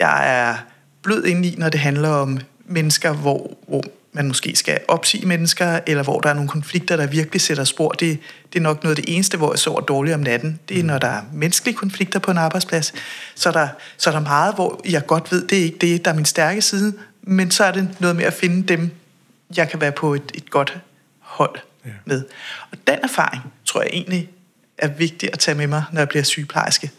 Jeg 0.00 0.40
er 0.40 0.56
blød 1.02 1.24
ind 1.24 1.46
i, 1.46 1.54
når 1.58 1.68
det 1.68 1.80
handler 1.80 2.08
om 2.08 2.38
mennesker, 2.70 3.12
hvor, 3.12 3.56
hvor 3.68 3.82
man 4.12 4.28
måske 4.28 4.56
skal 4.56 4.80
opsige 4.88 5.26
mennesker, 5.26 5.80
eller 5.86 6.02
hvor 6.02 6.20
der 6.20 6.28
er 6.28 6.34
nogle 6.34 6.48
konflikter, 6.48 6.96
der 6.96 7.06
virkelig 7.06 7.40
sætter 7.40 7.64
spor. 7.64 7.90
Det, 7.92 8.18
det 8.52 8.58
er 8.58 8.62
nok 8.62 8.82
noget 8.82 8.98
af 8.98 9.04
det 9.04 9.14
eneste, 9.14 9.36
hvor 9.36 9.52
jeg 9.52 9.58
sover 9.58 9.80
dårligt 9.80 10.14
om 10.14 10.20
natten. 10.20 10.60
Det 10.68 10.78
er, 10.78 10.84
når 10.84 10.98
der 10.98 11.08
er 11.08 11.22
menneskelige 11.32 11.76
konflikter 11.76 12.18
på 12.18 12.30
en 12.30 12.38
arbejdsplads. 12.38 12.92
Så 13.34 13.48
er 13.48 13.52
der, 13.52 13.68
så 13.96 14.10
er 14.10 14.14
der 14.14 14.20
meget, 14.20 14.54
hvor 14.54 14.80
jeg 14.88 15.06
godt 15.06 15.32
ved, 15.32 15.48
det 15.48 15.58
er 15.58 15.62
ikke 15.62 15.78
det, 15.78 16.04
der 16.04 16.10
er 16.10 16.14
min 16.14 16.24
stærke 16.24 16.62
side, 16.62 16.94
men 17.22 17.50
så 17.50 17.64
er 17.64 17.72
det 17.72 17.88
noget 17.98 18.16
med 18.16 18.24
at 18.24 18.32
finde 18.32 18.62
dem, 18.62 18.90
jeg 19.56 19.68
kan 19.68 19.80
være 19.80 19.92
på 19.92 20.14
et, 20.14 20.32
et 20.34 20.50
godt 20.50 20.78
hold 21.18 21.58
ja. 21.84 21.90
med. 22.04 22.24
Og 22.70 22.78
den 22.86 22.98
erfaring, 23.02 23.42
tror 23.64 23.82
jeg 23.82 23.90
egentlig, 23.92 24.28
er 24.78 24.88
vigtig 24.88 25.28
at 25.32 25.38
tage 25.38 25.54
med 25.54 25.66
mig, 25.66 25.84
når 25.92 26.00
jeg 26.00 26.08
bliver 26.08 26.22
sygeplejerske. 26.22 26.90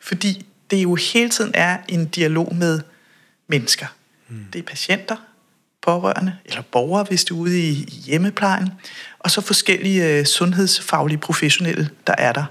Fordi 0.00 0.46
det 0.70 0.82
jo 0.82 0.94
hele 0.94 1.30
tiden 1.30 1.50
er 1.54 1.76
en 1.88 2.06
dialog 2.06 2.54
med 2.54 2.80
mennesker. 3.48 3.86
Mm. 4.28 4.44
Det 4.52 4.58
er 4.58 4.62
patienter, 4.62 5.16
pårørende, 5.82 6.36
eller 6.44 6.62
borgere, 6.62 7.04
hvis 7.04 7.24
du 7.24 7.36
er 7.36 7.40
ude 7.40 7.60
i 7.60 7.74
hjemmeplejen, 8.06 8.68
og 9.18 9.30
så 9.30 9.40
forskellige 9.40 10.18
øh, 10.18 10.24
sundhedsfaglige 10.24 11.18
professionelle, 11.18 11.90
der 12.06 12.14
er 12.18 12.32
der. 12.32 12.44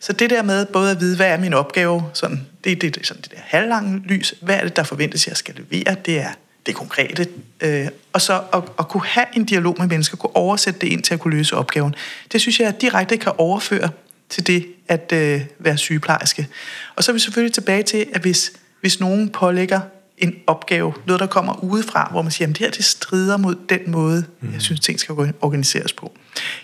Så 0.00 0.12
det 0.12 0.30
der 0.30 0.42
med 0.42 0.66
både 0.66 0.90
at 0.90 1.00
vide, 1.00 1.16
hvad 1.16 1.26
er 1.26 1.38
min 1.38 1.54
opgave, 1.54 2.04
sådan, 2.14 2.46
det 2.64 2.72
er 2.72 2.76
det, 2.76 3.06
sådan 3.06 3.22
det 3.22 3.30
der 3.30 3.38
halvlange 3.40 3.98
lys, 3.98 4.34
hvad 4.40 4.56
er 4.56 4.62
det, 4.62 4.76
der 4.76 4.82
forventes, 4.82 5.26
jeg 5.26 5.36
skal 5.36 5.54
levere, 5.54 5.96
det 6.06 6.20
er 6.20 6.30
det 6.66 6.74
konkrete. 6.74 7.26
Øh, 7.60 7.88
og 8.12 8.20
så 8.20 8.42
at, 8.52 8.62
at 8.78 8.88
kunne 8.88 9.06
have 9.06 9.26
en 9.36 9.44
dialog 9.44 9.76
med 9.78 9.86
mennesker, 9.86 10.16
kunne 10.16 10.36
oversætte 10.36 10.80
det 10.80 10.86
ind 10.86 11.02
til 11.02 11.14
at 11.14 11.20
kunne 11.20 11.36
løse 11.36 11.56
opgaven. 11.56 11.94
Det 12.32 12.40
synes 12.40 12.60
jeg, 12.60 12.80
direkte 12.80 13.16
kan 13.16 13.32
overføre 13.38 13.90
til 14.28 14.46
det 14.46 14.66
at 14.88 15.12
øh, 15.12 15.40
være 15.58 15.76
sygeplejerske. 15.76 16.48
Og 16.96 17.04
så 17.04 17.10
er 17.10 17.12
vi 17.12 17.20
selvfølgelig 17.20 17.54
tilbage 17.54 17.82
til, 17.82 18.06
at 18.14 18.20
hvis, 18.20 18.52
hvis 18.80 19.00
nogen 19.00 19.30
pålægger 19.30 19.80
en 20.22 20.34
opgave, 20.46 20.94
noget 21.06 21.20
der 21.20 21.26
kommer 21.26 21.64
udefra, 21.64 22.08
hvor 22.10 22.22
man 22.22 22.32
siger, 22.32 22.48
at 22.48 22.58
det 22.58 22.58
her 22.58 22.70
det 22.70 22.84
strider 22.84 23.36
mod 23.36 23.54
den 23.68 23.80
måde, 23.86 24.24
mm. 24.40 24.52
jeg 24.52 24.62
synes, 24.62 24.80
ting 24.80 25.00
skal 25.00 25.14
organiseres 25.40 25.92
på. 25.92 26.12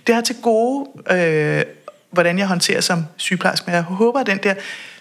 Det 0.07 0.15
har 0.15 0.23
til 0.23 0.37
gode, 0.43 0.89
øh, 1.11 1.65
hvordan 2.11 2.39
jeg 2.39 2.47
håndterer 2.47 2.81
som 2.81 3.05
sygeplejerske, 3.17 3.65
men 3.67 3.75
jeg 3.75 3.83
håber, 3.83 4.21
at 4.21 4.27
den 4.27 4.39
der 4.43 4.55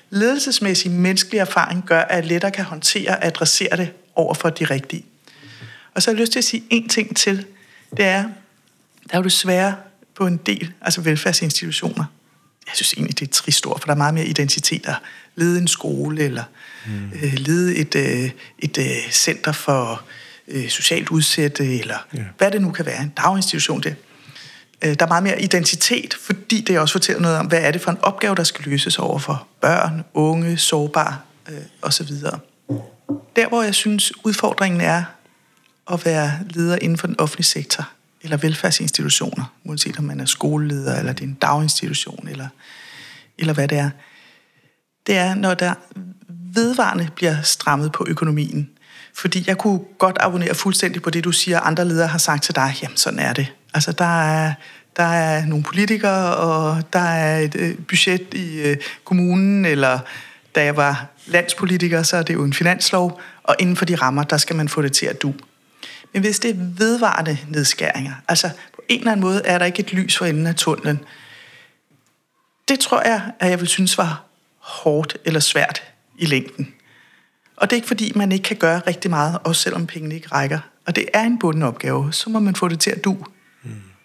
ledelsesmæssige 0.10 0.94
menneskelige 0.94 1.42
erfaring 1.42 1.86
gør, 1.86 2.02
at 2.02 2.16
jeg 2.16 2.26
lettere 2.26 2.52
kan 2.52 2.66
håndtere 2.66 3.10
og 3.10 3.26
adressere 3.26 3.78
det 3.78 3.90
over 4.16 4.34
for 4.34 4.50
de 4.50 4.66
rigtige. 4.66 5.06
Og 5.94 6.02
så 6.02 6.12
har 6.12 6.16
jeg 6.16 6.22
lyst 6.22 6.32
til 6.32 6.40
at 6.40 6.46
sige 6.46 6.64
en 6.70 6.90
ting 6.90 7.16
til. 7.16 7.46
Det 7.98 8.06
er, 8.06 8.24
der 9.04 9.14
er 9.14 9.18
jo 9.18 9.24
desværre 9.24 9.76
på 10.16 10.28
en 10.28 10.38
del 10.38 10.74
altså 10.82 11.02
velfærdsinstitutioner. 11.02 12.06
Jeg 12.68 12.76
synes 12.76 12.94
egentlig, 12.94 13.20
det 13.20 13.28
er 13.28 13.32
trist 13.32 13.66
ord, 13.66 13.80
for 13.80 13.86
der 13.86 13.94
er 13.94 13.98
meget 13.98 14.14
mere 14.14 14.26
identitet 14.26 14.88
at 14.88 14.96
lede 15.36 15.62
en 15.62 15.68
skole, 15.68 16.24
eller 16.24 16.44
mm. 16.86 17.12
øh, 17.24 17.34
lede 17.34 17.76
et, 17.76 17.96
øh, 17.96 18.30
et 18.60 18.78
øh, 18.78 19.12
center 19.12 19.52
for 19.52 20.02
øh, 20.48 20.70
socialt 20.70 21.10
udsatte, 21.10 21.80
eller 21.80 21.98
yeah. 22.16 22.26
hvad 22.38 22.52
det 22.52 22.62
nu 22.62 22.72
kan 22.72 22.86
være, 22.86 23.02
en 23.02 23.14
daginstitution. 23.18 23.82
Det. 23.82 23.96
Øh, 24.82 24.96
der 25.00 25.06
er 25.06 25.08
meget 25.08 25.24
mere 25.24 25.42
identitet, 25.42 26.14
fordi 26.14 26.62
det 26.62 26.80
også 26.80 26.92
fortæller 26.92 27.22
noget 27.22 27.38
om, 27.38 27.46
hvad 27.46 27.62
er 27.62 27.72
det 27.72 27.82
for 27.82 27.92
en 27.92 27.98
opgave, 28.02 28.36
der 28.36 28.44
skal 28.44 28.66
løses 28.66 29.00
over 29.00 29.20
for 29.20 29.48
børn, 29.62 30.04
unge, 30.14 30.58
sårbare 30.58 31.18
øh, 31.50 31.58
osv. 31.82 32.08
Der, 33.36 33.48
hvor 33.48 33.64
jeg 33.64 33.76
synes, 33.76 34.26
udfordringen 34.26 34.82
er 34.82 35.04
at 35.92 36.06
være 36.06 36.40
leder 36.50 36.78
inden 36.82 36.98
for 36.98 37.08
den 37.08 37.20
offentlige 37.20 37.46
sektor, 37.46 37.90
eller 38.28 38.38
velfærdsinstitutioner, 38.38 39.54
uanset 39.64 39.98
om 39.98 40.04
man 40.04 40.20
er 40.20 40.26
skoleleder, 40.26 41.00
eller 41.00 41.14
det 41.14 41.24
er 41.24 41.28
en 41.28 41.34
daginstitution, 41.34 42.28
eller, 42.28 42.48
eller 43.38 43.54
hvad 43.54 43.68
det 43.68 43.78
er, 43.78 43.90
det 45.08 45.18
er, 45.18 45.36
når 45.36 45.54
der 45.54 45.74
vedvarende 46.54 47.10
bliver 47.16 47.42
strammet 47.42 47.92
på 47.92 48.06
økonomien. 48.08 48.70
Fordi 49.16 49.44
jeg 49.48 49.58
kunne 49.58 49.80
godt 50.00 50.18
abonnere 50.20 50.56
fuldstændig 50.56 51.02
på 51.02 51.10
det, 51.10 51.24
du 51.24 51.32
siger, 51.32 51.60
andre 51.60 51.86
ledere 51.86 52.08
har 52.08 52.18
sagt 52.18 52.44
til 52.44 52.56
dig, 52.56 52.76
jamen 52.82 52.98
sådan 52.98 53.20
er 53.20 53.34
det. 53.34 53.54
Altså 53.74 53.92
der 53.92 54.22
er, 54.22 54.54
der 54.98 55.04
er 55.04 55.46
nogle 55.46 55.64
politikere, 55.64 56.36
og 56.36 56.84
der 56.94 57.00
er 57.00 57.40
et 57.40 57.56
øh, 57.56 57.76
budget 57.88 58.34
i 58.34 58.62
øh, 58.62 58.78
kommunen, 59.04 59.66
eller 59.66 60.00
da 60.56 60.64
jeg 60.64 60.76
var 60.76 61.06
landspolitiker, 61.26 62.04
så 62.04 62.18
er 62.18 62.24
det 62.24 62.34
jo 62.34 62.44
en 62.44 62.54
finanslov, 62.54 63.22
og 63.44 63.56
inden 63.60 63.76
for 63.76 63.86
de 63.86 63.96
rammer, 63.96 64.24
der 64.24 64.38
skal 64.38 64.56
man 64.56 64.70
få 64.70 64.82
det 64.82 64.92
til 64.92 65.06
at 65.06 65.22
du. 65.22 65.34
Men 66.14 66.22
hvis 66.22 66.40
det 66.40 66.52
er 66.52 66.56
vedvarende 66.58 67.38
nedskæringer, 67.50 68.14
altså 68.28 68.50
på 68.76 68.82
en 68.88 69.00
eller 69.00 69.12
anden 69.12 69.22
måde 69.22 69.42
er 69.46 69.58
der 69.58 69.66
ikke 69.66 69.80
et 69.80 69.94
lys 69.94 70.18
for 70.18 70.26
enden 70.26 70.48
af 70.48 70.56
tunnelen, 70.56 71.00
det 72.68 72.80
tror 72.80 73.02
jeg, 73.08 73.22
at 73.40 73.50
jeg 73.50 73.60
vil 73.60 73.68
synes 73.68 73.98
var 73.98 74.24
hårdt 74.60 75.18
eller 75.26 75.40
svært 75.40 75.84
i 76.18 76.26
længden. 76.26 76.74
Og 77.56 77.70
det 77.70 77.76
er 77.76 77.78
ikke 77.78 77.88
fordi, 77.88 78.12
man 78.16 78.32
ikke 78.32 78.44
kan 78.44 78.58
gøre 78.58 78.82
rigtig 78.88 79.12
meget, 79.12 79.40
også 79.44 79.62
selvom 79.62 79.88
pengene 79.88 80.16
ikke 80.16 80.28
rækker. 80.28 80.60
Og 80.86 80.96
det 80.96 81.06
er 81.14 81.24
en 81.24 81.40
bunden 81.40 81.64
opgave, 81.64 82.14
så 82.14 82.30
må 82.30 82.40
man 82.40 82.56
få 82.56 82.68
det 82.68 82.80
til 82.80 82.90
at 82.90 83.04
du 83.04 83.18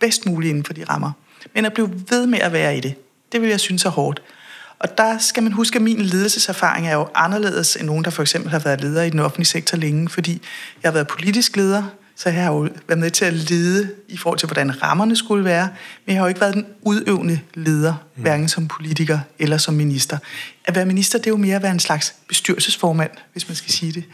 bedst 0.00 0.26
muligt 0.26 0.50
inden 0.50 0.64
for 0.64 0.72
de 0.72 0.84
rammer. 0.84 1.12
Men 1.54 1.64
at 1.64 1.72
blive 1.72 2.04
ved 2.10 2.26
med 2.26 2.38
at 2.38 2.52
være 2.52 2.76
i 2.76 2.80
det, 2.80 2.94
det 3.32 3.40
vil 3.40 3.48
jeg 3.50 3.60
synes 3.60 3.84
er 3.84 3.90
hårdt. 3.90 4.22
Og 4.82 4.98
der 4.98 5.18
skal 5.18 5.42
man 5.42 5.52
huske, 5.52 5.76
at 5.76 5.82
min 5.82 6.00
ledelseserfaring 6.00 6.88
er 6.88 6.92
jo 6.92 7.08
anderledes 7.14 7.76
end 7.76 7.86
nogen, 7.86 8.04
der 8.04 8.10
for 8.10 8.22
eksempel 8.22 8.50
har 8.50 8.58
været 8.58 8.80
leder 8.80 9.02
i 9.02 9.10
den 9.10 9.20
offentlige 9.20 9.46
sektor 9.46 9.78
længe, 9.78 10.08
fordi 10.08 10.42
jeg 10.82 10.88
har 10.88 10.92
været 10.92 11.06
politisk 11.08 11.56
leder, 11.56 11.82
så 12.16 12.28
jeg 12.28 12.42
har 12.42 12.52
jo 12.52 12.68
været 12.88 12.98
med 12.98 13.10
til 13.10 13.24
at 13.24 13.32
lede 13.32 13.90
i 14.08 14.16
forhold 14.16 14.38
til, 14.38 14.46
hvordan 14.46 14.82
rammerne 14.82 15.16
skulle 15.16 15.44
være, 15.44 15.68
men 16.06 16.14
jeg 16.14 16.20
har 16.20 16.24
jo 16.24 16.28
ikke 16.28 16.40
været 16.40 16.54
den 16.54 16.66
udøvende 16.82 17.40
leder, 17.54 17.94
mm. 18.16 18.22
hverken 18.22 18.48
som 18.48 18.68
politiker 18.68 19.18
eller 19.38 19.56
som 19.56 19.74
minister. 19.74 20.18
At 20.64 20.74
være 20.74 20.86
minister, 20.86 21.18
det 21.18 21.26
er 21.26 21.30
jo 21.30 21.36
mere 21.36 21.56
at 21.56 21.62
være 21.62 21.72
en 21.72 21.80
slags 21.80 22.14
bestyrelsesformand, 22.28 23.10
hvis 23.32 23.48
man 23.48 23.56
skal 23.56 23.72
sige 23.72 23.92
det. 23.92 24.04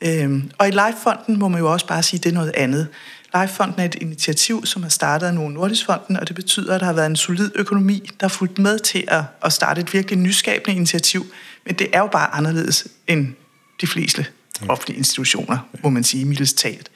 Øhm, 0.00 0.50
og 0.58 0.68
i 0.68 0.70
Lifefonden 0.70 1.38
må 1.38 1.48
man 1.48 1.60
jo 1.60 1.72
også 1.72 1.86
bare 1.86 2.02
sige, 2.02 2.18
at 2.18 2.24
det 2.24 2.30
er 2.30 2.34
noget 2.34 2.52
andet. 2.54 2.88
Lifefonden 3.34 3.80
er 3.80 3.84
et 3.84 3.94
initiativ, 3.94 4.66
som 4.66 4.82
er 4.82 4.88
startet 4.88 5.26
af 5.26 5.34
nogle 5.34 5.54
Nordisfonden, 5.54 6.16
og 6.16 6.28
det 6.28 6.36
betyder, 6.36 6.74
at 6.74 6.80
der 6.80 6.86
har 6.86 6.92
været 6.92 7.06
en 7.06 7.16
solid 7.16 7.50
økonomi, 7.54 8.10
der 8.20 8.26
er 8.26 8.28
fulgt 8.28 8.58
med 8.58 8.78
til 8.78 9.04
at, 9.08 9.24
at 9.44 9.52
starte 9.52 9.80
et 9.80 9.92
virkelig 9.92 10.18
nyskabende 10.18 10.76
initiativ. 10.76 11.26
Men 11.66 11.74
det 11.74 11.88
er 11.92 11.98
jo 11.98 12.06
bare 12.06 12.34
anderledes 12.34 12.88
end 13.06 13.34
de 13.80 13.86
fleste 13.86 14.26
offentlige 14.68 14.98
institutioner, 14.98 15.58
må 15.82 15.90
man 15.90 16.04
sige, 16.04 16.24
mildest 16.24 16.58
talt. 16.58 16.90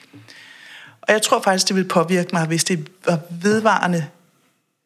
Og 1.03 1.13
jeg 1.13 1.23
tror 1.23 1.43
faktisk, 1.43 1.69
det 1.69 1.77
vil 1.77 1.89
påvirke 1.89 2.31
mig, 2.33 2.47
hvis 2.47 2.65
det 2.65 2.89
var 3.07 3.19
vedvarende 3.43 4.07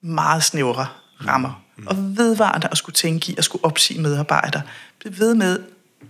meget 0.02 0.44
snævre 0.44 0.86
rammer. 1.26 1.62
Og 1.86 1.96
vedvarende 1.96 2.68
at 2.70 2.78
skulle 2.78 2.94
tænke 2.94 3.32
i 3.32 3.34
at 3.38 3.44
skulle 3.44 3.64
opsige 3.64 4.00
medarbejdere. 4.00 4.62
Ved 5.04 5.34
med, 5.34 5.58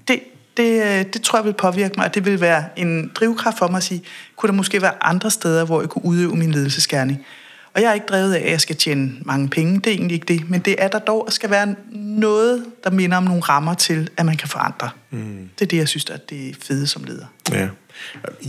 det, 0.09 0.21
det, 0.59 1.15
det 1.15 1.23
tror 1.23 1.39
jeg 1.39 1.47
vil 1.47 1.53
påvirke 1.53 1.95
mig, 1.97 2.07
og 2.07 2.15
det 2.15 2.25
vil 2.25 2.41
være 2.41 2.65
en 2.77 3.11
drivkraft 3.15 3.59
for 3.59 3.69
mig 3.69 3.77
at 3.77 3.83
sige, 3.83 4.03
kunne 4.37 4.49
der 4.49 4.57
måske 4.57 4.83
være 4.83 5.05
andre 5.05 5.31
steder, 5.31 5.65
hvor 5.65 5.81
jeg 5.81 5.89
kunne 5.89 6.05
udøve 6.05 6.37
min 6.37 6.51
ledelsesgærning. 6.51 7.19
Og 7.19 7.79
Og 7.79 7.83
jeg 7.83 7.91
er 7.91 7.95
ikke 7.95 8.07
drevet 8.07 8.35
af, 8.35 8.41
at 8.41 8.51
jeg 8.51 8.61
skal 8.61 8.77
tjene 8.77 9.13
mange 9.21 9.49
penge. 9.49 9.75
Det 9.75 9.87
er 9.87 9.91
egentlig 9.91 10.15
ikke 10.15 10.27
det. 10.27 10.51
Men 10.51 10.61
det 10.61 10.77
er 10.79 10.89
der 10.89 10.99
dog, 10.99 11.25
at 11.27 11.33
skal 11.33 11.51
være 11.51 11.75
noget, 11.93 12.65
der 12.85 12.91
minder 12.91 13.17
om 13.17 13.23
nogle 13.23 13.43
rammer 13.43 13.75
til, 13.75 14.11
at 14.17 14.27
man 14.27 14.37
kan 14.37 14.49
forandre. 14.49 14.91
Mm. 15.11 15.49
Det 15.59 15.65
er 15.65 15.69
det, 15.69 15.77
jeg 15.77 15.89
synes, 15.89 16.11
at 16.11 16.31
det 16.31 16.49
er 16.49 16.53
fede 16.63 16.87
som 16.87 17.05
leder. 17.05 17.27
Ja, 17.53 17.69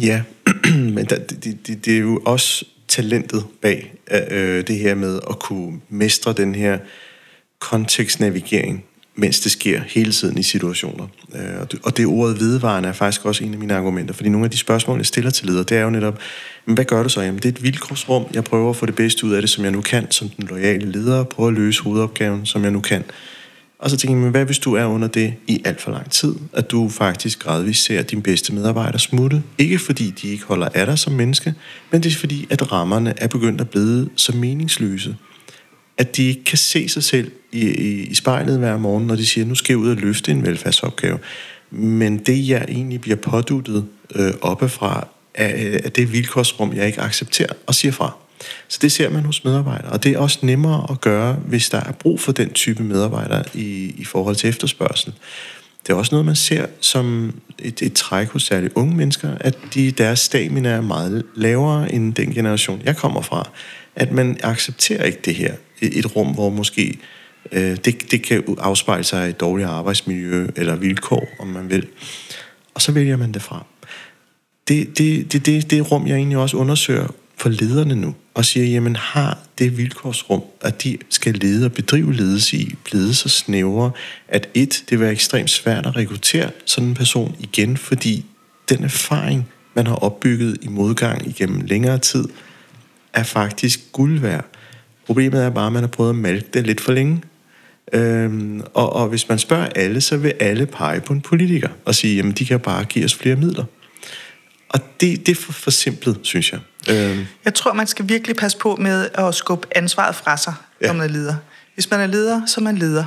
ja. 0.02 0.22
men 0.96 1.06
der, 1.06 1.20
det, 1.20 1.68
det, 1.68 1.86
det 1.86 1.96
er 1.96 2.00
jo 2.00 2.22
også 2.26 2.66
talentet 2.88 3.46
bag 3.62 3.94
øh, 4.32 4.68
det 4.68 4.76
her 4.76 4.96
med 4.96 5.20
at 5.30 5.40
kunne 5.40 5.82
mestre 5.90 6.34
den 6.34 6.56
her 6.56 6.78
kontekstnavigering, 7.60 8.86
mens 9.20 9.40
det 9.40 9.52
sker 9.52 9.82
hele 9.88 10.12
tiden 10.12 10.38
i 10.38 10.44
situationer. 10.44 11.08
Øh, 11.36 11.62
og, 11.62 11.72
det, 11.72 11.80
og 11.84 11.98
det 11.98 12.06
ordet 12.06 12.40
vedvarende 12.40 12.90
er 12.90 12.94
faktisk 12.94 13.26
også 13.26 13.44
en 13.44 13.54
af 13.54 13.60
mine 13.60 13.76
argumenter, 13.76 14.14
fordi 14.14 14.30
nogle 14.30 14.46
af 14.46 14.52
de 14.52 14.58
spørgsmål, 14.58 14.98
jeg 14.98 15.06
stiller 15.06 15.32
til 15.32 15.48
ledere, 15.48 15.64
det 15.64 15.78
er 15.78 15.82
jo 15.82 15.90
netop, 15.90 16.20
men 16.66 16.76
hvad 16.76 16.86
gør 16.86 17.04
du 17.04 17.10
så? 17.10 17.22
Jamen, 17.22 17.38
det 17.38 17.46
er 17.46 17.50
et 17.50 17.64
vilkårsrum. 17.64 18.26
Jeg 18.34 18.44
prøver 18.44 18.70
at 18.70 18.76
få 18.76 18.86
det 18.86 18.96
bedste 18.96 19.26
ud 19.26 19.32
af 19.32 19.42
det, 19.42 19.50
som 19.50 19.64
jeg 19.64 19.72
nu 19.72 19.82
kan, 19.82 20.12
som 20.12 20.30
den 20.30 20.48
lojale 20.48 20.92
leder, 20.92 21.24
prøver 21.24 21.50
at 21.50 21.56
løse 21.56 21.84
hovedopgaven, 21.84 22.46
som 22.46 22.64
jeg 22.64 22.72
nu 22.72 22.80
kan. 22.80 23.04
Og 23.80 23.90
så 23.90 23.98
tænker 23.98 24.16
jeg, 24.16 24.22
men 24.22 24.32
hvad 24.32 24.46
hvis 24.46 24.60
du 24.60 24.76
er 24.76 24.86
under 24.86 25.08
det 25.08 25.34
i 25.48 25.62
alt 25.66 25.82
for 25.82 25.92
lang 25.92 26.12
tid? 26.12 26.36
At 26.54 26.72
du 26.72 26.90
faktisk 26.90 27.40
gradvist 27.40 27.84
ser 27.84 28.02
din 28.02 28.22
bedste 28.22 28.54
medarbejder 28.54 28.98
smutte. 28.98 29.44
Ikke 29.58 29.80
fordi 29.80 30.14
de 30.22 30.28
ikke 30.28 30.44
holder 30.44 30.70
af 30.74 30.86
dig 30.86 31.00
som 31.00 31.14
menneske, 31.14 31.54
men 31.92 32.04
det 32.04 32.12
er 32.12 32.18
fordi, 32.18 32.48
at 32.50 32.72
rammerne 32.72 33.14
er 33.18 33.28
begyndt 33.28 33.62
at 33.62 33.70
blive 33.70 34.10
så 34.16 34.36
meningsløse. 34.36 35.16
At 36.00 36.18
de 36.18 36.28
ikke 36.28 36.44
kan 36.44 36.58
se 36.58 36.90
sig 36.90 37.04
selv 37.04 37.32
i, 37.52 37.68
i, 37.68 38.04
i 38.04 38.16
spejlet 38.16 38.60
hver 38.60 38.78
morgen, 38.78 39.08
når 39.08 39.16
de 39.16 39.26
siger, 39.26 39.46
nu 39.46 39.56
skal 39.56 39.74
jeg 39.74 39.78
ud 39.78 39.90
og 39.90 39.96
løfte 39.96 40.32
en 40.32 40.46
velfærdsopgave. 40.46 41.20
Men 41.72 42.18
det, 42.18 42.48
jeg 42.50 42.66
egentlig 42.68 43.02
bliver 43.02 43.18
påduttet 43.18 43.86
øh, 44.16 44.34
oppefra, 44.42 45.08
er, 45.34 45.56
øh, 45.56 45.80
er 45.84 45.90
det 45.90 46.14
vilkårsrum, 46.14 46.74
jeg 46.74 46.88
ikke 46.88 47.02
accepterer 47.02 47.54
og 47.66 47.76
siger 47.76 47.92
fra. 47.92 48.16
Så 48.68 48.80
det 48.82 48.92
ser 48.92 49.10
man 49.10 49.26
hos 49.26 49.44
medarbejdere, 49.44 49.92
og 49.92 50.04
det 50.04 50.12
er 50.12 50.20
også 50.20 50.40
nemmere 50.42 50.88
at 50.92 51.02
gøre, 51.02 51.34
hvis 51.34 51.70
der 51.70 51.80
er 51.80 51.92
brug 51.92 52.20
for 52.20 52.32
den 52.32 52.50
type 52.50 52.84
medarbejdere 52.84 53.44
i, 53.54 53.96
i 53.98 54.04
forhold 54.04 54.36
til 54.36 54.50
efterspørgsel. 54.50 55.14
Det 55.88 55.94
er 55.94 55.98
også 55.98 56.16
noget, 56.16 56.26
man 56.26 56.36
ser 56.36 56.66
som 56.82 57.34
et, 57.60 57.82
et 57.82 57.94
træk 57.94 58.28
hos 58.28 58.44
særligt 58.44 58.74
unge 58.76 58.96
mennesker, 58.96 59.32
at 59.40 59.58
de, 59.74 59.92
deres 59.92 60.20
stamina 60.20 60.70
er 60.70 60.82
meget 60.82 61.24
lavere 61.36 61.94
end 61.94 62.14
den 62.14 62.34
generation, 62.34 62.82
jeg 62.86 62.98
kommer 62.98 63.22
fra. 63.22 63.50
At 63.96 64.12
man 64.12 64.38
accepterer 64.44 65.04
ikke 65.04 65.20
det 65.26 65.36
her. 65.36 65.54
Et, 65.82 66.16
rum, 66.16 66.34
hvor 66.34 66.50
måske 66.50 66.98
øh, 67.52 67.78
det, 67.86 68.12
det 68.12 68.22
kan 68.22 68.44
afspejle 68.58 69.04
sig 69.04 69.28
i 69.28 69.30
et 69.30 69.40
dårligt 69.40 69.70
arbejdsmiljø 69.70 70.48
eller 70.56 70.76
vilkår, 70.76 71.28
om 71.40 71.48
man 71.48 71.70
vil. 71.70 71.88
Og 72.74 72.82
så 72.82 72.92
vælger 72.92 73.18
man 73.18 73.32
det 73.32 73.42
fra. 73.42 73.66
Det, 74.68 74.98
det, 74.98 75.32
det, 75.32 75.46
det, 75.46 75.72
det 75.72 75.92
rum, 75.92 76.08
jeg 76.08 76.16
egentlig 76.16 76.38
også 76.38 76.58
undersøger 76.58 77.08
for 77.38 77.50
lederne 77.50 77.96
nu, 77.96 78.16
og 78.34 78.46
siger, 78.46 78.66
jamen 78.66 78.96
har 78.96 79.38
det 79.60 79.78
vilkårsrum, 79.78 80.42
at 80.62 80.84
de 80.84 80.98
skal 81.10 81.34
lede 81.34 81.66
og 81.66 81.72
bedrive 81.72 82.14
ledelse 82.14 82.58
i, 82.58 82.76
blevet 82.84 83.18
så 83.18 83.30
snævre, 83.30 83.92
at 84.28 84.50
et, 84.54 84.84
det 84.90 84.92
vil 84.92 85.00
være 85.00 85.12
ekstremt 85.12 85.50
svært 85.50 85.86
at 85.86 85.96
rekruttere 85.96 86.52
sådan 86.66 86.90
en 86.90 86.96
person 86.96 87.36
igen, 87.40 87.78
fordi 87.78 88.26
den 88.70 88.84
erfaring, 88.84 89.48
man 89.74 89.88
har 89.88 89.96
opbygget 89.96 90.58
i 90.62 90.68
modgang 90.68 91.28
igennem 91.28 91.62
længere 91.62 91.98
tid, 91.98 92.26
er 93.14 93.24
faktisk 93.24 93.92
guld 93.92 94.20
værd. 94.20 94.46
Problemet 95.10 95.44
er 95.44 95.50
bare, 95.50 95.68
at 95.68 95.74
man 95.74 95.84
har 95.84 95.88
prøvet 95.88 96.10
at 96.10 96.16
malke 96.16 96.48
det 96.54 96.68
lidt 96.68 96.82
for 96.82 96.92
længe. 96.92 97.22
Øhm, 97.94 98.62
og, 98.74 98.94
og 98.94 99.08
hvis 99.08 99.30
man 99.30 99.40
spørger 99.40 99.66
alle, 99.66 100.02
så 100.02 100.18
vil 100.18 100.34
alle 100.40 100.66
pege 100.66 101.02
på 101.02 101.14
en 101.14 101.22
politiker 101.22 101.70
og 101.86 101.96
sige, 101.96 102.16
jamen 102.16 102.32
de 102.32 102.46
kan 102.46 102.60
bare 102.60 102.84
give 102.84 103.06
os 103.06 103.16
flere 103.16 103.36
midler. 103.36 103.64
Og 104.70 104.80
det, 105.02 105.26
det 105.26 105.32
er 105.32 105.36
for, 105.36 105.52
for 105.52 105.72
simpelt, 105.72 106.18
synes 106.22 106.52
jeg. 106.52 106.60
Øhm. 106.90 107.26
Jeg 107.46 107.54
tror, 107.54 107.74
man 107.74 107.88
skal 107.88 108.10
virkelig 108.10 108.36
passe 108.36 108.58
på 108.58 108.76
med 108.76 109.10
at 109.14 109.36
skubbe 109.36 109.68
ansvaret 109.72 110.16
fra 110.16 110.38
sig, 110.38 110.54
ja. 110.82 110.88
når 110.88 110.94
man 110.94 111.10
er 111.10 111.14
leder. 111.14 111.36
Hvis 111.74 111.92
man 111.92 112.00
er 112.00 112.08
leder, 112.08 112.46
så 112.46 112.62
er 112.62 112.64
man 112.64 112.78
leder. 112.78 113.06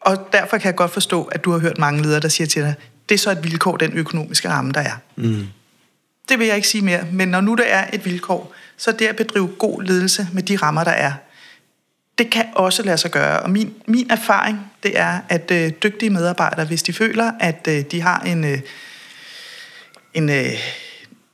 Og 0.00 0.28
derfor 0.32 0.58
kan 0.58 0.66
jeg 0.66 0.76
godt 0.76 0.90
forstå, 0.90 1.24
at 1.24 1.44
du 1.44 1.52
har 1.52 1.58
hørt 1.58 1.78
mange 1.78 2.02
ledere, 2.02 2.20
der 2.20 2.28
siger 2.28 2.48
til 2.48 2.62
dig, 2.62 2.74
det 3.08 3.14
er 3.14 3.18
så 3.18 3.30
et 3.30 3.44
vilkår, 3.44 3.76
den 3.76 3.92
økonomiske 3.92 4.48
ramme, 4.48 4.72
der 4.72 4.80
er. 4.80 4.96
Mm. 5.16 5.46
Det 6.28 6.38
vil 6.38 6.46
jeg 6.46 6.56
ikke 6.56 6.68
sige 6.68 6.84
mere, 6.84 7.06
men 7.12 7.28
når 7.28 7.40
nu 7.40 7.54
der 7.54 7.64
er 7.64 7.90
et 7.92 8.04
vilkår, 8.04 8.54
så 8.78 8.92
det 8.92 9.06
at 9.06 9.16
bedrive 9.16 9.48
god 9.58 9.82
ledelse 9.82 10.28
med 10.32 10.42
de 10.42 10.56
rammer, 10.56 10.84
der 10.84 10.90
er, 10.90 11.12
det 12.18 12.30
kan 12.30 12.44
også 12.54 12.82
lade 12.82 12.98
sig 12.98 13.10
gøre. 13.10 13.40
Og 13.40 13.50
min, 13.50 13.74
min 13.86 14.10
erfaring, 14.10 14.60
det 14.82 14.98
er, 14.98 15.20
at 15.28 15.50
øh, 15.50 15.70
dygtige 15.82 16.10
medarbejdere, 16.10 16.66
hvis 16.66 16.82
de 16.82 16.92
føler, 16.92 17.32
at 17.40 17.68
øh, 17.70 17.80
de 17.90 18.00
har 18.00 18.20
en, 18.20 18.44
øh, 18.44 18.60
en 20.14 20.30
øh, 20.30 20.52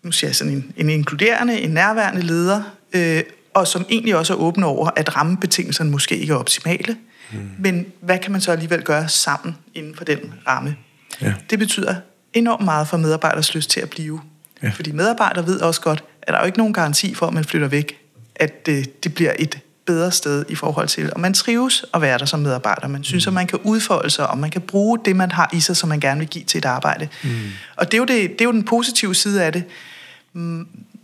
nu 0.02 0.12
siger 0.12 0.28
jeg 0.28 0.36
sådan 0.36 0.52
en, 0.52 0.72
en 0.76 0.90
inkluderende, 0.90 1.60
en 1.60 1.70
nærværende 1.70 2.22
leder, 2.22 2.62
øh, 2.92 3.22
og 3.54 3.66
som 3.66 3.86
egentlig 3.90 4.16
også 4.16 4.32
er 4.32 4.36
åben 4.36 4.64
over, 4.64 4.90
at 4.96 5.16
rammebetingelserne 5.16 5.90
måske 5.90 6.16
ikke 6.16 6.32
er 6.32 6.36
optimale, 6.36 6.96
mm. 7.32 7.50
men 7.58 7.86
hvad 8.00 8.18
kan 8.18 8.32
man 8.32 8.40
så 8.40 8.52
alligevel 8.52 8.82
gøre 8.82 9.08
sammen 9.08 9.56
inden 9.74 9.96
for 9.96 10.04
den 10.04 10.34
ramme? 10.46 10.76
Ja. 11.20 11.34
Det 11.50 11.58
betyder 11.58 11.94
enormt 12.32 12.64
meget 12.64 12.88
for 12.88 12.96
medarbejders 12.96 13.54
lyst 13.54 13.70
til 13.70 13.80
at 13.80 13.90
blive. 13.90 14.20
Ja. 14.64 14.70
Fordi 14.74 14.92
medarbejdere 14.92 15.46
ved 15.46 15.60
også 15.60 15.80
godt, 15.80 16.04
at 16.22 16.28
der 16.28 16.34
er 16.34 16.40
jo 16.40 16.46
ikke 16.46 16.58
nogen 16.58 16.72
garanti 16.72 17.14
for, 17.14 17.26
at 17.26 17.34
man 17.34 17.44
flytter 17.44 17.68
væk, 17.68 17.98
at 18.36 18.68
øh, 18.68 18.84
det 19.02 19.14
bliver 19.14 19.32
et 19.38 19.58
bedre 19.86 20.12
sted 20.12 20.44
i 20.48 20.54
forhold 20.54 20.88
til, 20.88 21.12
og 21.12 21.20
man 21.20 21.34
trives 21.34 21.84
at 21.94 22.00
være 22.00 22.18
der 22.18 22.24
som 22.24 22.40
medarbejder. 22.40 22.88
Man 22.88 23.04
synes, 23.04 23.26
mm. 23.26 23.30
at 23.30 23.34
man 23.34 23.46
kan 23.46 23.58
udfolde 23.62 24.10
sig, 24.10 24.26
og 24.26 24.38
man 24.38 24.50
kan 24.50 24.60
bruge 24.60 24.98
det, 25.04 25.16
man 25.16 25.32
har 25.32 25.50
i 25.52 25.60
sig, 25.60 25.76
som 25.76 25.88
man 25.88 26.00
gerne 26.00 26.18
vil 26.18 26.28
give 26.28 26.44
til 26.44 26.58
et 26.58 26.64
arbejde. 26.64 27.08
Mm. 27.22 27.30
Og 27.76 27.86
det 27.86 27.94
er, 27.94 27.98
jo 27.98 28.04
det, 28.04 28.30
det 28.30 28.40
er 28.40 28.44
jo 28.44 28.52
den 28.52 28.64
positive 28.64 29.14
side 29.14 29.44
af 29.44 29.52
det. 29.52 29.64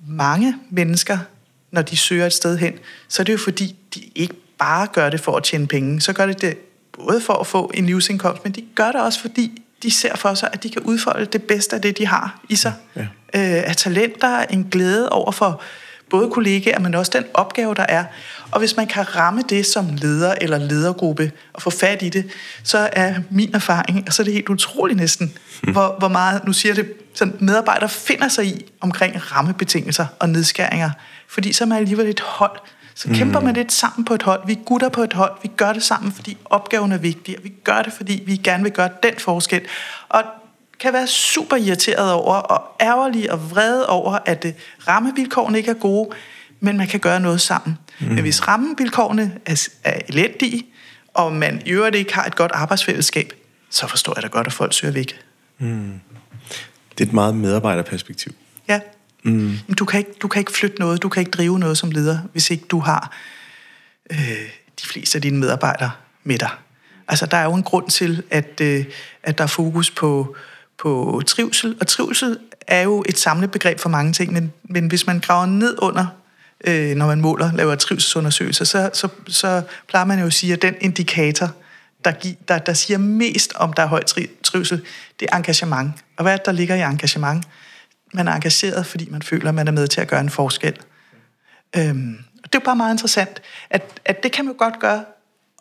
Mange 0.09 0.57
mennesker, 0.71 1.19
når 1.71 1.83
de 1.83 1.97
søger 1.97 2.27
et 2.27 2.33
sted 2.33 2.59
hen, 2.59 2.73
så 3.09 3.23
er 3.23 3.25
det 3.25 3.33
jo 3.33 3.39
fordi, 3.39 3.77
de 3.95 4.01
ikke 4.15 4.35
bare 4.59 4.87
gør 4.87 5.11
det 5.11 5.21
for 5.21 5.37
at 5.37 5.43
tjene 5.43 5.67
penge. 5.67 6.01
Så 6.01 6.13
gør 6.13 6.27
det 6.27 6.41
det 6.41 6.57
både 6.93 7.21
for 7.21 7.33
at 7.33 7.47
få 7.47 7.71
en 7.75 7.87
livsindkomst, 7.87 8.45
men 8.45 8.53
de 8.53 8.65
gør 8.75 8.93
det 8.93 9.01
også, 9.01 9.21
fordi 9.21 9.63
de 9.83 9.91
ser 9.91 10.17
for 10.17 10.35
sig, 10.35 10.49
at 10.53 10.63
de 10.63 10.71
kan 10.71 10.83
udfolde 10.83 11.27
det 11.27 11.43
bedste 11.43 11.77
af 11.77 11.83
det, 11.83 11.99
de 11.99 12.07
har 12.07 12.41
i 12.49 12.57
sig. 12.57 12.73
Ja. 12.97 13.07
Øh, 13.35 13.43
af 13.43 13.77
talenter, 13.77 14.41
en 14.41 14.69
glæde 14.71 15.09
over 15.09 15.33
for 15.33 15.63
både 16.11 16.31
kollegaer, 16.31 16.79
men 16.79 16.95
også 16.95 17.13
den 17.15 17.25
opgave, 17.35 17.75
der 17.75 17.87
er. 17.89 18.05
Og 18.51 18.59
hvis 18.59 18.77
man 18.77 18.87
kan 18.87 19.17
ramme 19.17 19.43
det 19.49 19.67
som 19.67 19.87
leder 19.97 20.35
eller 20.41 20.59
ledergruppe 20.59 21.33
og 21.53 21.63
få 21.63 21.71
fat 21.71 22.03
i 22.03 22.09
det, 22.09 22.31
så 22.63 22.89
er 22.93 23.15
min 23.31 23.55
erfaring, 23.55 24.05
og 24.07 24.13
så 24.13 24.23
er 24.23 24.25
det 24.25 24.35
helt 24.35 24.49
utroligt 24.49 24.97
næsten, 24.97 25.33
hmm. 25.63 25.73
hvor, 25.73 25.97
hvor 25.99 26.09
meget, 26.09 26.45
nu 26.45 26.53
siger 26.53 26.75
det, 26.75 26.93
sådan 27.15 27.35
medarbejdere 27.41 27.89
finder 27.89 28.29
sig 28.29 28.47
i 28.47 28.65
omkring 28.81 29.33
rammebetingelser 29.37 30.07
og 30.19 30.29
nedskæringer. 30.29 30.91
Fordi 31.29 31.53
så 31.53 31.65
er 31.65 31.69
man 31.69 31.79
alligevel 31.79 32.07
et 32.07 32.21
hold. 32.21 32.59
Så 32.95 33.09
kæmper 33.15 33.41
mm. 33.41 33.47
man 33.47 33.55
lidt 33.55 33.73
sammen 33.73 34.05
på 34.05 34.15
et 34.15 34.23
hold. 34.23 34.41
Vi 34.47 34.53
er 34.53 34.65
gutter 34.65 34.89
på 34.89 35.03
et 35.03 35.13
hold. 35.13 35.33
Vi 35.43 35.51
gør 35.57 35.73
det 35.73 35.83
sammen, 35.83 36.13
fordi 36.13 36.37
opgaven 36.45 36.93
er 36.93 36.99
vigtig. 36.99 37.39
Og 37.39 37.45
vi 37.45 37.53
gør 37.65 37.83
det, 37.83 37.93
fordi 37.93 38.23
vi 38.27 38.37
gerne 38.37 38.63
vil 38.63 38.73
gøre 38.73 38.89
den 39.03 39.15
forskel. 39.19 39.61
Og 40.09 40.23
kan 40.81 40.93
være 40.93 41.07
super 41.07 41.57
irriteret 41.57 42.13
over, 42.13 42.35
og 42.35 42.77
ærgerlig 42.81 43.33
og 43.33 43.51
vred 43.51 43.83
over, 43.83 44.19
at 44.27 44.43
det, 44.43 44.55
rammevilkårene 44.89 45.59
ikke 45.59 45.71
er 45.71 45.75
gode, 45.75 46.11
men 46.61 46.77
man 46.77 46.89
kan 46.89 47.01
gøre 47.01 47.21
noget 47.21 47.41
sammen. 47.41 47.79
Mm. 48.01 48.07
Men 48.07 48.19
hvis 48.19 48.49
rammevilkårene 48.49 49.33
er, 49.47 49.69
er 49.85 50.01
elendige, 50.09 50.67
og 51.15 51.33
man 51.33 51.63
i 51.67 51.71
øvrigt 51.71 51.97
ikke 51.97 52.15
har 52.15 52.25
et 52.25 52.37
godt 52.37 52.53
arbejdsfællesskab, 52.55 53.33
så 53.71 53.87
forstår 53.87 54.13
jeg 54.17 54.23
da 54.23 54.29
godt, 54.29 54.47
at 54.47 54.53
folk 54.53 54.75
søger 54.75 54.93
væk. 54.93 55.21
Mm. 55.59 56.01
Det 56.91 57.05
er 57.05 57.09
et 57.09 57.13
meget 57.13 57.35
medarbejderperspektiv. 57.35 58.33
Ja. 58.69 58.81
Mm. 59.23 59.59
Du 59.79 59.85
kan, 59.85 59.99
ikke, 59.99 60.13
du 60.23 60.29
kan 60.29 60.41
ikke 60.41 60.53
flytte 60.53 60.79
noget, 60.79 61.03
du 61.03 61.09
kan 61.09 61.21
ikke 61.21 61.31
drive 61.31 61.59
noget 61.59 61.79
som 61.79 61.91
leder, 61.91 62.19
hvis 62.33 62.51
ikke 62.51 62.65
du 62.65 62.79
har 62.79 63.17
øh, 64.11 64.19
de 64.83 64.87
fleste 64.87 65.17
af 65.17 65.23
dine 65.23 65.39
medarbejdere 65.39 65.91
med 66.25 66.39
dig. 66.39 66.51
Altså, 67.09 67.27
der 67.27 67.37
er 67.37 67.45
jo 67.45 67.55
en 67.55 67.63
grund 67.63 67.91
til, 67.91 68.23
at, 68.31 68.61
øh, 68.63 68.85
at 69.23 69.39
der 69.39 69.45
er 69.45 69.49
fokus 69.49 69.91
på, 69.91 70.37
på 70.81 71.23
trivsel, 71.27 71.77
og 71.81 71.87
trivsel 71.87 72.39
er 72.67 72.83
jo 72.83 73.05
et 73.09 73.19
samlet 73.19 73.51
begreb 73.51 73.81
for 73.81 73.89
mange 73.89 74.13
ting, 74.13 74.33
men, 74.33 74.53
men 74.63 74.87
hvis 74.87 75.07
man 75.07 75.21
graver 75.21 75.47
ned 75.47 75.77
under, 75.79 76.07
øh, 76.65 76.97
når 76.97 77.07
man 77.07 77.21
måler, 77.21 77.53
laver 77.53 77.75
trivselsundersøgelser, 77.75 78.65
så, 78.65 78.91
så, 78.93 79.09
så 79.29 79.63
plejer 79.89 80.05
man 80.05 80.19
jo 80.21 80.27
at 80.27 80.33
sige, 80.33 80.53
at 80.53 80.63
den 80.63 80.75
indikator, 80.81 81.51
der, 82.05 82.13
gi, 82.13 82.39
der, 82.49 82.59
der 82.59 82.73
siger 82.73 82.99
mest 82.99 83.53
om, 83.55 83.73
der 83.73 83.83
er 83.83 83.87
høj 83.87 84.03
tri, 84.03 84.27
trivsel, 84.43 84.85
det 85.21 85.29
er 85.33 85.37
engagement. 85.37 85.93
Og 86.17 86.23
hvad 86.23 86.33
er 86.33 86.37
det, 86.37 86.47
der 86.47 86.53
ligger 86.53 86.75
i 86.75 86.81
engagement? 86.81 87.45
Man 88.15 88.29
er 88.29 88.33
engageret, 88.33 88.87
fordi 88.87 89.09
man 89.11 89.23
føler, 89.23 89.49
at 89.49 89.55
man 89.55 89.69
er 89.69 89.73
med 89.73 89.89
til 89.89 90.01
at 90.01 90.09
gøre 90.09 90.21
en 90.21 90.31
forskel. 90.31 90.79
Øhm, 91.77 92.19
det 92.37 92.55
er 92.55 92.59
jo 92.59 92.65
bare 92.65 92.77
meget 92.77 92.95
interessant, 92.95 93.43
at, 93.71 94.01
at 94.05 94.23
det 94.23 94.33
kan 94.33 94.45
man 94.45 94.55
godt 94.55 94.79
gøre, 94.81 95.05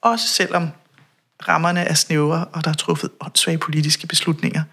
også 0.01 0.27
selvom 0.27 0.69
rammerne 1.47 1.79
er 1.79 1.93
snævre, 1.93 2.45
og 2.45 2.63
der 2.63 2.69
er 2.69 2.75
truffet 2.75 3.09
åndssvage 3.21 3.57
politiske 3.57 4.07
beslutninger 4.07 4.63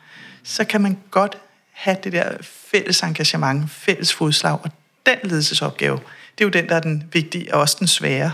så 0.46 0.64
kan 0.64 0.80
man 0.80 0.98
godt 1.10 1.38
have 1.72 1.96
det 2.04 2.12
der 2.12 2.32
fælles 2.42 3.02
engagement, 3.02 3.70
fælles 3.70 4.12
fodslag, 4.12 4.52
og 4.52 4.70
den 5.06 5.16
ledelsesopgave, 5.24 5.98
det 6.38 6.44
er 6.44 6.48
jo 6.48 6.50
den, 6.50 6.68
der 6.68 6.76
er 6.76 6.80
den 6.80 7.04
vigtige, 7.12 7.54
og 7.54 7.60
også 7.60 7.76
den 7.78 7.86
svære. 7.86 8.32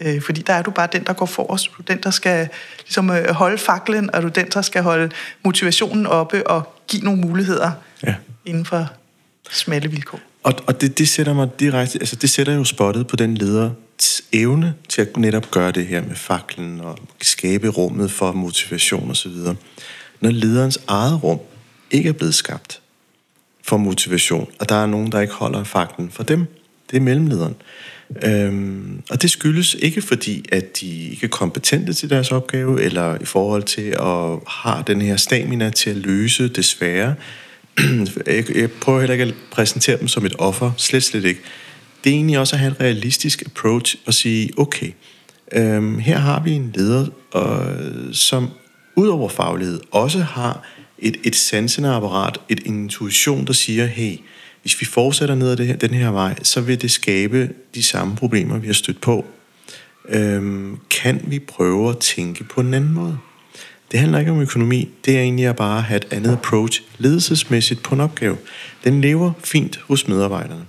Øh, 0.00 0.22
fordi 0.22 0.42
der 0.42 0.52
er 0.52 0.62
du 0.62 0.70
bare 0.70 0.88
den, 0.92 1.04
der 1.04 1.12
går 1.12 1.26
forrest. 1.26 1.66
Du 1.66 1.82
er 1.82 1.86
den, 1.86 2.02
der 2.02 2.10
skal 2.10 2.48
ligesom, 2.78 3.10
øh, 3.10 3.30
holde 3.30 3.58
faklen, 3.58 4.14
og 4.14 4.22
du 4.22 4.26
er 4.26 4.32
den, 4.32 4.48
der 4.54 4.62
skal 4.62 4.82
holde 4.82 5.10
motivationen 5.44 6.06
oppe 6.06 6.46
og 6.46 6.74
give 6.88 7.02
nogle 7.02 7.20
muligheder 7.20 7.72
ja. 8.06 8.14
inden 8.46 8.64
for 8.64 8.86
smalle 9.50 9.90
vilkår. 9.90 10.20
Og, 10.42 10.54
og 10.66 10.80
det, 10.80 10.98
det 10.98 11.08
sætter 11.08 11.34
mig 11.34 11.48
direkte, 11.60 11.98
altså 12.00 12.16
det 12.16 12.30
sætter 12.30 12.54
jo 12.54 12.64
spottet 12.64 13.06
på 13.06 13.16
den 13.16 13.34
leder 13.34 13.70
evne 14.32 14.74
til 14.88 15.02
at 15.02 15.16
netop 15.16 15.50
gøre 15.50 15.72
det 15.72 15.86
her 15.86 16.02
med 16.02 16.16
faklen 16.16 16.80
og 16.80 16.98
skabe 17.22 17.68
rummet 17.68 18.10
for 18.10 18.32
motivation 18.32 19.10
osv. 19.10 19.32
Når 20.20 20.30
lederens 20.30 20.78
eget 20.88 21.22
rum 21.22 21.38
ikke 21.90 22.08
er 22.08 22.12
blevet 22.12 22.34
skabt 22.34 22.80
for 23.62 23.76
motivation, 23.76 24.50
og 24.58 24.68
der 24.68 24.74
er 24.74 24.86
nogen, 24.86 25.12
der 25.12 25.20
ikke 25.20 25.34
holder 25.34 25.64
fakten 25.64 26.10
for 26.10 26.22
dem, 26.22 26.46
det 26.90 26.96
er 26.96 27.00
mellemlederen. 27.00 27.54
Øhm, 28.22 29.02
og 29.10 29.22
det 29.22 29.30
skyldes 29.30 29.74
ikke 29.74 30.02
fordi, 30.02 30.44
at 30.52 30.80
de 30.80 31.08
ikke 31.08 31.24
er 31.24 31.28
kompetente 31.28 31.92
til 31.92 32.10
deres 32.10 32.32
opgave, 32.32 32.82
eller 32.82 33.18
i 33.20 33.24
forhold 33.24 33.62
til 33.62 33.90
at 33.90 34.38
have 34.46 34.84
den 34.86 35.02
her 35.02 35.16
stamina 35.16 35.70
til 35.70 35.90
at 35.90 35.96
løse 35.96 36.48
det 36.48 36.64
svære. 36.64 37.14
jeg, 38.26 38.56
jeg 38.56 38.70
prøver 38.70 39.00
heller 39.00 39.12
ikke 39.12 39.24
at 39.24 39.34
præsentere 39.50 39.98
dem 39.98 40.08
som 40.08 40.26
et 40.26 40.34
offer, 40.38 40.72
slet 40.76 41.04
slet 41.04 41.24
ikke. 41.24 41.40
Det 42.04 42.10
er 42.10 42.14
egentlig 42.14 42.38
også 42.38 42.56
at 42.56 42.60
have 42.60 42.70
en 42.70 42.80
realistisk 42.80 43.42
approach 43.46 43.96
og 44.06 44.14
sige, 44.14 44.50
okay, 44.56 44.92
øhm, 45.52 45.98
her 45.98 46.18
har 46.18 46.42
vi 46.42 46.52
en 46.52 46.72
leder, 46.74 47.06
og, 47.30 47.76
som 48.12 48.50
ud 48.98 49.08
over 49.08 49.28
faglighed 49.28 49.80
også 49.90 50.18
har 50.18 50.62
et, 50.98 51.16
et 51.24 51.36
sansende 51.36 51.88
apparat, 51.88 52.38
et 52.48 52.60
intuition, 52.64 53.46
der 53.46 53.52
siger, 53.52 53.86
hey, 53.86 54.16
hvis 54.62 54.80
vi 54.80 54.86
fortsætter 54.86 55.34
ned 55.34 55.50
ad 55.50 55.56
det 55.56 55.66
her, 55.66 55.76
den 55.76 55.94
her 55.94 56.10
vej, 56.10 56.34
så 56.42 56.60
vil 56.60 56.82
det 56.82 56.90
skabe 56.90 57.50
de 57.74 57.82
samme 57.82 58.16
problemer, 58.16 58.58
vi 58.58 58.66
har 58.66 58.74
stødt 58.74 59.00
på. 59.00 59.26
Øhm, 60.08 60.78
kan 60.90 61.20
vi 61.26 61.38
prøve 61.38 61.90
at 61.90 61.98
tænke 61.98 62.44
på 62.44 62.60
en 62.60 62.74
anden 62.74 62.92
måde? 62.92 63.18
Det 63.92 64.00
handler 64.00 64.18
ikke 64.18 64.30
om 64.30 64.40
økonomi, 64.40 64.88
det 65.04 65.16
er 65.16 65.20
egentlig 65.20 65.46
at 65.46 65.56
bare 65.56 65.82
have 65.82 65.96
et 65.96 66.12
andet 66.12 66.32
approach 66.32 66.82
ledelsesmæssigt 66.98 67.82
på 67.82 67.94
en 67.94 68.00
opgave. 68.00 68.36
Den 68.84 69.00
lever 69.00 69.32
fint 69.44 69.76
hos 69.76 70.08
medarbejderne, 70.08 70.64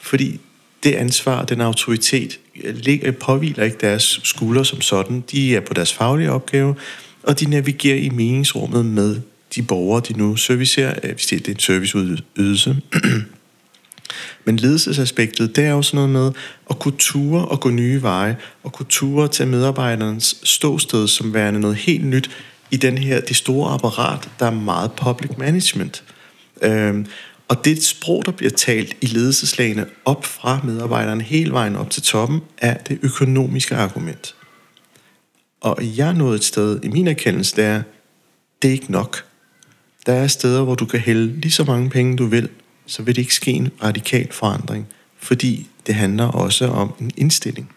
fordi 0.00 0.40
det 0.82 0.94
ansvar, 0.94 1.44
den 1.44 1.60
autoritet, 1.60 2.38
øh, 2.64 3.14
påviler 3.14 3.64
ikke 3.64 3.76
deres 3.80 4.20
skuldre 4.22 4.64
som 4.64 4.80
sådan. 4.80 5.24
De 5.30 5.56
er 5.56 5.60
på 5.60 5.74
deres 5.74 5.92
faglige 5.92 6.32
opgave, 6.32 6.74
og 7.22 7.40
de 7.40 7.50
navigerer 7.50 7.96
i 7.96 8.08
meningsrummet 8.08 8.86
med 8.86 9.20
de 9.54 9.62
borgere, 9.62 10.02
de 10.08 10.18
nu 10.18 10.36
servicerer, 10.36 10.94
øh, 11.02 11.10
hvis 11.10 11.26
det 11.26 11.48
er 11.48 11.52
en 11.52 11.58
serviceydelse. 11.58 12.76
Men 14.44 14.56
ledelsesaspektet, 14.56 15.56
det 15.56 15.64
er 15.64 15.70
jo 15.70 15.82
sådan 15.82 15.96
noget 15.96 16.10
med 16.10 16.32
at 16.70 16.78
kunne 16.78 16.96
ture 16.98 17.48
og 17.48 17.60
gå 17.60 17.70
nye 17.70 18.02
veje, 18.02 18.36
og 18.62 18.72
kunne 18.72 18.86
ture 18.88 19.28
til 19.28 19.46
medarbejderens 19.46 20.36
ståsted 20.42 21.08
som 21.08 21.34
værende 21.34 21.60
noget 21.60 21.76
helt 21.76 22.04
nyt 22.04 22.30
i 22.70 22.76
den 22.76 22.98
her, 22.98 23.20
det 23.20 23.36
store 23.36 23.74
apparat, 23.74 24.28
der 24.38 24.46
er 24.46 24.50
meget 24.50 24.92
public 24.92 25.30
management. 25.38 26.04
Øhm, 26.62 27.06
og 27.48 27.64
det 27.64 27.82
sprog, 27.82 28.22
der 28.26 28.32
bliver 28.32 28.50
talt 28.50 28.96
i 29.00 29.06
ledelseslagene 29.06 29.86
op 30.04 30.24
fra 30.24 30.60
medarbejderen 30.64 31.20
hele 31.20 31.52
vejen 31.52 31.76
op 31.76 31.90
til 31.90 32.02
toppen, 32.02 32.40
er 32.58 32.76
det 32.76 32.98
økonomiske 33.02 33.76
argument. 33.76 34.34
Og 35.62 35.96
jeg 35.96 36.08
er 36.08 36.12
nået 36.12 36.34
et 36.34 36.44
sted 36.44 36.80
i 36.84 36.88
min 36.88 37.08
erkendelse, 37.08 37.56
det 37.56 37.64
er, 37.64 37.82
det 38.62 38.68
er 38.68 38.72
ikke 38.72 38.92
nok. 38.92 39.24
Der 40.06 40.12
er 40.12 40.26
steder, 40.26 40.62
hvor 40.62 40.74
du 40.74 40.86
kan 40.86 41.00
hælde 41.00 41.40
lige 41.40 41.52
så 41.52 41.64
mange 41.64 41.90
penge, 41.90 42.16
du 42.16 42.26
vil, 42.26 42.48
så 42.86 43.02
vil 43.02 43.16
det 43.16 43.22
ikke 43.22 43.34
ske 43.34 43.50
en 43.50 43.70
radikal 43.82 44.32
forandring, 44.32 44.86
fordi 45.18 45.68
det 45.86 45.94
handler 45.94 46.24
også 46.24 46.66
om 46.66 46.94
en 47.00 47.10
indstilling. 47.16 47.72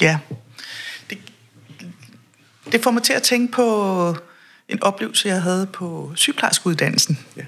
Ja. 0.00 0.18
Det, 1.10 1.18
det 2.72 2.82
får 2.82 2.90
mig 2.90 3.02
til 3.02 3.12
at 3.12 3.22
tænke 3.22 3.52
på 3.52 4.16
en 4.68 4.82
oplevelse, 4.82 5.28
jeg 5.28 5.42
havde 5.42 5.66
på 5.66 6.12
sygeplejerskeuddannelsen, 6.14 7.18
ja. 7.36 7.44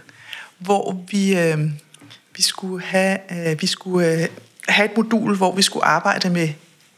hvor 0.58 1.04
vi, 1.10 1.38
øh, 1.38 1.58
vi 2.36 2.42
skulle, 2.42 2.84
have, 2.84 3.18
øh, 3.50 3.62
vi 3.62 3.66
skulle 3.66 4.22
øh, 4.22 4.28
have 4.68 4.90
et 4.90 4.96
modul, 4.96 5.36
hvor 5.36 5.54
vi 5.54 5.62
skulle 5.62 5.84
arbejde 5.84 6.30
med 6.30 6.48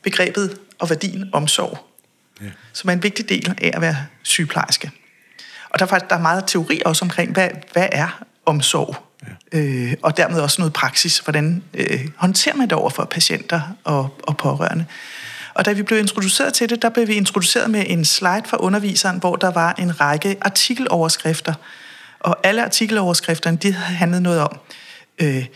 begrebet 0.02 0.58
og 0.78 0.90
værdien 0.90 1.30
omsorg, 1.32 1.88
ja. 2.40 2.46
som 2.72 2.90
er 2.90 2.92
en 2.92 3.02
vigtig 3.02 3.28
del 3.28 3.54
af 3.58 3.70
at 3.74 3.80
være 3.80 3.96
sygeplejerske. 4.22 4.90
Og 5.70 5.78
der 5.78 5.84
er 5.84 5.88
faktisk 5.88 6.10
der 6.10 6.16
er 6.16 6.20
meget 6.20 6.44
teori 6.46 6.80
også 6.84 7.04
omkring, 7.04 7.32
hvad, 7.32 7.48
hvad 7.72 7.88
er 7.92 8.22
omsorg? 8.46 8.96
Ja. 9.52 9.58
Øh, 9.58 9.94
og 10.02 10.16
dermed 10.16 10.40
også 10.40 10.60
noget 10.60 10.72
praksis. 10.72 11.18
Hvordan 11.18 11.62
øh, 11.74 12.08
håndterer 12.16 12.56
man 12.56 12.68
det 12.68 12.78
over 12.78 12.90
for 12.90 13.04
patienter 13.04 13.60
og, 13.84 14.20
og 14.22 14.36
pårørende? 14.36 14.84
Og 15.54 15.64
da 15.64 15.72
vi 15.72 15.82
blev 15.82 15.98
introduceret 15.98 16.54
til 16.54 16.70
det, 16.70 16.82
der 16.82 16.88
blev 16.88 17.06
vi 17.06 17.14
introduceret 17.14 17.70
med 17.70 17.84
en 17.86 18.04
slide 18.04 18.42
fra 18.46 18.56
underviseren, 18.56 19.18
hvor 19.18 19.36
der 19.36 19.50
var 19.50 19.74
en 19.78 20.00
række 20.00 20.36
artikeloverskrifter. 20.40 21.54
Og 22.20 22.36
alle 22.42 22.64
artikeloverskrifterne, 22.64 23.56
de 23.56 23.72
handlede 23.72 24.22
noget 24.22 24.40
om, 24.40 24.58
øh, 25.18 25.46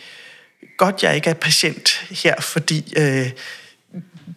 godt 0.76 1.02
jeg 1.02 1.14
ikke 1.14 1.30
er 1.30 1.34
patient 1.34 2.06
her, 2.10 2.40
fordi 2.40 2.94
øh, 2.96 3.30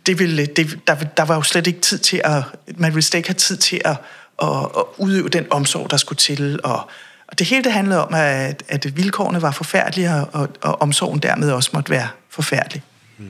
det 0.06 0.20
ville, 0.20 0.46
det, 0.46 0.80
der, 0.88 0.96
der 0.96 1.26
var 1.26 1.36
jo 1.36 1.42
slet 1.42 1.68
ikke 1.68 1.82
tid 1.82 1.98
til 1.98 2.22
at, 2.24 2.44
man 2.78 2.94
ville 2.94 3.04
slet 3.04 3.18
ikke 3.18 3.30
have 3.30 3.36
tid 3.36 3.58
til 3.58 3.82
at, 3.86 3.98
og, 4.38 4.76
og 4.76 4.96
udøve 4.98 5.30
den 5.30 5.46
omsorg, 5.50 5.92
der 5.92 5.98
skulle 5.98 6.18
til. 6.18 6.60
Og, 6.64 6.90
og 7.28 7.40
det 7.40 7.48
hele 7.48 7.64
det 7.64 7.72
handlede 7.72 8.08
om, 8.08 8.14
at, 8.14 8.64
at 8.68 8.98
vilkårene 8.98 9.42
var 9.42 9.52
forfærdelige, 9.52 10.12
og, 10.12 10.50
og 10.62 10.82
omsorgen 10.82 11.20
dermed 11.20 11.52
også 11.52 11.70
måtte 11.74 11.90
være 11.90 12.08
forfærdelig. 12.30 12.84
Hmm. 13.18 13.28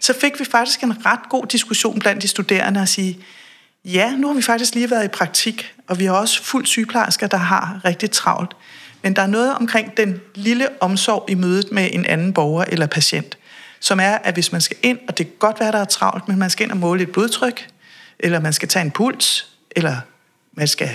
Så 0.00 0.14
fik 0.20 0.40
vi 0.40 0.44
faktisk 0.44 0.82
en 0.82 1.06
ret 1.06 1.28
god 1.30 1.46
diskussion 1.46 1.98
blandt 1.98 2.22
de 2.22 2.28
studerende 2.28 2.80
at 2.80 2.88
sige, 2.88 3.18
ja, 3.84 4.16
nu 4.16 4.26
har 4.26 4.34
vi 4.34 4.42
faktisk 4.42 4.74
lige 4.74 4.90
været 4.90 5.04
i 5.04 5.08
praktik, 5.08 5.74
og 5.88 5.98
vi 5.98 6.04
har 6.04 6.12
også 6.12 6.42
fuldt 6.42 6.68
sygeplejersker, 6.68 7.26
der 7.26 7.36
har 7.36 7.80
rigtig 7.84 8.10
travlt. 8.10 8.56
Men 9.02 9.16
der 9.16 9.22
er 9.22 9.26
noget 9.26 9.54
omkring 9.54 9.96
den 9.96 10.20
lille 10.34 10.68
omsorg 10.80 11.24
i 11.28 11.34
mødet 11.34 11.72
med 11.72 11.88
en 11.92 12.06
anden 12.06 12.32
borger 12.32 12.64
eller 12.68 12.86
patient, 12.86 13.38
som 13.80 14.00
er, 14.00 14.14
at 14.14 14.34
hvis 14.34 14.52
man 14.52 14.60
skal 14.60 14.76
ind, 14.82 14.98
og 15.08 15.18
det 15.18 15.26
kan 15.26 15.34
godt 15.38 15.60
være, 15.60 15.72
der 15.72 15.78
er 15.78 15.84
travlt, 15.84 16.28
men 16.28 16.38
man 16.38 16.50
skal 16.50 16.64
ind 16.64 16.72
og 16.72 16.78
måle 16.78 17.02
et 17.02 17.12
blodtryk, 17.12 17.68
eller 18.18 18.40
man 18.40 18.52
skal 18.52 18.68
tage 18.68 18.84
en 18.84 18.90
puls, 18.90 19.48
eller 19.70 19.96
man 20.52 20.68
skal 20.68 20.90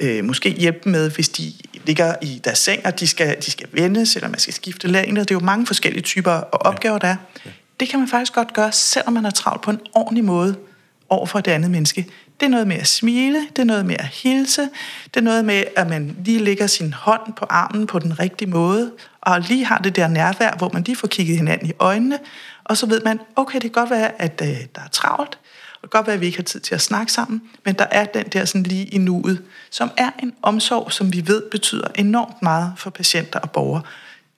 øh, 0.00 0.24
måske 0.24 0.50
hjælpe 0.50 0.88
med, 0.88 1.10
hvis 1.10 1.28
de 1.28 1.52
ligger 1.86 2.14
i 2.22 2.40
deres 2.44 2.58
seng, 2.58 2.86
og 2.86 3.00
de 3.00 3.06
skal, 3.06 3.36
de 3.44 3.50
skal 3.50 3.68
vendes, 3.72 4.16
eller 4.16 4.28
man 4.28 4.38
skal 4.38 4.54
skifte 4.54 4.88
længder. 4.88 5.24
Det 5.24 5.30
er 5.30 5.34
jo 5.34 5.44
mange 5.44 5.66
forskellige 5.66 6.02
typer 6.02 6.30
af 6.30 6.44
opgaver, 6.50 6.98
der 6.98 7.08
er. 7.08 7.16
Det 7.80 7.88
kan 7.88 7.98
man 7.98 8.08
faktisk 8.08 8.32
godt 8.32 8.52
gøre, 8.52 8.72
selvom 8.72 9.12
man 9.12 9.24
er 9.24 9.30
travlt 9.30 9.62
på 9.62 9.70
en 9.70 9.80
ordentlig 9.94 10.24
måde 10.24 10.56
over 11.08 11.26
for 11.26 11.40
det 11.40 11.50
andet 11.50 11.70
menneske. 11.70 12.06
Det 12.40 12.46
er 12.46 12.50
noget 12.50 12.66
med 12.66 12.76
at 12.76 12.86
smile, 12.86 13.46
det 13.48 13.58
er 13.58 13.64
noget 13.64 13.86
med 13.86 13.96
at 13.98 14.04
hilse, 14.04 14.62
det 15.04 15.16
er 15.16 15.20
noget 15.20 15.44
med, 15.44 15.64
at 15.76 15.88
man 15.88 16.16
lige 16.24 16.38
lægger 16.38 16.66
sin 16.66 16.92
hånd 16.92 17.32
på 17.36 17.44
armen 17.50 17.86
på 17.86 17.98
den 17.98 18.18
rigtige 18.18 18.50
måde, 18.50 18.92
og 19.22 19.40
lige 19.40 19.64
har 19.64 19.78
det 19.78 19.96
der 19.96 20.08
nærvær, 20.08 20.54
hvor 20.58 20.70
man 20.72 20.82
lige 20.82 20.96
får 20.96 21.08
kigget 21.08 21.36
hinanden 21.36 21.68
i 21.68 21.72
øjnene, 21.78 22.18
og 22.64 22.76
så 22.76 22.86
ved 22.86 23.00
man, 23.04 23.20
okay, 23.36 23.54
det 23.54 23.62
kan 23.62 23.70
godt 23.70 23.90
være, 23.90 24.22
at 24.22 24.40
øh, 24.44 24.48
der 24.48 24.80
er 24.80 24.88
travlt, 24.92 25.38
det 25.82 25.90
kan 25.90 25.98
godt 25.98 26.06
være, 26.06 26.14
at 26.14 26.20
vi 26.20 26.26
ikke 26.26 26.38
har 26.38 26.42
tid 26.42 26.60
til 26.60 26.74
at 26.74 26.80
snakke 26.80 27.12
sammen, 27.12 27.42
men 27.64 27.74
der 27.74 27.86
er 27.90 28.04
den 28.04 28.24
der 28.24 28.44
sådan 28.44 28.62
lige 28.62 28.84
i 28.84 28.98
nuet, 28.98 29.42
som 29.70 29.90
er 29.96 30.10
en 30.22 30.32
omsorg, 30.42 30.92
som 30.92 31.12
vi 31.12 31.26
ved 31.26 31.42
betyder 31.50 31.88
enormt 31.94 32.42
meget 32.42 32.72
for 32.76 32.90
patienter 32.90 33.38
og 33.38 33.50
borgere. 33.50 33.82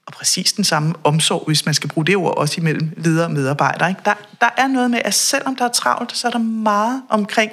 Og 0.07 0.13
præcis 0.13 0.53
den 0.53 0.65
samme 0.65 0.95
omsorg, 1.05 1.45
hvis 1.47 1.65
man 1.65 1.75
skal 1.75 1.91
bruge 1.91 2.07
det 2.07 2.17
ord, 2.17 2.37
også 2.37 2.61
imellem 2.61 2.91
ledere 2.97 3.27
og 3.27 3.31
medarbejdere. 3.31 3.89
Ikke? 3.89 4.01
Der, 4.05 4.15
der 4.41 4.49
er 4.57 4.67
noget 4.67 4.91
med, 4.91 5.01
at 5.05 5.15
selvom 5.15 5.57
der 5.57 5.65
er 5.65 5.69
travlt, 5.69 6.17
så 6.17 6.27
er 6.27 6.31
der 6.31 6.39
meget 6.39 7.03
omkring 7.09 7.53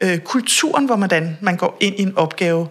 øh, 0.00 0.18
kulturen, 0.18 0.86
hvor 0.86 0.96
man, 0.96 1.36
man 1.40 1.56
går 1.56 1.76
ind 1.80 1.98
i 1.98 2.02
en 2.02 2.16
opgave, 2.16 2.68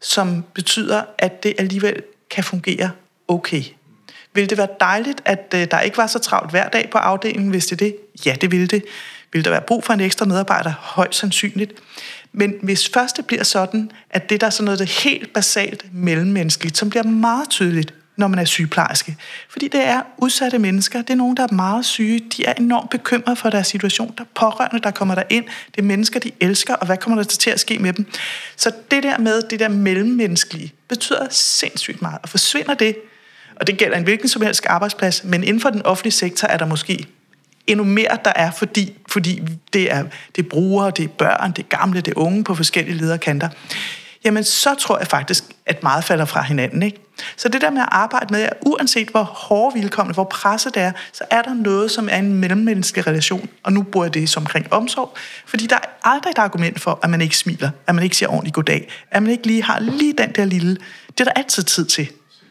som 0.00 0.44
betyder, 0.54 1.02
at 1.18 1.42
det 1.42 1.54
alligevel 1.58 2.02
kan 2.30 2.44
fungere 2.44 2.90
okay. 3.28 3.62
Vil 4.34 4.50
det 4.50 4.58
være 4.58 4.68
dejligt, 4.80 5.22
at 5.24 5.54
øh, 5.54 5.66
der 5.70 5.80
ikke 5.80 5.96
var 5.96 6.06
så 6.06 6.18
travlt 6.18 6.50
hver 6.50 6.68
dag 6.68 6.88
på 6.92 6.98
afdelingen, 6.98 7.50
hvis 7.50 7.66
det 7.66 7.80
det? 7.80 7.96
Ja, 8.26 8.36
det 8.40 8.50
ville 8.50 8.66
det. 8.66 8.84
Vil 9.32 9.44
der 9.44 9.50
være 9.50 9.60
brug 9.60 9.84
for 9.84 9.92
en 9.92 10.00
ekstra 10.00 10.26
medarbejder? 10.26 10.72
Højst 10.80 11.18
sandsynligt. 11.18 11.72
Men 12.32 12.54
hvis 12.62 12.88
først 12.88 13.16
det 13.16 13.26
bliver 13.26 13.44
sådan, 13.44 13.90
at 14.10 14.30
det 14.30 14.40
der 14.40 14.46
er 14.46 14.50
sådan 14.50 14.64
noget 14.64 14.78
det 14.78 14.88
helt 14.88 15.32
basalt 15.32 15.86
mellemmenneskeligt, 15.92 16.76
som 16.76 16.90
bliver 16.90 17.02
meget 17.02 17.48
tydeligt, 17.48 17.94
når 18.16 18.28
man 18.28 18.38
er 18.38 18.44
sygeplejerske. 18.44 19.16
Fordi 19.48 19.68
det 19.68 19.86
er 19.86 20.02
udsatte 20.18 20.58
mennesker, 20.58 21.02
det 21.02 21.10
er 21.10 21.16
nogen, 21.16 21.36
der 21.36 21.42
er 21.42 21.52
meget 21.52 21.84
syge, 21.84 22.20
de 22.36 22.44
er 22.44 22.52
enormt 22.52 22.90
bekymrede 22.90 23.36
for 23.36 23.50
deres 23.50 23.66
situation. 23.66 24.14
Der 24.18 24.24
er 24.24 24.28
pårørende, 24.34 24.82
der 24.82 24.90
kommer 24.90 25.14
der 25.14 25.22
ind, 25.30 25.44
det 25.74 25.78
er 25.78 25.82
mennesker, 25.82 26.20
de 26.20 26.30
elsker, 26.40 26.74
og 26.74 26.86
hvad 26.86 26.96
kommer 26.96 27.22
der 27.22 27.28
til 27.28 27.50
at 27.50 27.60
ske 27.60 27.78
med 27.78 27.92
dem? 27.92 28.06
Så 28.56 28.72
det 28.90 29.02
der 29.02 29.18
med, 29.18 29.42
det 29.42 29.60
der 29.60 29.68
mellemmenneskelige, 29.68 30.72
betyder 30.88 31.26
sindssygt 31.30 32.02
meget. 32.02 32.18
Og 32.22 32.28
forsvinder 32.28 32.74
det, 32.74 32.96
og 33.56 33.66
det 33.66 33.78
gælder 33.78 33.96
en 33.96 34.04
hvilken 34.04 34.28
som 34.28 34.42
helst 34.42 34.66
arbejdsplads, 34.66 35.24
men 35.24 35.44
inden 35.44 35.60
for 35.60 35.70
den 35.70 35.86
offentlige 35.86 36.12
sektor 36.12 36.48
er 36.48 36.56
der 36.56 36.66
måske 36.66 37.06
endnu 37.66 37.84
mere 37.84 38.18
der 38.24 38.32
er, 38.36 38.50
fordi, 38.50 38.98
fordi 39.10 39.42
det, 39.72 39.92
er, 39.92 40.04
det 40.36 40.44
er 40.44 40.48
brugere, 40.48 40.90
det 40.90 41.04
er 41.04 41.08
børn, 41.08 41.52
det 41.52 41.58
er 41.62 41.76
gamle, 41.78 42.00
det 42.00 42.12
er 42.12 42.18
unge 42.18 42.44
på 42.44 42.54
forskellige 42.54 42.96
lederkanter, 42.96 43.48
jamen 44.24 44.44
så 44.44 44.74
tror 44.74 44.98
jeg 44.98 45.06
faktisk, 45.06 45.44
at 45.66 45.82
meget 45.82 46.04
falder 46.04 46.24
fra 46.24 46.42
hinanden. 46.42 46.82
Ikke? 46.82 46.98
Så 47.36 47.48
det 47.48 47.60
der 47.60 47.70
med 47.70 47.80
at 47.82 47.88
arbejde 47.90 48.26
med, 48.30 48.42
at 48.42 48.52
uanset 48.66 49.08
hvor 49.08 49.22
hårde 49.22 49.80
vilkommende, 49.80 50.14
hvor 50.14 50.24
presset 50.24 50.74
det 50.74 50.82
er, 50.82 50.92
så 51.12 51.24
er 51.30 51.42
der 51.42 51.54
noget, 51.54 51.90
som 51.90 52.08
er 52.10 52.16
en 52.16 52.34
mellemmenneskelig 52.34 53.06
relation. 53.06 53.48
Og 53.62 53.72
nu 53.72 53.82
bruger 53.82 54.06
jeg 54.06 54.14
det 54.14 54.28
som 54.28 54.42
omkring 54.42 54.72
omsorg, 54.72 55.16
fordi 55.46 55.66
der 55.66 55.76
er 55.76 56.08
aldrig 56.08 56.30
et 56.30 56.38
argument 56.38 56.80
for, 56.80 56.98
at 57.02 57.10
man 57.10 57.20
ikke 57.20 57.36
smiler, 57.36 57.70
at 57.86 57.94
man 57.94 58.04
ikke 58.04 58.16
siger 58.16 58.28
ordentligt 58.28 58.54
goddag, 58.54 58.88
at 59.10 59.22
man 59.22 59.32
ikke 59.32 59.46
lige 59.46 59.62
har 59.62 59.80
lige 59.80 60.12
den 60.18 60.32
der 60.32 60.44
lille, 60.44 60.76
det 61.08 61.20
er 61.20 61.24
der 61.24 61.32
altid 61.32 61.62
tid 61.62 61.86
til. 61.86 62.08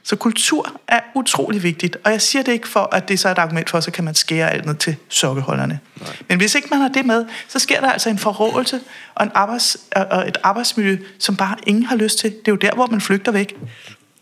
Så 0.08 0.16
kultur 0.16 0.82
er 0.88 1.00
utrolig 1.16 1.64
vigtigt, 1.64 1.98
og 2.04 2.12
jeg 2.12 2.22
siger 2.22 2.44
det 2.44 2.52
ikke 2.52 2.68
for, 2.68 2.90
at 2.96 3.08
det 3.08 3.14
er 3.14 3.18
så 3.18 3.30
et 3.30 3.38
argument 3.38 3.70
for, 3.70 3.80
så 3.80 3.92
kan 3.92 4.04
man 4.04 4.16
skære 4.16 4.52
alt 4.52 4.66
ned 4.66 4.76
til 4.76 4.96
sokkeholderne. 5.10 5.80
Nej. 6.02 6.10
Men 6.30 6.38
hvis 6.38 6.56
ikke 6.56 6.68
man 6.72 6.80
har 6.80 6.88
det 6.88 7.06
med, 7.06 7.26
så 7.48 7.60
sker 7.60 7.82
der 7.82 7.92
altså 7.92 8.10
en 8.10 8.20
forrådelse 8.20 8.80
og, 9.16 9.26
en 9.26 9.32
arbejds, 9.34 9.78
og 9.96 10.28
et 10.28 10.38
arbejdsmiljø, 10.44 10.98
som 11.20 11.36
bare 11.36 11.56
ingen 11.68 11.86
har 11.86 11.96
lyst 11.96 12.20
til. 12.20 12.32
Det 12.32 12.48
er 12.48 12.52
jo 12.52 12.56
der, 12.56 12.76
hvor 12.76 12.88
man 12.88 13.02
flygter 13.02 13.32
væk 13.32 13.56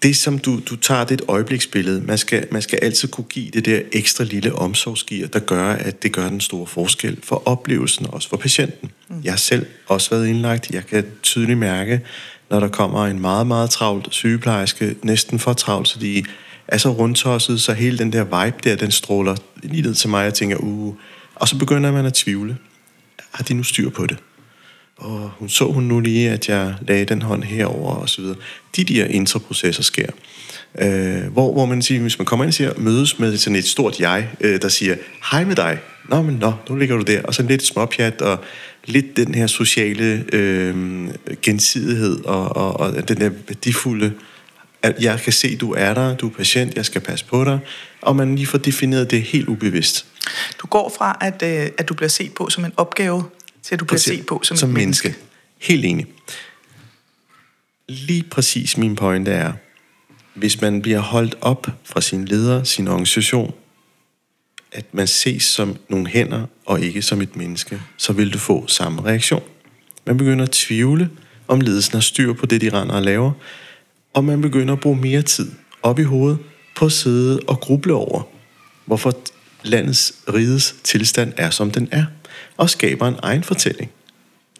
det 0.03 0.15
som 0.15 0.39
du, 0.39 0.59
du 0.69 0.75
tager, 0.75 1.03
det 1.03 1.21
et 1.21 1.25
øjebliksbillede. 1.27 2.01
Man 2.01 2.17
skal, 2.17 2.47
man 2.51 2.61
skal 2.61 2.79
altid 2.81 3.07
kunne 3.07 3.25
give 3.29 3.51
det 3.51 3.65
der 3.65 3.81
ekstra 3.91 4.23
lille 4.23 4.55
omsorgsgiver, 4.55 5.27
der 5.27 5.39
gør, 5.39 5.69
at 5.69 6.03
det 6.03 6.11
gør 6.11 6.29
den 6.29 6.41
store 6.41 6.67
forskel 6.67 7.19
for 7.23 7.47
oplevelsen, 7.47 8.05
også 8.09 8.29
for 8.29 8.37
patienten. 8.37 8.91
Mm. 9.09 9.21
Jeg 9.23 9.31
har 9.31 9.37
selv 9.37 9.65
også 9.87 10.09
været 10.09 10.27
indlagt. 10.27 10.69
Jeg 10.69 10.85
kan 10.85 11.05
tydeligt 11.21 11.59
mærke, 11.59 12.01
når 12.53 12.59
der 12.59 12.67
kommer 12.67 13.05
en 13.05 13.19
meget, 13.19 13.47
meget 13.47 13.69
travlt 13.69 14.07
sygeplejerske, 14.11 14.95
næsten 15.03 15.39
for 15.39 15.53
travlt, 15.53 15.87
så 15.87 15.99
de 15.99 16.23
er 16.67 16.77
så 16.77 16.89
rundtosset, 16.89 17.61
så 17.61 17.73
hele 17.73 17.97
den 17.97 18.13
der 18.13 18.23
vibe 18.23 18.57
der, 18.63 18.75
den 18.75 18.91
stråler 18.91 19.35
lige 19.63 19.81
ned 19.81 19.93
til 19.93 20.09
mig, 20.09 20.27
og 20.27 20.33
tænker, 20.33 20.57
uh, 20.57 20.95
og 21.35 21.47
så 21.47 21.57
begynder 21.57 21.91
man 21.91 22.05
at 22.05 22.13
tvivle. 22.13 22.57
Har 23.31 23.43
de 23.43 23.53
nu 23.53 23.63
styr 23.63 23.89
på 23.89 24.05
det? 24.05 24.17
og 24.97 25.31
hun 25.39 25.49
så 25.49 25.65
hun 25.65 25.83
nu 25.83 25.99
lige, 25.99 26.29
at 26.29 26.49
jeg 26.49 26.75
lagde 26.81 27.05
den 27.05 27.21
hånd 27.21 27.43
herover 27.43 27.95
og 27.95 28.09
så 28.09 28.21
videre. 28.21 28.35
De 28.75 28.83
der 28.83 29.05
intraprocesser 29.05 29.83
sker. 29.83 30.07
Øh, 30.79 31.23
hvor, 31.31 31.53
hvor 31.53 31.65
man 31.65 31.81
siger, 31.81 32.01
hvis 32.01 32.19
man 32.19 32.25
kommer 32.25 32.43
ind 32.45 32.49
og 32.49 32.53
siger, 32.53 32.73
mødes 32.77 33.19
med 33.19 33.37
sådan 33.37 33.55
et 33.55 33.65
stort 33.65 33.99
jeg, 33.99 34.29
øh, 34.41 34.61
der 34.61 34.69
siger, 34.69 34.95
hej 35.31 35.43
med 35.45 35.55
dig, 35.55 35.79
nå, 36.09 36.21
men 36.21 36.35
nå, 36.35 36.53
nu 36.69 36.75
ligger 36.75 36.97
du 36.97 37.03
der, 37.03 37.21
og 37.21 37.33
så 37.33 37.43
lidt 37.43 37.65
småpjat, 37.65 38.21
og 38.21 38.39
lidt 38.85 39.17
den 39.17 39.35
her 39.35 39.47
sociale 39.47 40.25
øh, 40.33 41.07
gensidighed, 41.41 42.25
og, 42.25 42.55
og, 42.55 42.79
og 42.79 43.07
den 43.07 43.17
der 43.17 43.29
værdifulde, 43.29 44.13
at 44.81 44.95
jeg 44.99 45.19
kan 45.19 45.33
se, 45.33 45.57
du 45.57 45.73
er 45.73 45.93
der, 45.93 46.15
du 46.15 46.27
er 46.27 46.31
patient, 46.31 46.75
jeg 46.75 46.85
skal 46.85 47.01
passe 47.01 47.25
på 47.25 47.43
dig, 47.43 47.59
og 48.01 48.15
man 48.15 48.35
lige 48.35 48.47
får 48.47 48.57
defineret 48.57 49.11
det 49.11 49.21
helt 49.21 49.47
ubevidst. 49.47 50.05
Du 50.61 50.67
går 50.67 50.93
fra, 50.97 51.17
at, 51.21 51.43
øh, 51.43 51.71
at 51.77 51.89
du 51.89 51.93
bliver 51.93 52.09
set 52.09 52.33
på 52.33 52.49
som 52.49 52.65
en 52.65 52.73
opgave, 52.77 53.23
til 53.63 53.75
at 53.75 53.79
du 53.79 53.85
bliver 53.85 53.99
set 53.99 54.25
på 54.25 54.39
som, 54.43 54.57
som 54.57 54.69
et 54.69 54.73
menneske. 54.73 55.07
menneske. 55.07 55.25
Helt 55.59 55.85
enig. 55.85 56.05
Lige 57.89 58.23
præcis 58.23 58.77
min 58.77 58.95
pointe 58.95 59.31
er, 59.31 59.53
hvis 60.33 60.61
man 60.61 60.81
bliver 60.81 60.99
holdt 60.99 61.35
op 61.41 61.67
fra 61.83 62.01
sin 62.01 62.25
leder, 62.25 62.63
sin 62.63 62.87
organisation, 62.87 63.53
at 64.73 64.93
man 64.93 65.07
ses 65.07 65.43
som 65.43 65.77
nogle 65.89 66.07
hænder 66.07 66.45
og 66.65 66.81
ikke 66.81 67.01
som 67.01 67.21
et 67.21 67.35
menneske, 67.35 67.81
så 67.97 68.13
vil 68.13 68.33
du 68.33 68.37
få 68.37 68.67
samme 68.67 69.01
reaktion. 69.05 69.43
Man 70.05 70.17
begynder 70.17 70.45
at 70.45 70.51
tvivle, 70.51 71.09
om 71.47 71.61
ledelsen 71.61 71.93
har 71.93 72.01
styr 72.01 72.33
på 72.33 72.45
det, 72.45 72.61
de 72.61 72.69
render 72.69 72.95
og 72.95 73.01
laver, 73.01 73.31
og 74.13 74.23
man 74.23 74.41
begynder 74.41 74.73
at 74.73 74.79
bruge 74.79 74.97
mere 74.97 75.21
tid 75.21 75.51
op 75.83 75.99
i 75.99 76.03
hovedet 76.03 76.39
på 76.75 76.85
at 76.85 76.91
sidde 76.91 77.39
og 77.47 77.59
gruble 77.59 77.93
over, 77.93 78.21
hvorfor 78.85 79.13
landets 79.63 80.13
riges 80.33 80.75
tilstand 80.83 81.33
er, 81.37 81.49
som 81.49 81.71
den 81.71 81.89
er 81.91 82.05
og 82.57 82.69
skaber 82.69 83.07
en 83.07 83.15
egen 83.23 83.43
fortælling, 83.43 83.91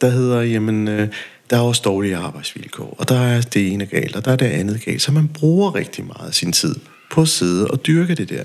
der 0.02 0.10
hedder, 0.10 0.42
jamen, 0.42 0.88
øh, 0.88 1.08
der 1.50 1.58
er 1.58 1.62
også 1.62 1.82
dårlige 1.86 2.16
arbejdsvilkår, 2.16 2.96
og 3.00 3.10
der 3.10 3.20
er 3.20 3.42
det 3.42 3.72
ene 3.74 3.86
galt, 3.86 4.16
og 4.16 4.26
der 4.26 4.32
er 4.32 4.36
det 4.36 4.46
andet 4.46 4.86
galt. 4.86 5.02
Så 5.02 5.12
man 5.12 5.28
bruger 5.28 5.76
rigtig 5.76 6.06
meget 6.06 6.28
af 6.28 6.34
sin 6.34 6.52
tid 6.52 6.76
på 7.14 7.22
at 7.22 7.28
sidde 7.28 7.68
og 7.68 7.86
dyrke 7.88 8.16
det 8.16 8.30
der. 8.30 8.44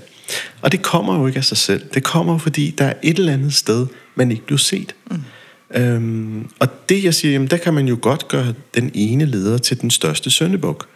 Og 0.61 0.71
det 0.71 0.81
kommer 0.81 1.19
jo 1.19 1.27
ikke 1.27 1.37
af 1.37 1.45
sig 1.45 1.57
selv. 1.57 1.83
Det 1.93 2.03
kommer 2.03 2.37
fordi 2.37 2.75
der 2.77 2.85
er 2.85 2.93
et 3.03 3.19
eller 3.19 3.33
andet 3.33 3.53
sted, 3.53 3.87
man 4.15 4.31
ikke 4.31 4.45
bliver 4.45 4.57
set. 4.57 4.95
Mm. 5.11 5.17
Øhm, 5.75 6.49
og 6.59 6.89
det 6.89 7.03
jeg 7.03 7.13
siger, 7.13 7.31
jamen 7.31 7.47
der 7.47 7.57
kan 7.57 7.73
man 7.73 7.87
jo 7.87 7.97
godt 8.01 8.27
gøre 8.27 8.53
den 8.75 8.91
ene 8.93 9.25
leder 9.25 9.57
til 9.57 9.81
den 9.81 9.91
største 9.91 10.29
søndebuk. 10.29 10.87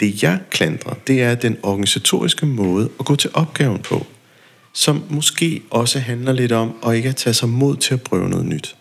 Det 0.00 0.22
jeg 0.22 0.38
klandrer, 0.50 0.94
det 1.06 1.22
er 1.22 1.34
den 1.34 1.56
organisatoriske 1.62 2.46
måde 2.46 2.88
at 3.00 3.06
gå 3.06 3.16
til 3.16 3.30
opgaven 3.34 3.78
på 3.78 4.06
som 4.78 5.02
måske 5.10 5.62
også 5.70 5.98
handler 5.98 6.32
lidt 6.32 6.52
om 6.52 6.74
at 6.86 6.96
ikke 6.96 7.08
at 7.08 7.16
tage 7.16 7.34
sig 7.34 7.48
mod 7.48 7.76
til 7.76 7.94
at 7.94 8.02
prøve 8.02 8.28
noget 8.28 8.46
nyt. 8.46 8.76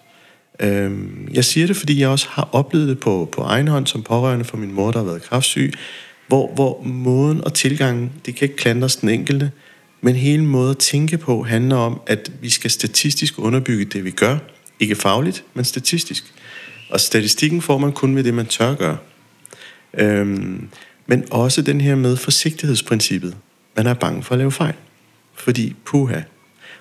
Øhm, 0.60 1.28
jeg 1.34 1.46
siger 1.46 1.68
det, 1.68 1.78
fordi 1.78 2.00
jeg 2.00 2.10
også 2.10 2.28
har 2.30 2.50
oplevet 2.52 2.88
det 2.88 3.00
på, 3.00 3.30
på 3.32 3.42
egen 3.42 3.68
hånd 3.68 3.88
som 3.88 4.04
pårørende 4.04 4.46
for 4.46 4.58
min 4.58 4.74
mor, 4.74 4.92
der 4.92 5.00
har 5.00 5.06
været 5.06 5.24
kraftsyg, 5.24 5.74
hvor, 6.28 6.54
hvor 6.54 6.82
måden 6.84 7.44
og 7.44 7.54
tilgangen, 7.54 8.12
det 8.26 8.36
kan 8.36 8.46
ikke 8.46 8.56
klandres 8.56 8.96
den 8.96 9.10
enkelte, 9.10 9.52
men 10.02 10.16
hele 10.16 10.44
måden 10.44 10.72
at 10.72 10.78
tænke 10.78 11.18
på 11.18 11.44
handler 11.44 11.76
om, 11.76 12.02
at 12.08 12.32
vi 12.42 12.50
skal 12.50 12.72
statistisk 12.72 13.40
underbygge 13.40 13.86
det, 13.86 14.04
vi 14.04 14.12
gør. 14.12 14.38
Ikke 14.80 14.96
fagligt, 14.96 15.44
men 15.54 15.66
statistisk. 15.66 16.34
Og 16.90 17.00
statistikken 17.00 17.62
får 17.62 17.78
man 17.78 17.92
kun 17.92 18.16
ved 18.16 18.24
det, 18.24 18.34
man 18.34 18.46
tør 18.46 18.76
gøre. 18.76 18.98
Øhm, 19.94 20.70
men 21.06 21.26
også 21.32 21.62
den 21.62 21.82
her 21.82 21.96
med 21.96 22.18
forsigtighedsprincippet. 22.18 23.38
Man 23.76 23.88
er 23.88 23.94
bange 23.94 24.24
for 24.24 24.36
at 24.36 24.40
lave 24.40 24.52
fejl 24.52 24.76
fordi 25.38 25.76
puha. 25.86 26.22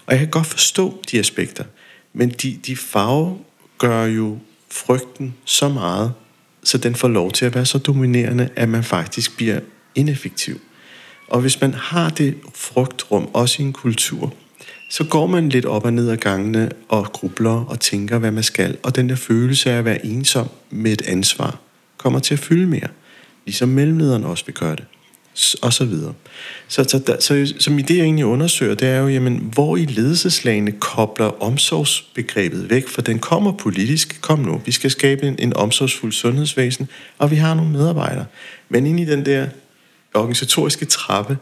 Og 0.07 0.13
jeg 0.13 0.19
kan 0.19 0.31
godt 0.31 0.47
forstå 0.47 1.03
de 1.11 1.19
aspekter, 1.19 1.65
men 2.13 2.31
de, 2.31 2.59
de 2.67 2.77
farve 2.77 3.39
gør 3.79 4.05
jo 4.05 4.39
frygten 4.71 5.35
så 5.45 5.69
meget, 5.69 6.13
så 6.67 6.79
den 6.79 6.95
får 6.95 7.09
lov 7.09 7.33
til 7.33 7.45
at 7.47 7.55
være 7.55 7.67
så 7.67 7.79
dominerende, 7.79 8.49
at 8.57 8.69
man 8.69 8.85
faktisk 8.85 9.37
bliver 9.37 9.61
ineffektiv. 9.95 10.61
Og 11.29 11.41
hvis 11.41 11.61
man 11.61 11.75
har 11.75 12.11
det 12.11 12.35
frugtrum, 12.55 13.29
også 13.33 13.63
i 13.63 13.67
en 13.67 13.73
kultur, 13.73 14.35
så 14.91 15.05
går 15.05 15.27
man 15.27 15.49
lidt 15.49 15.65
op 15.65 15.85
og 15.85 15.93
ned 15.93 16.11
ad 16.11 16.17
gangene 16.17 16.71
og 16.89 17.05
grubler 17.13 17.65
og 17.65 17.81
tænker, 17.81 18.19
hvad 18.19 18.31
man 18.31 18.43
skal. 18.43 18.77
Og 18.83 18.97
den 18.97 19.09
der 19.09 19.17
følelse 19.17 19.71
af 19.71 19.79
at 19.79 19.85
være 19.85 20.07
ensom 20.07 20.49
med 20.71 20.93
et 20.93 21.03
ansvar, 21.03 21.61
kommer 21.97 22.19
til 22.19 22.35
at 22.35 22.41
fylde 22.41 22.67
mere. 22.67 22.89
Ligesom 23.45 23.69
mellemlederen 23.69 24.25
også 24.25 24.47
vil 24.47 24.55
gøre 24.55 24.77
det 24.77 24.85
og 25.63 25.73
så 25.73 25.85
videre. 25.85 26.15
Så, 26.69 26.85
så, 26.85 26.99
der, 26.99 27.21
så, 27.21 27.55
så 27.59 27.71
det, 27.71 27.97
jeg 27.97 28.05
egentlig 28.05 28.25
undersøger, 28.25 28.75
det 28.75 28.89
er 28.89 28.99
jo, 28.99 29.09
jamen, 29.09 29.51
hvor 29.53 29.77
i 29.77 29.85
ledelseslagene 29.85 30.73
kobler 30.73 31.43
omsorgsbegrebet 31.43 32.71
væk, 32.71 32.89
for 32.89 33.03
den 33.03 33.19
kommer 33.19 33.53
politisk. 33.53 34.21
Kom 34.21 34.39
nu, 34.39 34.61
vi 34.65 34.73
skal 34.73 34.91
skabe 34.91 35.23
en, 35.23 35.37
en 35.39 35.57
omsorgsfuld 35.57 36.13
sundhedsvæsen, 36.13 36.89
og 37.19 37.31
vi 37.31 37.37
har 37.37 37.55
nogle 37.55 37.71
medarbejdere. 37.71 38.27
Men 38.69 38.87
ind 38.87 39.01
i 39.01 39.05
den 39.05 39.27
der 39.27 39.49
organisatoriske 40.15 40.85
trappe, 40.85 41.39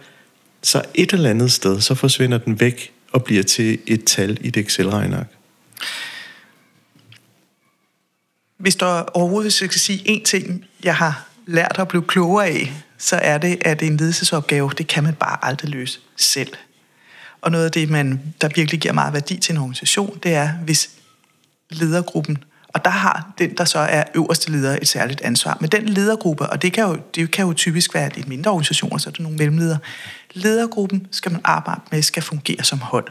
så 0.62 0.82
et 0.94 1.12
eller 1.12 1.30
andet 1.30 1.52
sted, 1.52 1.80
så 1.80 1.94
forsvinder 1.94 2.38
den 2.38 2.60
væk 2.60 2.92
og 3.12 3.24
bliver 3.24 3.42
til 3.42 3.78
et 3.86 4.04
tal 4.04 4.38
i 4.40 4.48
et 4.48 4.56
Excel-regneark. 4.56 5.26
Hvis 8.58 8.76
der 8.76 9.02
overhovedet 9.02 9.52
skal 9.52 9.70
sige 9.70 10.18
én 10.18 10.22
ting, 10.22 10.64
jeg 10.84 10.96
har 10.96 11.28
lært 11.46 11.76
at 11.78 11.88
blive 11.88 12.02
klogere 12.02 12.46
af, 12.46 12.83
så 12.98 13.16
er 13.16 13.38
det, 13.38 13.58
at 13.60 13.82
en 13.82 13.96
ledelsesopgave, 13.96 14.70
det 14.78 14.86
kan 14.86 15.04
man 15.04 15.14
bare 15.14 15.44
aldrig 15.44 15.70
løse 15.70 16.00
selv. 16.16 16.52
Og 17.40 17.50
noget 17.50 17.64
af 17.64 17.72
det, 17.72 17.90
man, 17.90 18.34
der 18.40 18.48
virkelig 18.56 18.80
giver 18.80 18.94
meget 18.94 19.12
værdi 19.12 19.36
til 19.36 19.52
en 19.52 19.58
organisation, 19.58 20.18
det 20.22 20.34
er, 20.34 20.52
hvis 20.52 20.90
ledergruppen, 21.70 22.44
og 22.68 22.84
der 22.84 22.90
har 22.90 23.32
den, 23.38 23.56
der 23.56 23.64
så 23.64 23.78
er 23.78 24.04
øverste 24.14 24.50
leder, 24.50 24.78
et 24.82 24.88
særligt 24.88 25.20
ansvar. 25.20 25.58
Men 25.60 25.70
den 25.70 25.88
ledergruppe, 25.88 26.46
og 26.46 26.62
det 26.62 26.72
kan 26.72 26.84
jo, 26.84 26.98
det 27.14 27.30
kan 27.30 27.46
jo 27.46 27.52
typisk 27.52 27.94
være 27.94 28.10
lidt 28.14 28.28
mindre 28.28 28.50
organisationer, 28.50 28.98
så 28.98 29.08
er 29.10 29.12
der 29.12 29.22
nogle 29.22 29.38
mellemledere. 29.38 29.78
Ledergruppen 30.32 31.06
skal 31.10 31.32
man 31.32 31.40
arbejde 31.44 31.80
med, 31.90 32.02
skal 32.02 32.22
fungere 32.22 32.64
som 32.64 32.78
hold. 32.78 33.06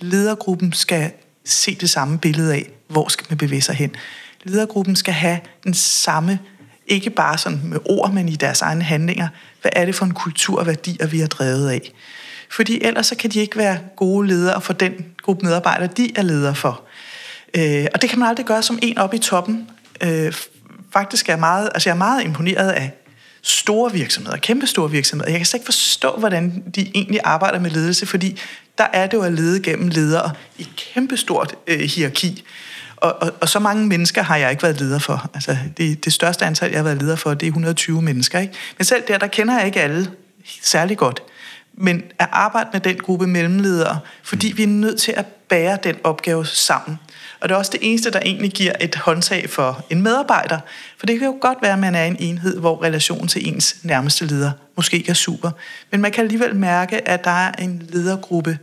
Ledergruppen 0.00 0.72
skal 0.72 1.10
se 1.44 1.74
det 1.74 1.90
samme 1.90 2.18
billede 2.18 2.54
af, 2.54 2.70
hvor 2.88 3.08
skal 3.08 3.26
man 3.30 3.38
bevæge 3.38 3.62
sig 3.62 3.74
hen. 3.74 3.94
Ledergruppen 4.44 4.96
skal 4.96 5.14
have 5.14 5.40
den 5.64 5.74
samme 5.74 6.38
ikke 6.90 7.10
bare 7.10 7.38
sådan 7.38 7.60
med 7.64 7.78
ord, 7.84 8.12
men 8.12 8.28
i 8.28 8.36
deres 8.36 8.62
egne 8.62 8.82
handlinger. 8.82 9.28
Hvad 9.62 9.70
er 9.76 9.84
det 9.84 9.94
for 9.94 10.04
en 10.04 10.14
kultur 10.14 10.58
og 10.58 10.66
værdier, 10.66 11.06
vi 11.06 11.20
har 11.20 11.26
drevet 11.26 11.70
af? 11.70 11.92
Fordi 12.50 12.80
ellers 12.84 13.06
så 13.06 13.14
kan 13.14 13.30
de 13.30 13.40
ikke 13.40 13.56
være 13.56 13.78
gode 13.96 14.28
ledere 14.28 14.60
for 14.60 14.72
den 14.72 15.06
gruppe 15.22 15.46
medarbejdere, 15.46 15.88
de 15.96 16.12
er 16.16 16.22
ledere 16.22 16.54
for. 16.54 16.82
Øh, 17.54 17.86
og 17.94 18.02
det 18.02 18.10
kan 18.10 18.18
man 18.18 18.28
aldrig 18.28 18.46
gøre 18.46 18.62
som 18.62 18.78
en 18.82 18.98
op 18.98 19.14
i 19.14 19.18
toppen. 19.18 19.70
Øh, 20.02 20.32
faktisk 20.92 21.28
er 21.28 21.32
jeg 21.32 21.40
meget, 21.40 21.70
altså 21.74 21.88
jeg 21.88 21.94
er 21.94 21.98
meget 21.98 22.24
imponeret 22.24 22.70
af 22.70 22.90
store 23.42 23.92
virksomheder, 23.92 24.36
kæmpe 24.36 24.66
store 24.66 24.90
virksomheder. 24.90 25.30
Jeg 25.30 25.38
kan 25.38 25.46
slet 25.46 25.58
ikke 25.58 25.64
forstå, 25.64 26.16
hvordan 26.18 26.62
de 26.74 26.90
egentlig 26.94 27.20
arbejder 27.24 27.58
med 27.58 27.70
ledelse, 27.70 28.06
fordi 28.06 28.40
der 28.78 28.86
er 28.92 29.06
det 29.06 29.16
jo 29.16 29.22
at 29.22 29.32
lede 29.32 29.60
gennem 29.60 29.88
ledere 29.88 30.30
i 30.58 30.68
kæmpestort 30.76 31.54
øh, 31.66 31.80
hierarki. 31.80 32.44
Og, 33.00 33.22
og, 33.22 33.32
og 33.40 33.48
så 33.48 33.58
mange 33.58 33.86
mennesker 33.86 34.22
har 34.22 34.36
jeg 34.36 34.50
ikke 34.50 34.62
været 34.62 34.80
leder 34.80 34.98
for. 34.98 35.30
Altså, 35.34 35.56
det, 35.76 36.04
det 36.04 36.12
største 36.12 36.44
antal, 36.44 36.70
jeg 36.70 36.78
har 36.78 36.84
været 36.84 37.02
leder 37.02 37.16
for, 37.16 37.34
det 37.34 37.46
er 37.46 37.50
120 37.50 38.02
mennesker. 38.02 38.38
Ikke? 38.38 38.54
Men 38.78 38.84
selv 38.84 39.02
der, 39.08 39.18
der 39.18 39.26
kender 39.26 39.58
jeg 39.58 39.66
ikke 39.66 39.80
alle 39.80 40.10
særlig 40.62 40.98
godt. 40.98 41.22
Men 41.74 42.02
at 42.18 42.28
arbejde 42.32 42.68
med 42.72 42.80
den 42.80 42.96
gruppe 42.96 43.26
mellemledere, 43.26 43.98
fordi 44.22 44.52
vi 44.56 44.62
er 44.62 44.66
nødt 44.66 45.00
til 45.00 45.12
at 45.16 45.26
bære 45.26 45.78
den 45.84 45.96
opgave 46.04 46.46
sammen. 46.46 46.98
Og 47.40 47.48
det 47.48 47.54
er 47.54 47.58
også 47.58 47.72
det 47.72 47.80
eneste, 47.82 48.10
der 48.10 48.20
egentlig 48.20 48.50
giver 48.50 48.72
et 48.80 48.94
håndtag 48.96 49.50
for 49.50 49.84
en 49.90 50.02
medarbejder. 50.02 50.58
For 50.98 51.06
det 51.06 51.18
kan 51.18 51.28
jo 51.28 51.36
godt 51.40 51.58
være, 51.62 51.72
at 51.72 51.78
man 51.78 51.94
er 51.94 52.04
en 52.04 52.16
enhed, 52.18 52.58
hvor 52.58 52.82
relationen 52.82 53.28
til 53.28 53.48
ens 53.48 53.76
nærmeste 53.82 54.26
leder 54.26 54.50
måske 54.76 54.96
ikke 54.96 55.10
er 55.10 55.14
super. 55.14 55.50
Men 55.90 56.00
man 56.00 56.12
kan 56.12 56.24
alligevel 56.24 56.56
mærke, 56.56 57.08
at 57.08 57.24
der 57.24 57.30
er 57.30 57.52
en 57.52 57.82
ledergruppe 57.88 58.58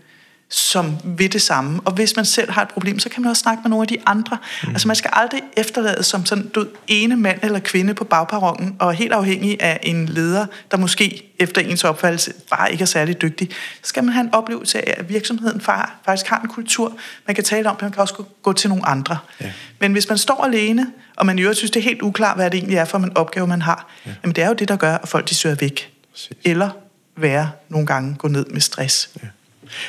som 0.49 0.97
vil 1.03 1.33
det 1.33 1.41
samme. 1.41 1.79
Og 1.85 1.91
hvis 1.91 2.15
man 2.15 2.25
selv 2.25 2.51
har 2.51 2.61
et 2.61 2.67
problem, 2.67 2.99
så 2.99 3.09
kan 3.09 3.23
man 3.23 3.29
også 3.29 3.39
snakke 3.39 3.61
med 3.63 3.69
nogle 3.69 3.83
af 3.83 3.87
de 3.87 3.97
andre. 4.05 4.37
Mm. 4.63 4.69
Altså 4.69 4.87
man 4.87 4.95
skal 4.95 5.09
aldrig 5.13 5.41
efterlade 5.57 6.03
som 6.03 6.25
sådan 6.25 6.47
du 6.47 6.67
ene 6.87 7.17
mand 7.17 7.39
eller 7.43 7.59
kvinde 7.59 7.93
på 7.93 8.03
bagperronen, 8.03 8.75
og 8.79 8.93
helt 8.93 9.13
afhængig 9.13 9.61
af 9.61 9.79
en 9.83 10.05
leder, 10.05 10.45
der 10.71 10.77
måske 10.77 11.33
efter 11.39 11.61
ens 11.61 11.83
opfattelse 11.83 12.33
bare 12.49 12.71
ikke 12.71 12.81
er 12.81 12.85
særlig 12.85 13.21
dygtig. 13.21 13.49
Så 13.81 13.89
skal 13.89 14.03
man 14.03 14.13
have 14.13 14.23
en 14.23 14.33
oplevelse 14.33 14.87
af, 14.87 14.95
at 14.97 15.09
virksomheden 15.09 15.61
faktisk 15.61 16.27
har 16.27 16.39
en 16.41 16.49
kultur, 16.49 16.97
man 17.27 17.35
kan 17.35 17.43
tale 17.43 17.69
om, 17.69 17.77
man 17.81 17.91
kan 17.91 18.01
også 18.01 18.23
gå 18.43 18.53
til 18.53 18.69
nogle 18.69 18.85
andre. 18.85 19.17
Ja. 19.41 19.51
Men 19.79 19.91
hvis 19.91 20.09
man 20.09 20.17
står 20.17 20.43
alene, 20.45 20.87
og 21.15 21.25
man 21.25 21.39
i 21.39 21.41
øvrigt 21.41 21.57
synes, 21.57 21.71
det 21.71 21.79
er 21.79 21.83
helt 21.83 22.01
uklart, 22.01 22.37
hvad 22.37 22.51
det 22.51 22.57
egentlig 22.57 22.77
er 22.77 22.85
for 22.85 22.97
en 22.97 23.17
opgave, 23.17 23.47
man 23.47 23.61
har, 23.61 23.87
ja. 24.05 24.11
jamen 24.23 24.35
det 24.35 24.43
er 24.43 24.47
jo 24.47 24.53
det, 24.53 24.67
der 24.67 24.75
gør, 24.75 24.95
at 24.95 25.09
folk 25.09 25.29
de 25.29 25.35
søger 25.35 25.55
væk. 25.55 25.93
Præcis. 26.11 26.37
Eller 26.43 26.69
være 27.17 27.51
nogle 27.69 27.87
gange 27.87 28.15
gå 28.15 28.27
ned 28.27 28.45
med 28.45 28.61
stress. 28.61 29.09
Ja. 29.23 29.27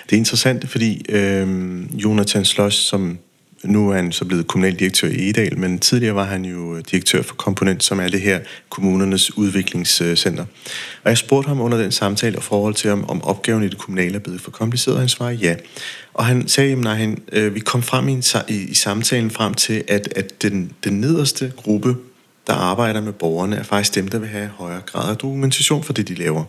Det 0.06 0.12
er 0.12 0.18
interessant, 0.18 0.68
fordi 0.68 1.04
øh, 1.08 1.48
Jonathan 2.04 2.44
Sloss, 2.44 2.76
som 2.76 3.18
nu 3.64 3.90
er 3.90 3.96
han 3.96 4.12
så 4.12 4.24
blevet 4.24 4.46
kommunaldirektør 4.46 5.08
i 5.08 5.28
Edal, 5.28 5.58
men 5.58 5.78
tidligere 5.78 6.14
var 6.14 6.24
han 6.24 6.44
jo 6.44 6.80
direktør 6.80 7.22
for 7.22 7.34
Komponent, 7.34 7.84
som 7.84 8.00
er 8.00 8.08
det 8.08 8.20
her 8.20 8.40
kommunernes 8.68 9.36
udviklingscenter. 9.36 10.44
Og 11.04 11.10
jeg 11.10 11.18
spurgte 11.18 11.48
ham 11.48 11.60
under 11.60 11.78
den 11.78 11.92
samtale 11.92 12.36
og 12.36 12.42
forhold 12.42 12.74
til, 12.74 12.90
om, 12.90 13.10
om 13.10 13.24
opgaven 13.24 13.62
i 13.62 13.68
det 13.68 13.78
kommunale 13.78 14.14
er 14.14 14.18
blevet 14.18 14.40
for 14.40 14.50
kompliceret, 14.50 14.94
og 14.94 15.00
han 15.00 15.08
svarede 15.08 15.34
ja. 15.34 15.54
Og 16.14 16.26
han 16.26 16.48
sagde, 16.48 16.88
at 16.88 16.96
han, 16.96 17.22
øh, 17.32 17.54
vi 17.54 17.60
kom 17.60 17.82
frem 17.82 18.08
i, 18.08 18.12
en, 18.12 18.22
i, 18.48 18.54
i 18.54 18.74
samtalen 18.74 19.30
frem 19.30 19.54
til, 19.54 19.84
at, 19.88 20.08
at 20.16 20.42
den, 20.42 20.72
den 20.84 21.00
nederste 21.00 21.52
gruppe, 21.56 21.96
der 22.46 22.52
arbejder 22.52 23.00
med 23.00 23.12
borgerne, 23.12 23.56
er 23.56 23.62
faktisk 23.62 23.94
dem, 23.94 24.08
der 24.08 24.18
vil 24.18 24.28
have 24.28 24.48
højere 24.48 24.80
grad 24.86 25.10
af 25.10 25.16
dokumentation 25.16 25.84
for 25.84 25.92
det, 25.92 26.08
de 26.08 26.14
laver. 26.14 26.44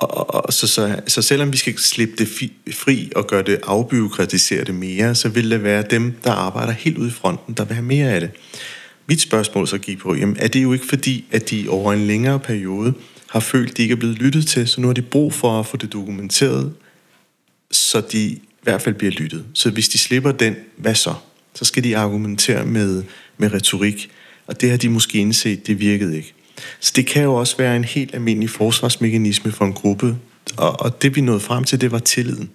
Og, 0.00 0.44
og 0.44 0.52
så, 0.52 0.66
så, 0.66 1.00
så 1.06 1.22
selvom 1.22 1.52
vi 1.52 1.56
skal 1.56 1.78
slippe 1.78 2.14
det 2.18 2.28
fri 2.74 3.12
og 3.16 3.26
gøre 3.26 3.42
det 3.42 3.60
afbyråkratisere 3.62 4.64
det 4.64 4.74
mere, 4.74 5.14
så 5.14 5.28
vil 5.28 5.50
det 5.50 5.62
være 5.62 5.84
dem, 5.90 6.12
der 6.24 6.30
arbejder 6.32 6.72
helt 6.72 6.98
ude 6.98 7.08
i 7.08 7.12
fronten, 7.12 7.54
der 7.54 7.64
vil 7.64 7.74
have 7.74 7.84
mere 7.84 8.10
af 8.10 8.20
det. 8.20 8.30
Mit 9.06 9.20
spørgsmål 9.20 9.68
så 9.68 9.78
gik 9.78 9.98
på, 9.98 10.14
jamen 10.14 10.36
er 10.38 10.48
det 10.48 10.62
jo 10.62 10.72
ikke 10.72 10.86
fordi, 10.86 11.24
at 11.30 11.50
de 11.50 11.66
over 11.68 11.92
en 11.92 12.06
længere 12.06 12.38
periode 12.38 12.94
har 13.26 13.40
følt, 13.40 13.70
at 13.70 13.76
de 13.76 13.82
ikke 13.82 13.92
er 13.92 13.96
blevet 13.96 14.18
lyttet 14.18 14.46
til, 14.46 14.68
så 14.68 14.80
nu 14.80 14.86
har 14.86 14.94
de 14.94 15.02
brug 15.02 15.32
for 15.32 15.60
at 15.60 15.66
få 15.66 15.76
det 15.76 15.92
dokumenteret, 15.92 16.72
så 17.70 18.00
de 18.12 18.22
i 18.22 18.42
hvert 18.62 18.82
fald 18.82 18.94
bliver 18.94 19.12
lyttet. 19.12 19.44
Så 19.54 19.70
hvis 19.70 19.88
de 19.88 19.98
slipper 19.98 20.32
den, 20.32 20.56
hvad 20.76 20.94
så? 20.94 21.14
Så 21.54 21.64
skal 21.64 21.84
de 21.84 21.96
argumentere 21.96 22.66
med, 22.66 23.02
med 23.38 23.52
retorik, 23.52 24.10
og 24.46 24.60
det 24.60 24.70
har 24.70 24.76
de 24.76 24.88
måske 24.88 25.18
indset, 25.18 25.66
det 25.66 25.80
virkede 25.80 26.16
ikke. 26.16 26.34
Så 26.80 26.92
det 26.96 27.06
kan 27.06 27.22
jo 27.22 27.34
også 27.34 27.56
være 27.56 27.76
en 27.76 27.84
helt 27.84 28.14
almindelig 28.14 28.50
forsvarsmekanisme 28.50 29.52
for 29.52 29.64
en 29.64 29.72
gruppe, 29.72 30.16
og, 30.56 30.80
og 30.80 31.02
det 31.02 31.16
vi 31.16 31.20
nåede 31.20 31.40
frem 31.40 31.64
til, 31.64 31.80
det 31.80 31.92
var 31.92 31.98
tilliden. 31.98 32.50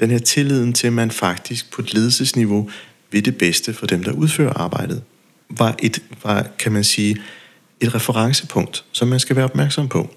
Den 0.00 0.10
her 0.10 0.18
tilliden 0.18 0.72
til, 0.72 0.86
at 0.86 0.92
man 0.92 1.10
faktisk 1.10 1.72
på 1.72 1.82
et 1.82 1.94
ledelsesniveau 1.94 2.70
vil 3.10 3.24
det 3.24 3.38
bedste 3.38 3.74
for 3.74 3.86
dem, 3.86 4.04
der 4.04 4.12
udfører 4.12 4.52
arbejdet, 4.52 5.02
var, 5.50 5.76
et, 5.82 6.02
var 6.24 6.46
kan 6.58 6.72
man 6.72 6.84
sige, 6.84 7.16
et 7.80 7.94
referencepunkt, 7.94 8.84
som 8.92 9.08
man 9.08 9.20
skal 9.20 9.36
være 9.36 9.44
opmærksom 9.44 9.88
på. 9.88 10.14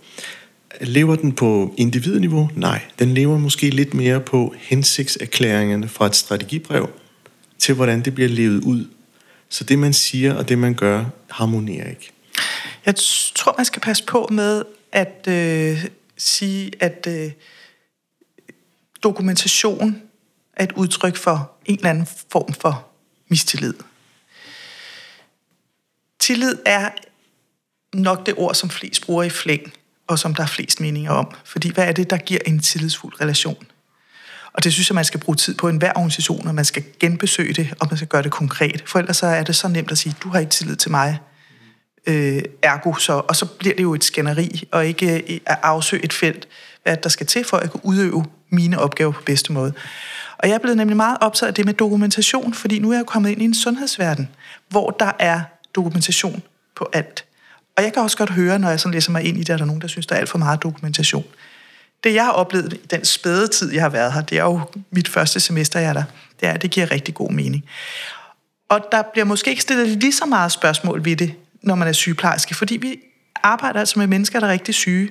Lever 0.82 1.16
den 1.16 1.32
på 1.32 1.74
individniveau? 1.78 2.50
Nej, 2.56 2.82
den 3.00 3.14
lever 3.14 3.38
måske 3.38 3.70
lidt 3.70 3.94
mere 3.94 4.20
på 4.20 4.54
hensigtserklæringerne 4.58 5.88
fra 5.88 6.06
et 6.06 6.16
strategibrev 6.16 6.90
til, 7.60 7.76
hvordan 7.76 8.02
det 8.02 8.16
bliver 8.16 8.30
levet 8.30 8.64
ud. 8.64 8.86
Så 9.50 9.64
det, 9.64 9.80
man 9.80 9.94
siger 9.94 10.34
og 10.34 10.50
det, 10.50 10.58
man 10.58 10.74
gør, 10.74 11.06
harmonerer 11.30 11.90
ikke. 11.90 12.12
Jeg 12.90 12.96
tror, 13.36 13.54
man 13.58 13.66
skal 13.66 13.82
passe 13.82 14.04
på 14.04 14.28
med 14.32 14.64
at 14.92 15.28
øh, 15.28 15.86
sige, 16.18 16.72
at 16.80 17.08
øh, 17.08 17.32
dokumentation 19.04 20.02
er 20.54 20.64
et 20.64 20.72
udtryk 20.72 21.16
for 21.16 21.52
en 21.66 21.76
eller 21.76 21.90
anden 21.90 22.08
form 22.32 22.54
for 22.54 22.88
mistillid. 23.28 23.74
Tillid 26.20 26.58
er 26.66 26.90
nok 27.94 28.26
det 28.26 28.34
ord, 28.38 28.56
som 28.56 28.70
flest 28.70 29.06
bruger 29.06 29.24
i 29.24 29.30
flæng, 29.30 29.74
og 30.08 30.20
som 30.20 30.36
der 30.36 30.44
er 30.44 30.48
flest 30.48 30.80
meninger 30.80 31.12
om. 31.12 31.32
Fordi 31.44 31.70
hvad 31.74 31.88
er 31.88 31.92
det, 31.92 32.10
der 32.10 32.18
giver 32.18 32.42
en 32.46 32.60
tillidsfuld 32.60 33.22
relation? 33.22 33.66
Og 34.54 34.64
det 34.64 34.74
synes 34.74 34.90
jeg, 34.90 34.96
man 34.96 35.06
skal 35.06 35.20
bruge 35.20 35.36
tid 35.36 35.56
på 35.56 35.70
en 35.70 35.78
hver 35.78 35.92
organisation, 35.96 36.48
og 36.48 36.56
man 36.56 36.66
skal 36.66 36.84
genbesøge 37.00 37.54
det, 37.54 37.74
og 37.80 37.88
man 37.90 37.98
skal 37.98 38.08
gøre 38.08 38.24
det 38.24 38.32
konkret. 38.32 38.84
For 38.86 39.00
ellers 39.00 39.18
så 39.18 39.28
er 39.28 39.44
det 39.44 39.56
så 39.56 39.68
nemt 39.68 39.92
at 39.92 39.98
sige, 39.98 40.16
du 40.24 40.30
har 40.30 40.40
ikke 40.40 40.52
tillid 40.52 40.76
til 40.76 40.92
mig, 40.92 41.20
øh, 42.08 42.42
ergo 42.64 42.94
så, 42.94 43.14
og 43.14 43.36
så 43.36 43.46
bliver 43.46 43.76
det 43.76 43.84
jo 43.84 43.94
et 43.94 44.04
skænderi, 44.04 44.68
og 44.72 44.86
ikke 44.86 45.34
øh, 45.34 45.40
at 45.46 45.58
afsøge 45.64 46.06
et 46.06 46.14
felt, 46.14 46.48
hvad 46.84 46.98
der 46.98 47.10
skal 47.10 47.26
til 47.26 47.44
for 47.44 47.58
at 47.58 47.72
kunne 47.72 47.86
udøve 47.86 48.26
mine 48.50 48.80
opgaver 48.80 49.12
på 49.12 49.22
bedste 49.22 49.54
måde. 49.54 49.74
Og 50.38 50.48
jeg 50.48 50.56
er 50.56 50.60
blevet 50.60 50.78
nemlig 50.78 50.98
meget 50.98 51.18
optaget 51.22 51.48
af 51.48 51.54
det 51.54 51.66
med 51.66 51.74
dokumentation, 51.74 52.54
fordi 52.54 52.80
nu 52.80 52.92
er 52.92 52.96
jeg 52.96 53.06
kommet 53.06 53.30
ind 53.30 53.42
i 53.42 53.46
en 53.46 53.54
sundhedsverden, 53.54 54.30
hvor 54.70 54.90
der 54.90 55.12
er 55.20 55.42
dokumentation 55.76 56.44
på 56.76 56.90
alt. 56.94 57.26
Og 57.78 57.84
jeg 57.84 57.94
kan 57.94 58.04
også 58.04 58.18
godt 58.18 58.30
høre, 58.30 58.60
når 58.60 58.70
jeg 58.70 58.80
sådan 58.80 58.94
læser 58.94 59.12
mig 59.12 59.24
ind 59.24 59.38
i 59.38 59.44
det, 59.44 59.50
at 59.50 59.60
der 59.60 59.66
er 59.66 59.68
nogen, 59.68 59.82
der 59.82 59.88
synes, 59.88 60.08
der 60.08 60.16
er 60.16 60.20
alt 60.20 60.30
for 60.30 60.38
meget 60.38 60.64
dokumentation. 60.64 61.26
Det, 62.04 62.14
jeg 62.14 62.26
har 62.26 62.32
oplevet 62.32 62.74
i 62.74 62.88
den 62.92 63.06
spæde 63.06 63.48
tid, 63.48 63.74
jeg 63.74 63.82
har 63.82 63.90
været 63.90 64.14
her, 64.14 64.22
det 64.22 64.38
er 64.38 64.44
jo 64.44 64.62
mit 64.92 65.08
første 65.08 65.40
semester, 65.40 65.80
jeg 65.80 65.90
er 65.90 65.94
der, 65.94 66.04
det 66.40 66.48
er, 66.50 66.54
at 66.54 66.62
det 66.62 66.72
giver 66.72 66.92
rigtig 66.92 67.14
god 67.14 67.32
mening. 67.32 67.66
Og 68.70 68.80
der 68.92 69.02
bliver 69.02 69.26
måske 69.26 69.50
ikke 69.50 69.62
stillet 69.62 69.88
lige 69.88 70.14
så 70.14 70.26
meget 70.26 70.52
spørgsmål 70.52 71.06
ved 71.06 71.16
det, 71.16 71.34
når 71.62 71.76
man 71.76 71.88
er 71.88 71.92
sygeplejerske, 71.92 72.56
fordi 72.56 72.78
vi 72.78 73.00
arbejder 73.44 73.80
altså 73.80 74.00
med 74.00 74.08
mennesker, 74.08 74.40
der 74.40 74.48
er 74.48 74.52
rigtig 74.52 74.76
syge. 74.76 75.10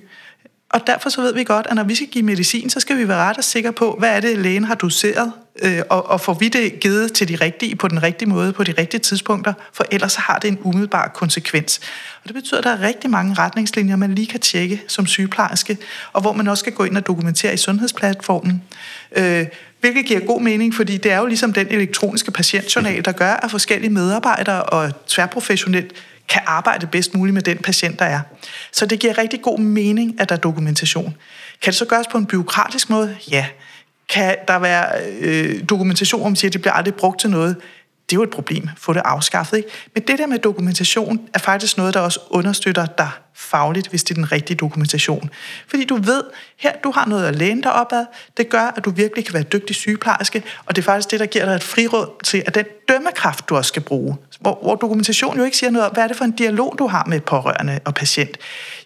Og 0.70 0.86
derfor 0.86 1.08
så 1.08 1.20
ved 1.20 1.34
vi 1.34 1.44
godt, 1.44 1.66
at 1.70 1.76
når 1.76 1.82
vi 1.82 1.94
skal 1.94 2.06
give 2.08 2.24
medicin, 2.24 2.70
så 2.70 2.80
skal 2.80 2.98
vi 2.98 3.08
være 3.08 3.18
ret 3.18 3.38
og 3.38 3.44
sikre 3.44 3.72
på, 3.72 3.96
hvad 3.98 4.16
er 4.16 4.20
det, 4.20 4.38
lægen 4.38 4.64
har 4.64 4.74
doseret, 4.74 5.32
øh, 5.62 5.82
og, 5.90 6.10
og 6.10 6.20
får 6.20 6.34
vi 6.34 6.48
det 6.48 6.80
givet 6.80 7.12
til 7.12 7.28
de 7.28 7.36
rigtige, 7.36 7.76
på 7.76 7.88
den 7.88 8.02
rigtige 8.02 8.28
måde, 8.28 8.52
på 8.52 8.64
de 8.64 8.74
rigtige 8.78 9.00
tidspunkter, 9.00 9.52
for 9.72 9.84
ellers 9.90 10.12
så 10.12 10.20
har 10.20 10.38
det 10.38 10.48
en 10.48 10.58
umiddelbar 10.62 11.08
konsekvens. 11.08 11.80
Og 12.22 12.28
det 12.28 12.34
betyder, 12.34 12.58
at 12.58 12.64
der 12.64 12.70
er 12.70 12.82
rigtig 12.82 13.10
mange 13.10 13.34
retningslinjer, 13.34 13.96
man 13.96 14.14
lige 14.14 14.26
kan 14.26 14.40
tjekke 14.40 14.82
som 14.88 15.06
sygeplejerske, 15.06 15.78
og 16.12 16.20
hvor 16.20 16.32
man 16.32 16.48
også 16.48 16.60
skal 16.60 16.72
gå 16.72 16.84
ind 16.84 16.96
og 16.96 17.06
dokumentere 17.06 17.54
i 17.54 17.56
sundhedsplatformen. 17.56 18.62
Øh, 19.16 19.46
hvilket 19.80 20.06
giver 20.06 20.20
god 20.20 20.40
mening, 20.40 20.74
fordi 20.74 20.96
det 20.96 21.12
er 21.12 21.18
jo 21.18 21.26
ligesom 21.26 21.52
den 21.52 21.66
elektroniske 21.70 22.30
patientjournal, 22.30 23.04
der 23.04 23.12
gør, 23.12 23.32
at 23.32 23.50
forskellige 23.50 23.90
medarbejdere 23.90 24.62
og 24.62 25.06
tværprofessionelt 25.06 25.92
kan 26.28 26.42
arbejde 26.46 26.86
bedst 26.86 27.14
muligt 27.14 27.34
med 27.34 27.42
den 27.42 27.58
patient, 27.58 27.98
der 27.98 28.04
er. 28.04 28.20
Så 28.72 28.86
det 28.86 29.00
giver 29.00 29.18
rigtig 29.18 29.42
god 29.42 29.58
mening, 29.58 30.20
at 30.20 30.28
der 30.28 30.34
er 30.34 30.40
dokumentation. 30.40 31.16
Kan 31.62 31.70
det 31.70 31.74
så 31.74 31.84
gøres 31.84 32.06
på 32.06 32.18
en 32.18 32.26
byråkratisk 32.26 32.90
måde? 32.90 33.16
Ja. 33.30 33.46
Kan 34.08 34.36
der 34.48 34.58
være 34.58 35.02
øh, 35.20 35.62
dokumentation, 35.68 36.26
om 36.26 36.36
siger, 36.36 36.48
at 36.48 36.52
det 36.52 36.60
bliver 36.60 36.72
aldrig 36.72 36.94
brugt 36.94 37.20
til 37.20 37.30
noget? 37.30 37.56
Det 38.10 38.16
er 38.16 38.18
jo 38.18 38.22
et 38.22 38.30
problem, 38.30 38.68
få 38.76 38.92
det 38.92 39.02
afskaffet. 39.04 39.56
Ikke? 39.56 39.68
Men 39.94 40.02
det 40.02 40.18
der 40.18 40.26
med 40.26 40.38
dokumentation 40.38 41.28
er 41.34 41.38
faktisk 41.38 41.76
noget, 41.76 41.94
der 41.94 42.00
også 42.00 42.20
understøtter 42.30 42.86
dig 42.86 43.10
fagligt, 43.34 43.88
hvis 43.88 44.04
det 44.04 44.10
er 44.10 44.14
den 44.14 44.32
rigtige 44.32 44.56
dokumentation. 44.56 45.30
Fordi 45.68 45.84
du 45.84 45.96
ved, 45.96 46.22
her 46.56 46.72
du 46.84 46.90
har 46.90 47.06
noget 47.06 47.26
at 47.26 47.36
læne 47.36 47.62
dig 47.62 47.72
opad, 47.72 48.06
det 48.36 48.48
gør, 48.48 48.72
at 48.76 48.84
du 48.84 48.90
virkelig 48.90 49.24
kan 49.24 49.34
være 49.34 49.42
dygtig 49.42 49.76
sygeplejerske, 49.76 50.42
og 50.66 50.76
det 50.76 50.82
er 50.82 50.84
faktisk 50.84 51.10
det, 51.10 51.20
der 51.20 51.26
giver 51.26 51.44
dig 51.44 51.54
et 51.54 51.62
friråd 51.62 52.22
til, 52.24 52.42
at 52.46 52.54
den 52.54 52.64
dømmekraft, 52.88 53.48
du 53.48 53.56
også 53.56 53.68
skal 53.68 53.82
bruge, 53.82 54.16
hvor, 54.40 54.58
hvor 54.62 54.74
dokumentation 54.74 55.38
jo 55.38 55.44
ikke 55.44 55.56
siger 55.56 55.70
noget 55.70 55.86
om, 55.88 55.92
hvad 55.92 56.04
er 56.04 56.08
det 56.08 56.16
for 56.16 56.24
en 56.24 56.32
dialog, 56.32 56.74
du 56.78 56.86
har 56.86 57.04
med 57.06 57.20
pårørende 57.20 57.80
og 57.84 57.94
patient. 57.94 58.38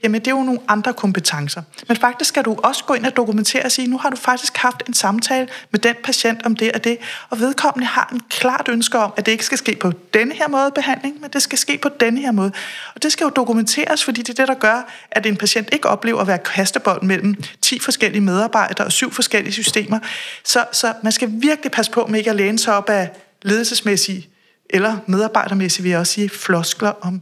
Jamen, 0.03 0.21
det 0.21 0.27
er 0.27 0.31
jo 0.31 0.43
nogle 0.43 0.61
andre 0.69 0.93
kompetencer. 0.93 1.63
Men 1.89 1.97
faktisk 1.97 2.29
skal 2.29 2.45
du 2.45 2.57
også 2.63 2.85
gå 2.85 2.95
ind 2.95 3.07
og 3.07 3.17
dokumentere 3.17 3.63
og 3.65 3.73
sige, 3.73 3.89
nu 3.89 3.99
har 3.99 4.11
du 4.11 4.17
faktisk 4.17 4.57
haft 4.57 4.83
en 4.89 4.95
samtale 4.95 5.49
med 5.71 5.81
den 5.81 5.95
patient 6.05 6.47
om 6.47 6.57
det 6.57 6.73
og 6.73 6.85
det, 6.85 6.99
og 7.31 7.41
vedkommende 7.41 7.87
har 7.87 8.09
en 8.13 8.21
klart 8.31 8.69
ønske 8.69 8.99
om, 8.99 9.13
at 9.17 9.27
det 9.27 9.33
ikke 9.33 9.45
skal 9.45 9.59
ske 9.59 9.77
på 9.81 9.93
denne 10.15 10.35
her 10.35 10.49
måde 10.49 10.71
behandling, 10.75 11.21
men 11.21 11.31
det 11.31 11.43
skal 11.43 11.59
ske 11.59 11.79
på 11.79 11.89
denne 12.01 12.21
her 12.21 12.33
måde. 12.33 12.53
Og 12.95 13.03
det 13.03 13.13
skal 13.13 13.25
jo 13.25 13.31
dokumenteres, 13.31 14.05
fordi 14.05 14.23
det 14.23 14.29
er 14.29 14.43
det, 14.43 14.49
der 14.49 14.55
gør, 14.55 14.91
at 15.11 15.27
en 15.27 15.37
patient 15.37 15.69
ikke 15.73 15.89
oplever 15.89 16.21
at 16.21 16.27
være 16.27 16.39
kastebold 16.39 17.03
mellem 17.03 17.35
10 17.63 17.79
forskellige 17.79 18.21
medarbejdere 18.21 18.87
og 18.87 18.93
syv 18.93 19.13
forskellige 19.13 19.53
systemer. 19.53 19.99
Så, 20.45 20.65
så 20.73 20.93
man 21.03 21.13
skal 21.13 21.29
virkelig 21.33 21.73
passe 21.73 21.93
på 21.93 22.07
med 22.07 22.19
ikke 22.19 22.31
at 22.31 22.37
læne 22.37 22.59
sig 22.59 22.75
op 22.77 22.89
af 22.89 23.11
ledelsesmæssige 23.43 24.29
eller 24.71 24.97
medarbejdermæssigt 25.07 25.85
vil 25.85 25.91
jeg 25.91 25.99
også 25.99 26.13
sige 26.13 26.29
floskler 26.29 26.93
om 27.01 27.21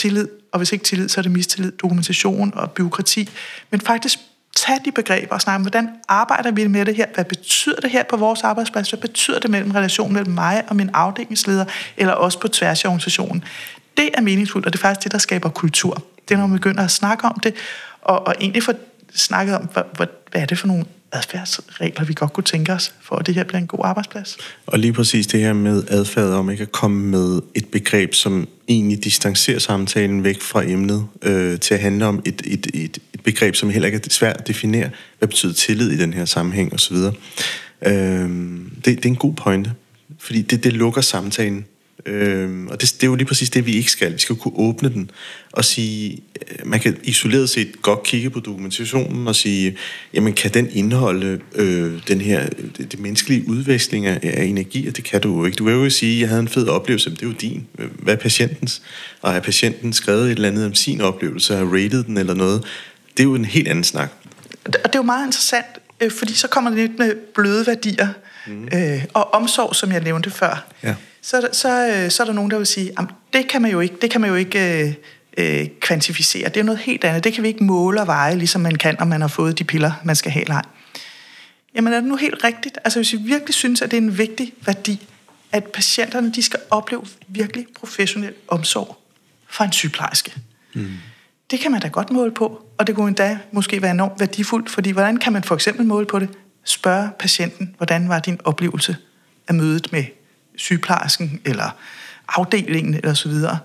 tillid, 0.00 0.28
og 0.52 0.58
hvis 0.58 0.72
ikke 0.72 0.84
tillid, 0.84 1.08
så 1.08 1.20
er 1.20 1.22
det 1.22 1.32
mistillid, 1.32 1.72
dokumentation 1.72 2.52
og 2.54 2.70
byråkrati. 2.70 3.28
Men 3.70 3.80
faktisk 3.80 4.18
tage 4.56 4.80
de 4.84 4.92
begreber 4.92 5.34
og 5.34 5.40
snakke 5.40 5.56
om, 5.56 5.62
hvordan 5.62 5.88
arbejder 6.08 6.50
vi 6.50 6.66
med 6.66 6.86
det 6.86 6.96
her? 6.96 7.06
Hvad 7.14 7.24
betyder 7.24 7.80
det 7.80 7.90
her 7.90 8.02
på 8.02 8.16
vores 8.16 8.42
arbejdsplads? 8.42 8.90
Hvad 8.90 9.00
betyder 9.00 9.38
det 9.38 9.50
mellem 9.50 9.70
relation 9.70 10.12
mellem 10.12 10.32
mig 10.32 10.64
og 10.68 10.76
min 10.76 10.90
afdelingsleder, 10.94 11.64
eller 11.96 12.12
også 12.12 12.40
på 12.40 12.48
tværs 12.48 12.84
af 12.84 12.88
organisationen? 12.88 13.44
Det 13.96 14.10
er 14.14 14.20
meningsfuldt, 14.20 14.66
og 14.66 14.72
det 14.72 14.78
er 14.78 14.82
faktisk 14.82 15.04
det, 15.04 15.12
der 15.12 15.18
skaber 15.18 15.48
kultur. 15.48 16.02
Det 16.28 16.34
er, 16.34 16.38
når 16.38 16.46
man 16.46 16.58
begynder 16.58 16.84
at 16.84 16.90
snakke 16.90 17.24
om 17.24 17.40
det, 17.42 17.54
og, 18.02 18.26
og 18.26 18.34
egentlig 18.40 18.62
få 18.62 18.72
snakket 19.14 19.56
om, 19.56 19.68
hvad, 19.72 19.82
hvad 19.96 20.06
er 20.32 20.46
det 20.46 20.58
for 20.58 20.66
nogle 20.66 20.84
adfærdsregler, 21.12 22.04
vi 22.04 22.14
godt 22.14 22.32
kunne 22.32 22.44
tænke 22.44 22.72
os, 22.72 22.94
for 23.02 23.16
at 23.16 23.26
det 23.26 23.34
her 23.34 23.44
bliver 23.44 23.60
en 23.60 23.66
god 23.66 23.78
arbejdsplads. 23.82 24.38
Og 24.66 24.78
lige 24.78 24.92
præcis 24.92 25.26
det 25.26 25.40
her 25.40 25.52
med 25.52 25.84
adfærd, 25.88 26.24
om 26.24 26.50
ikke 26.50 26.62
at 26.62 26.72
komme 26.72 27.06
med 27.06 27.40
et 27.54 27.68
begreb, 27.68 28.14
som 28.14 28.48
egentlig 28.68 29.04
distancerer 29.04 29.58
samtalen 29.58 30.24
væk 30.24 30.40
fra 30.40 30.64
emnet, 30.64 31.06
øh, 31.22 31.60
til 31.60 31.74
at 31.74 31.80
handle 31.80 32.06
om 32.06 32.22
et, 32.24 32.42
et, 32.44 32.66
et, 32.74 32.98
et 33.14 33.20
begreb, 33.24 33.54
som 33.54 33.70
heller 33.70 33.86
ikke 33.86 33.96
er 33.96 34.10
svært 34.10 34.36
at 34.36 34.48
definere. 34.48 34.90
Hvad 35.18 35.28
betyder 35.28 35.52
tillid 35.52 35.90
i 35.90 35.98
den 35.98 36.12
her 36.12 36.24
sammenhæng 36.24 36.72
osv.? 36.72 36.96
Øh, 36.96 37.12
det, 37.82 38.84
det 38.84 39.04
er 39.04 39.08
en 39.08 39.16
god 39.16 39.34
pointe, 39.34 39.72
fordi 40.18 40.42
det, 40.42 40.64
det 40.64 40.72
lukker 40.72 41.00
samtalen. 41.00 41.64
Øhm, 42.06 42.68
og 42.68 42.80
det, 42.80 42.94
det 42.94 43.02
er 43.02 43.06
jo 43.06 43.14
lige 43.14 43.26
præcis 43.26 43.50
det, 43.50 43.66
vi 43.66 43.72
ikke 43.72 43.90
skal. 43.90 44.12
Vi 44.12 44.18
skal 44.18 44.36
kunne 44.36 44.54
åbne 44.56 44.88
den 44.88 45.10
og 45.52 45.64
sige, 45.64 46.18
øh, 46.50 46.66
man 46.66 46.80
kan 46.80 46.96
isoleret 47.02 47.50
set 47.50 47.82
godt 47.82 48.02
kigge 48.02 48.30
på 48.30 48.40
dokumentationen 48.40 49.28
og 49.28 49.36
sige, 49.36 49.76
jamen 50.14 50.32
kan 50.32 50.54
den 50.54 50.68
indeholde 50.72 51.40
øh, 51.54 51.92
den 52.08 52.20
her, 52.20 52.48
det, 52.48 52.92
det 52.92 53.00
menneskelige 53.00 53.48
udveksling 53.48 54.06
af, 54.06 54.20
af 54.22 54.44
energi, 54.44 54.88
og 54.88 54.96
det 54.96 55.04
kan 55.04 55.20
du 55.20 55.38
jo 55.38 55.44
ikke. 55.44 55.56
Du 55.56 55.64
kan 55.64 55.74
jo 55.74 55.90
sige, 55.90 56.20
jeg 56.20 56.28
havde 56.28 56.40
en 56.40 56.48
fed 56.48 56.68
oplevelse, 56.68 57.10
men 57.10 57.16
det 57.16 57.22
er 57.22 57.26
jo 57.26 57.32
din. 57.32 57.66
Hvad 57.98 58.14
er 58.14 58.18
patientens? 58.18 58.82
Og 59.22 59.32
har 59.32 59.40
patienten 59.40 59.92
skrevet 59.92 60.24
et 60.24 60.30
eller 60.30 60.48
andet 60.48 60.66
om 60.66 60.74
sin 60.74 61.00
oplevelse, 61.00 61.56
har 61.56 61.64
rated 61.64 62.04
den 62.04 62.16
eller 62.16 62.34
noget? 62.34 62.64
Det 63.16 63.20
er 63.20 63.24
jo 63.24 63.34
en 63.34 63.44
helt 63.44 63.68
anden 63.68 63.84
snak. 63.84 64.12
Og 64.64 64.72
det 64.72 64.84
er 64.84 64.98
jo 64.98 65.02
meget 65.02 65.26
interessant, 65.26 65.66
øh, 66.00 66.10
fordi 66.10 66.34
så 66.34 66.48
kommer 66.48 66.70
det 66.70 66.78
lidt 66.78 66.98
med 66.98 67.14
bløde 67.34 67.66
værdier 67.66 68.08
mm. 68.46 68.68
øh, 68.74 69.04
og 69.14 69.34
omsorg, 69.34 69.76
som 69.76 69.92
jeg 69.92 70.00
nævnte 70.00 70.30
før. 70.30 70.66
Ja 70.82 70.94
så, 71.22 71.48
så, 71.52 71.88
øh, 71.88 72.10
så 72.10 72.22
er 72.22 72.24
der 72.24 72.32
nogen, 72.32 72.50
der 72.50 72.56
vil 72.56 72.66
sige, 72.66 72.92
at 72.98 73.04
det 73.32 73.48
kan 73.48 73.62
man 73.62 73.70
jo 73.70 73.80
ikke, 73.80 73.96
det 74.02 74.10
kan 74.10 74.20
man 74.20 74.30
jo 74.30 74.36
ikke 74.36 74.84
øh, 74.86 74.94
øh, 75.36 75.68
kvantificere. 75.80 76.48
Det 76.48 76.56
er 76.56 76.64
noget 76.64 76.80
helt 76.80 77.04
andet. 77.04 77.24
Det 77.24 77.32
kan 77.32 77.42
vi 77.42 77.48
ikke 77.48 77.64
måle 77.64 78.00
og 78.00 78.06
veje, 78.06 78.36
ligesom 78.36 78.60
man 78.60 78.74
kan, 78.74 79.00
om 79.00 79.08
man 79.08 79.20
har 79.20 79.28
fået 79.28 79.58
de 79.58 79.64
piller, 79.64 79.92
man 80.04 80.16
skal 80.16 80.32
have 80.32 80.42
eller 80.42 80.54
ej. 80.54 80.64
Jamen 81.74 81.92
er 81.92 82.00
det 82.00 82.08
nu 82.08 82.16
helt 82.16 82.44
rigtigt? 82.44 82.78
Altså 82.84 82.98
hvis 82.98 83.12
vi 83.12 83.18
virkelig 83.18 83.54
synes, 83.54 83.82
at 83.82 83.90
det 83.90 83.96
er 83.96 84.00
en 84.02 84.18
vigtig 84.18 84.52
værdi, 84.66 85.08
at 85.52 85.64
patienterne 85.64 86.32
de 86.32 86.42
skal 86.42 86.60
opleve 86.70 87.02
virkelig 87.28 87.66
professionel 87.78 88.32
omsorg 88.48 88.96
fra 89.48 89.64
en 89.64 89.72
sygeplejerske. 89.72 90.32
Mm. 90.74 90.92
Det 91.50 91.60
kan 91.60 91.70
man 91.70 91.80
da 91.80 91.88
godt 91.88 92.10
måle 92.10 92.30
på, 92.30 92.62
og 92.78 92.86
det 92.86 92.94
kunne 92.94 93.08
endda 93.08 93.38
måske 93.52 93.82
være 93.82 93.90
enormt 93.90 94.20
værdifuldt, 94.20 94.70
fordi 94.70 94.90
hvordan 94.90 95.16
kan 95.16 95.32
man 95.32 95.44
for 95.44 95.54
eksempel 95.54 95.86
måle 95.86 96.06
på 96.06 96.18
det? 96.18 96.28
Spørge 96.64 97.10
patienten, 97.18 97.74
hvordan 97.76 98.08
var 98.08 98.18
din 98.18 98.40
oplevelse 98.44 98.96
af 99.48 99.54
mødet 99.54 99.92
med 99.92 100.04
sygeplejersken 100.60 101.40
eller 101.44 101.70
afdelingen 102.28 102.94
eller 102.94 103.14
så 103.14 103.28
videre. 103.28 103.58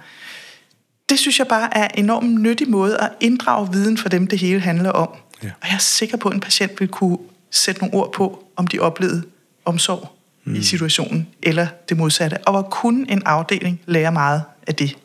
Det 1.10 1.20
synes 1.20 1.39
jeg 1.39 1.48
bare 1.48 1.78
er 1.78 1.88
en 1.88 2.04
enormt 2.06 2.41
nyttig 2.41 2.70
måde 2.70 2.98
at 2.98 3.10
inddrage 3.22 3.72
viden 3.72 3.98
for 3.98 4.10
dem, 4.10 4.28
det 4.28 4.39
hele 4.39 4.60
handler 4.60 4.89
om. 4.89 5.10
Ja. 5.43 5.52
Og 5.62 5.68
jeg 5.68 5.76
er 5.76 5.80
sikker 5.80 6.18
på, 6.18 6.30
at 6.30 6.36
en 6.36 6.41
patient 6.41 6.80
vil 6.80 6.88
kunne 6.88 7.18
sætte 7.52 7.82
nogle 7.82 7.98
ord 7.98 8.14
på, 8.14 8.46
om 8.56 8.68
de 8.68 8.80
oplevede 8.80 9.24
omsorg 9.66 10.12
mm. 10.43 10.56
i 10.56 10.64
situationen, 10.64 11.28
eller 11.43 11.68
det 11.89 11.98
modsatte. 11.98 12.38
Og 12.38 12.54
hvor 12.54 12.62
kun 12.62 13.06
en 13.10 13.24
afdeling 13.26 13.82
lærer 13.86 14.12
meget 14.12 14.43
af 14.68 14.76
det. 14.76 14.98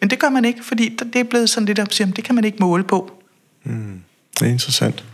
Men 0.00 0.10
det 0.10 0.18
gør 0.18 0.28
man 0.28 0.44
ikke, 0.44 0.64
fordi 0.64 0.96
det 1.12 1.16
er 1.16 1.24
blevet 1.24 1.50
sådan 1.50 1.66
lidt 1.66 1.78
op 1.78 1.88
det 1.90 2.24
kan 2.24 2.34
man 2.34 2.44
ikke 2.44 2.58
måle 2.60 2.84
på. 2.84 3.22
Mm. 3.64 4.00
Det 4.38 4.46
er 4.46 4.50
interessant. 4.50 5.04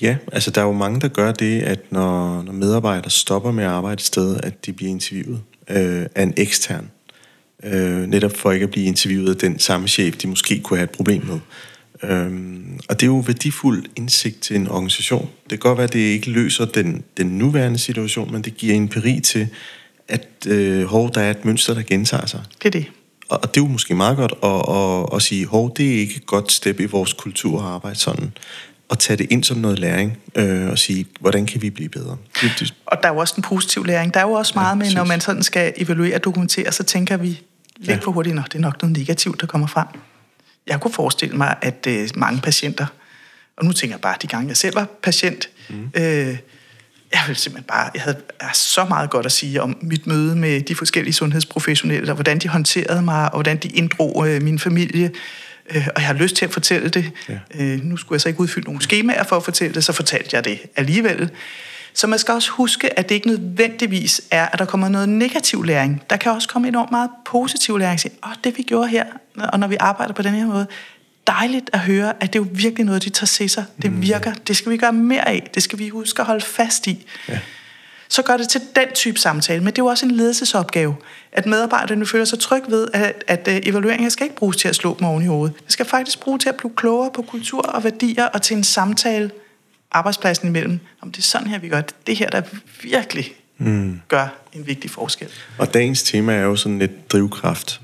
Ja, 0.00 0.16
altså 0.32 0.50
der 0.50 0.60
er 0.60 0.66
jo 0.66 0.72
mange, 0.72 1.00
der 1.00 1.08
gør 1.08 1.32
det, 1.32 1.62
at 1.62 1.92
når, 1.92 2.42
når 2.42 2.52
medarbejdere 2.52 3.10
stopper 3.10 3.52
med 3.52 3.64
at 3.64 3.70
arbejde 3.70 3.94
et 3.94 4.02
sted, 4.02 4.40
at 4.42 4.66
de 4.66 4.72
bliver 4.72 4.90
interviewet 4.90 5.40
øh, 5.70 6.06
af 6.14 6.22
en 6.22 6.34
ekstern. 6.36 6.90
Øh, 7.62 8.06
netop 8.06 8.36
for 8.36 8.52
ikke 8.52 8.64
at 8.64 8.70
blive 8.70 8.86
interviewet 8.86 9.30
af 9.30 9.36
den 9.36 9.58
samme 9.58 9.88
chef, 9.88 10.16
de 10.16 10.26
måske 10.26 10.60
kunne 10.60 10.76
have 10.76 10.84
et 10.84 10.90
problem 10.90 11.22
med. 11.26 11.38
Øhm, 12.02 12.80
og 12.88 13.00
det 13.00 13.06
er 13.06 13.10
jo 13.10 13.22
værdifuld 13.26 13.84
indsigt 13.96 14.40
til 14.40 14.56
en 14.56 14.68
organisation. 14.68 15.28
Det 15.42 15.50
kan 15.50 15.58
godt 15.58 15.78
være, 15.78 15.86
at 15.86 15.92
det 15.92 15.98
ikke 15.98 16.30
løser 16.30 16.64
den, 16.64 17.04
den 17.16 17.26
nuværende 17.26 17.78
situation, 17.78 18.32
men 18.32 18.42
det 18.42 18.56
giver 18.56 18.74
empiri 18.74 19.20
til, 19.20 19.48
at 20.08 20.28
øh, 20.48 20.84
hov, 20.84 21.14
der 21.14 21.20
er 21.20 21.30
et 21.30 21.44
mønster, 21.44 21.74
der 21.74 21.82
gentager 21.82 22.26
sig. 22.26 22.42
Det 22.62 22.66
er 22.66 22.70
det. 22.70 22.86
Og, 23.28 23.38
og 23.42 23.54
det 23.54 23.60
er 23.60 23.64
jo 23.64 23.70
måske 23.70 23.94
meget 23.94 24.16
godt 24.16 24.34
at, 24.42 24.76
at, 24.76 25.16
at 25.16 25.22
sige, 25.22 25.46
hov, 25.46 25.76
det 25.76 25.94
er 25.94 25.98
ikke 25.98 26.16
et 26.16 26.26
godt 26.26 26.52
step 26.52 26.80
i 26.80 26.84
vores 26.84 27.12
kultur 27.12 27.62
at 27.62 27.66
arbejde 27.66 27.98
sådan 27.98 28.32
at 28.90 28.98
tage 28.98 29.16
det 29.16 29.26
ind 29.30 29.44
som 29.44 29.56
noget 29.56 29.78
læring 29.78 30.18
øh, 30.34 30.66
og 30.66 30.78
sige, 30.78 31.06
hvordan 31.20 31.46
kan 31.46 31.62
vi 31.62 31.70
blive 31.70 31.88
bedre? 31.88 32.16
Og 32.86 32.98
der 33.02 33.08
er 33.08 33.12
jo 33.12 33.18
også 33.18 33.34
en 33.36 33.42
positiv 33.42 33.84
læring. 33.84 34.14
Der 34.14 34.20
er 34.20 34.24
jo 34.24 34.32
også 34.32 34.52
meget 34.54 34.70
ja, 34.70 34.74
med, 34.74 34.94
når 34.94 35.04
man 35.04 35.20
sådan 35.20 35.42
skal 35.42 35.72
evaluere 35.76 36.14
og 36.14 36.24
dokumentere, 36.24 36.72
så 36.72 36.82
tænker 36.82 37.16
vi 37.16 37.40
lidt 37.76 37.88
ja. 37.88 37.96
for 37.96 38.12
hurtigt, 38.12 38.38
at 38.38 38.44
det 38.44 38.54
er 38.54 38.62
nok 38.62 38.82
noget 38.82 38.96
negativt, 38.96 39.40
der 39.40 39.46
kommer 39.46 39.66
frem. 39.66 39.86
Jeg 40.66 40.80
kunne 40.80 40.94
forestille 40.94 41.36
mig, 41.36 41.56
at 41.62 41.86
øh, 41.88 42.08
mange 42.14 42.40
patienter, 42.40 42.86
og 43.56 43.64
nu 43.64 43.72
tænker 43.72 43.96
jeg 43.96 44.00
bare 44.00 44.16
de 44.22 44.26
gange, 44.26 44.48
jeg 44.48 44.56
selv 44.56 44.74
var 44.74 44.86
patient, 45.02 45.48
mm. 45.68 45.90
øh, 45.94 46.36
jeg 47.12 47.22
vil 47.26 47.36
simpelthen 47.36 47.66
bare, 47.68 47.90
jeg 47.94 48.02
havde 48.02 48.16
jeg 48.40 48.50
så 48.54 48.84
meget 48.84 49.10
godt 49.10 49.26
at 49.26 49.32
sige 49.32 49.62
om 49.62 49.76
mit 49.82 50.06
møde 50.06 50.36
med 50.36 50.60
de 50.60 50.74
forskellige 50.74 51.14
sundhedsprofessionelle, 51.14 52.10
og 52.10 52.14
hvordan 52.14 52.38
de 52.38 52.48
håndterede 52.48 53.02
mig, 53.02 53.24
og 53.24 53.30
hvordan 53.30 53.56
de 53.56 53.68
inddrog 53.68 54.28
øh, 54.28 54.42
min 54.42 54.58
familie, 54.58 55.10
øh, 55.70 55.86
og 55.94 56.00
jeg 56.00 56.06
har 56.06 56.14
lyst 56.14 56.36
til 56.36 56.44
at 56.44 56.52
fortælle 56.52 56.88
det. 56.88 57.10
Ja. 57.28 57.38
Øh, 57.54 57.84
nu 57.84 57.96
skulle 57.96 58.16
jeg 58.16 58.20
så 58.20 58.28
ikke 58.28 58.40
udfylde 58.40 58.66
nogle 58.66 58.82
skemaer 58.82 59.24
for 59.24 59.36
at 59.36 59.44
fortælle 59.44 59.74
det, 59.74 59.84
så 59.84 59.92
fortalte 59.92 60.36
jeg 60.36 60.44
det 60.44 60.58
alligevel. 60.76 61.30
Så 61.94 62.06
man 62.06 62.18
skal 62.18 62.34
også 62.34 62.50
huske, 62.50 62.98
at 62.98 63.08
det 63.08 63.14
ikke 63.14 63.26
nødvendigvis 63.26 64.22
er, 64.30 64.46
at 64.46 64.58
der 64.58 64.64
kommer 64.64 64.88
noget 64.88 65.08
negativ 65.08 65.62
læring. 65.62 66.02
Der 66.10 66.16
kan 66.16 66.32
også 66.32 66.48
komme 66.48 66.68
enormt 66.68 66.90
meget 66.90 67.10
positiv 67.26 67.78
læring. 67.78 68.00
Sige, 68.00 68.12
åh, 68.26 68.32
det 68.44 68.58
vi 68.58 68.62
gjorde 68.62 68.88
her, 68.88 69.04
og 69.36 69.58
når 69.58 69.66
vi 69.66 69.76
arbejder 69.80 70.14
på 70.14 70.22
den 70.22 70.34
her 70.34 70.46
måde, 70.46 70.66
dejligt 71.26 71.70
at 71.72 71.80
høre, 71.80 72.12
at 72.20 72.32
det 72.32 72.38
er 72.38 72.42
jo 72.42 72.48
virkelig 72.52 72.86
noget, 72.86 73.04
de 73.04 73.10
tager 73.10 73.26
til 73.26 73.50
sig. 73.50 73.64
Det 73.82 73.92
mm. 73.92 74.02
virker. 74.02 74.32
Det 74.32 74.56
skal 74.56 74.72
vi 74.72 74.76
gøre 74.76 74.92
mere 74.92 75.28
af. 75.28 75.50
Det 75.54 75.62
skal 75.62 75.78
vi 75.78 75.88
huske 75.88 76.20
at 76.20 76.26
holde 76.26 76.44
fast 76.44 76.86
i. 76.86 77.06
Ja 77.28 77.38
så 78.14 78.22
gør 78.22 78.36
det 78.36 78.48
til 78.48 78.60
den 78.76 78.88
type 78.94 79.18
samtale. 79.18 79.60
Men 79.60 79.66
det 79.66 79.78
er 79.78 79.82
jo 79.82 79.86
også 79.86 80.06
en 80.06 80.12
ledelsesopgave, 80.12 80.96
at 81.34 81.46
medarbejderne 81.46 82.06
føler 82.06 82.24
sig 82.24 82.38
tryg 82.38 82.62
ved, 82.68 82.88
at, 82.92 83.24
at 83.26 83.48
øh, 83.48 83.60
evalueringen 83.62 84.10
skal 84.10 84.24
ikke 84.24 84.36
bruges 84.36 84.56
til 84.56 84.68
at 84.68 84.74
slå 84.74 84.96
dem 84.98 85.06
oven 85.06 85.22
i 85.22 85.26
hovedet. 85.26 85.56
Det 85.64 85.72
skal 85.72 85.86
faktisk 85.86 86.20
bruges 86.20 86.42
til 86.42 86.48
at 86.48 86.56
blive 86.56 86.72
klogere 86.76 87.10
på 87.14 87.22
kultur 87.22 87.60
og 87.60 87.84
værdier 87.84 88.24
og 88.24 88.42
til 88.42 88.56
en 88.56 88.64
samtale 88.64 89.30
arbejdspladsen 89.92 90.48
imellem. 90.48 90.80
Om 91.00 91.12
det 91.12 91.18
er 91.18 91.22
sådan 91.22 91.46
her, 91.46 91.58
vi 91.58 91.68
gør 91.68 91.80
det. 91.80 91.94
Det 92.06 92.16
her, 92.16 92.30
der 92.30 92.42
virkelig 92.82 93.32
mm. 93.58 94.00
gør 94.08 94.26
en 94.52 94.66
vigtig 94.66 94.90
forskel. 94.90 95.28
Og 95.58 95.74
dagens 95.74 96.02
tema 96.02 96.34
er 96.34 96.42
jo 96.42 96.56
sådan 96.56 96.78
lidt 96.78 97.12
drivkraft. 97.12 97.80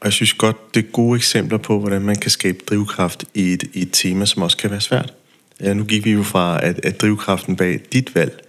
Og 0.00 0.06
jeg 0.06 0.12
synes 0.12 0.32
godt, 0.32 0.74
det 0.74 0.84
er 0.84 0.90
gode 0.90 1.16
eksempler 1.16 1.58
på, 1.58 1.78
hvordan 1.78 2.02
man 2.02 2.16
kan 2.16 2.30
skabe 2.30 2.58
drivkraft 2.68 3.24
i 3.34 3.52
et, 3.52 3.64
i 3.72 3.82
et 3.82 3.90
tema, 3.92 4.26
som 4.26 4.42
også 4.42 4.56
kan 4.56 4.70
være 4.70 4.80
svært. 4.80 5.14
Ja, 5.60 5.74
nu 5.74 5.84
gik 5.84 6.04
vi 6.04 6.10
jo 6.10 6.22
fra, 6.22 6.64
at, 6.64 6.80
at 6.84 7.00
drivkraften 7.00 7.56
bag 7.56 7.80
dit 7.92 8.14
valg 8.14 8.43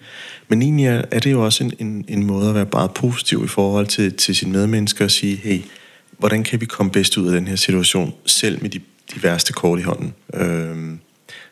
men 0.47 0.61
egentlig 0.61 0.85
er, 0.85 1.01
er 1.11 1.19
det 1.19 1.31
jo 1.31 1.45
også 1.45 1.63
en, 1.63 1.73
en, 1.79 2.05
en 2.07 2.23
måde 2.23 2.49
at 2.49 2.55
være 2.55 2.67
meget 2.73 2.91
positiv 2.91 3.43
i 3.45 3.47
forhold 3.47 3.87
til, 3.87 4.13
til 4.13 4.35
sine 4.35 4.51
medmennesker 4.51 5.05
og 5.05 5.11
sige, 5.11 5.35
hey, 5.35 5.61
hvordan 6.17 6.43
kan 6.43 6.61
vi 6.61 6.65
komme 6.65 6.91
bedst 6.91 7.17
ud 7.17 7.27
af 7.27 7.33
den 7.33 7.47
her 7.47 7.55
situation, 7.55 8.13
selv 8.25 8.61
med 8.61 8.69
de, 8.69 8.79
de 9.15 9.23
værste 9.23 9.53
kort 9.53 9.79
i 9.79 9.81
hånden? 9.81 10.13
Øhm, 10.33 10.99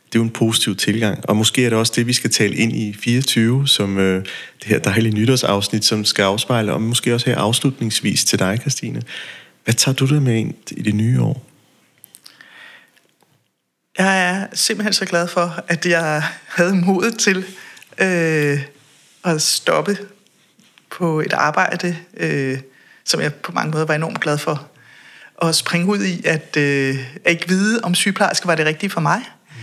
det 0.06 0.20
er 0.20 0.20
jo 0.20 0.24
en 0.24 0.30
positiv 0.30 0.76
tilgang, 0.76 1.30
og 1.30 1.36
måske 1.36 1.66
er 1.66 1.70
det 1.70 1.80
også 1.80 1.94
det, 1.96 2.08
vi 2.08 2.14
skal 2.14 2.32
tale 2.32 2.56
ind 2.56 2.76
i 2.76 2.94
24, 2.94 3.68
som 3.68 3.98
øh, 3.98 4.26
det 4.60 4.68
her 4.68 4.80
dejlige 4.80 5.16
nytårsafsnit, 5.16 5.86
som 5.86 6.06
skal 6.06 6.24
afspejle, 6.24 6.74
og 6.74 6.82
måske 6.82 7.14
også 7.14 7.30
her 7.30 7.38
afslutningsvis 7.38 8.26
til 8.26 8.40
dig, 8.40 8.58
Christine. 8.62 9.02
Hvad 9.64 9.74
tager 9.74 9.96
du 9.96 10.06
der 10.06 10.20
med 10.20 10.36
ind 10.36 10.54
i 10.72 10.82
det 10.82 10.96
nye 10.96 11.22
år? 11.22 11.46
Jeg 13.98 14.30
er 14.30 14.48
simpelthen 14.54 14.94
så 14.94 15.06
glad 15.06 15.28
for, 15.28 15.64
at 15.68 15.86
jeg 15.86 16.24
havde 16.48 16.76
modet 16.76 17.20
til 17.20 17.46
øh, 18.02 18.60
at 19.24 19.42
stoppe 19.42 19.98
på 20.92 21.20
et 21.20 21.34
arbejde, 21.34 21.98
øh, 22.18 22.60
som 23.06 23.22
jeg 23.22 23.34
på 23.34 23.52
mange 23.52 23.72
måder 23.72 23.86
var 23.86 23.94
enormt 23.94 24.22
glad 24.22 24.38
for. 24.38 24.68
Og 25.38 25.56
springe 25.56 25.88
ud 25.88 26.04
i 26.04 26.22
at, 26.26 26.58
øh, 26.58 26.98
at 27.26 27.32
ikke 27.32 27.48
vide, 27.48 27.80
om 27.84 27.96
sygeplejerske 27.96 28.48
var 28.48 28.56
det 28.56 28.66
rigtige 28.66 28.90
for 28.90 29.02
mig. 29.02 29.22
Mm. 29.50 29.56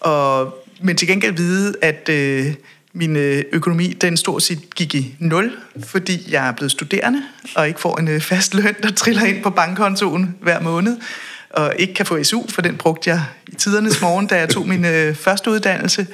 Og, 0.00 0.54
men 0.80 0.96
til 0.96 1.08
gengæld 1.08 1.34
vide, 1.36 1.74
at 1.82 2.08
øh, 2.08 2.54
min 2.92 3.16
øh, 3.16 3.44
økonomi, 3.52 3.92
den 3.92 4.16
stort 4.16 4.42
set 4.42 4.74
gik 4.74 4.94
i 4.94 5.16
nul, 5.18 5.52
fordi 5.84 6.32
jeg 6.32 6.48
er 6.48 6.52
blevet 6.52 6.70
studerende, 6.70 7.22
og 7.56 7.68
ikke 7.68 7.80
får 7.80 7.98
en 7.98 8.08
øh, 8.08 8.20
fast 8.20 8.54
løn, 8.54 8.74
der 8.82 8.90
triller 8.90 9.24
ind 9.24 9.42
på 9.42 9.50
bankkontoen 9.50 10.36
hver 10.40 10.60
måned, 10.60 10.96
og 11.50 11.74
ikke 11.78 11.94
kan 11.94 12.06
få 12.06 12.24
SU, 12.24 12.42
for 12.48 12.62
den 12.62 12.76
brugte 12.76 13.10
jeg 13.10 13.24
i 13.46 13.54
tidernes 13.54 14.00
morgen, 14.00 14.26
da 14.26 14.38
jeg 14.38 14.48
tog 14.48 14.68
min 14.68 14.84
øh, 14.84 15.14
første 15.14 15.50
uddannelse. 15.50 16.06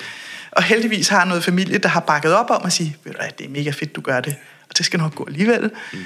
Og 0.53 0.63
heldigvis 0.63 1.09
har 1.09 1.25
noget 1.25 1.45
familie, 1.45 1.79
der 1.79 1.89
har 1.89 2.01
bakket 2.01 2.35
op 2.35 2.51
om 2.51 2.63
at 2.65 2.73
sige, 2.73 2.97
ved 3.05 3.13
du 3.13 3.19
hvad, 3.19 3.29
det 3.39 3.47
er 3.47 3.51
mega 3.51 3.71
fedt, 3.71 3.97
du 3.97 4.01
gør 4.01 4.21
det, 4.21 4.37
og 4.69 4.79
det 4.79 4.87
skal 4.87 5.01
nok 5.01 5.15
gå 5.15 5.27
alligevel. 5.27 5.71
Mm. 5.93 5.99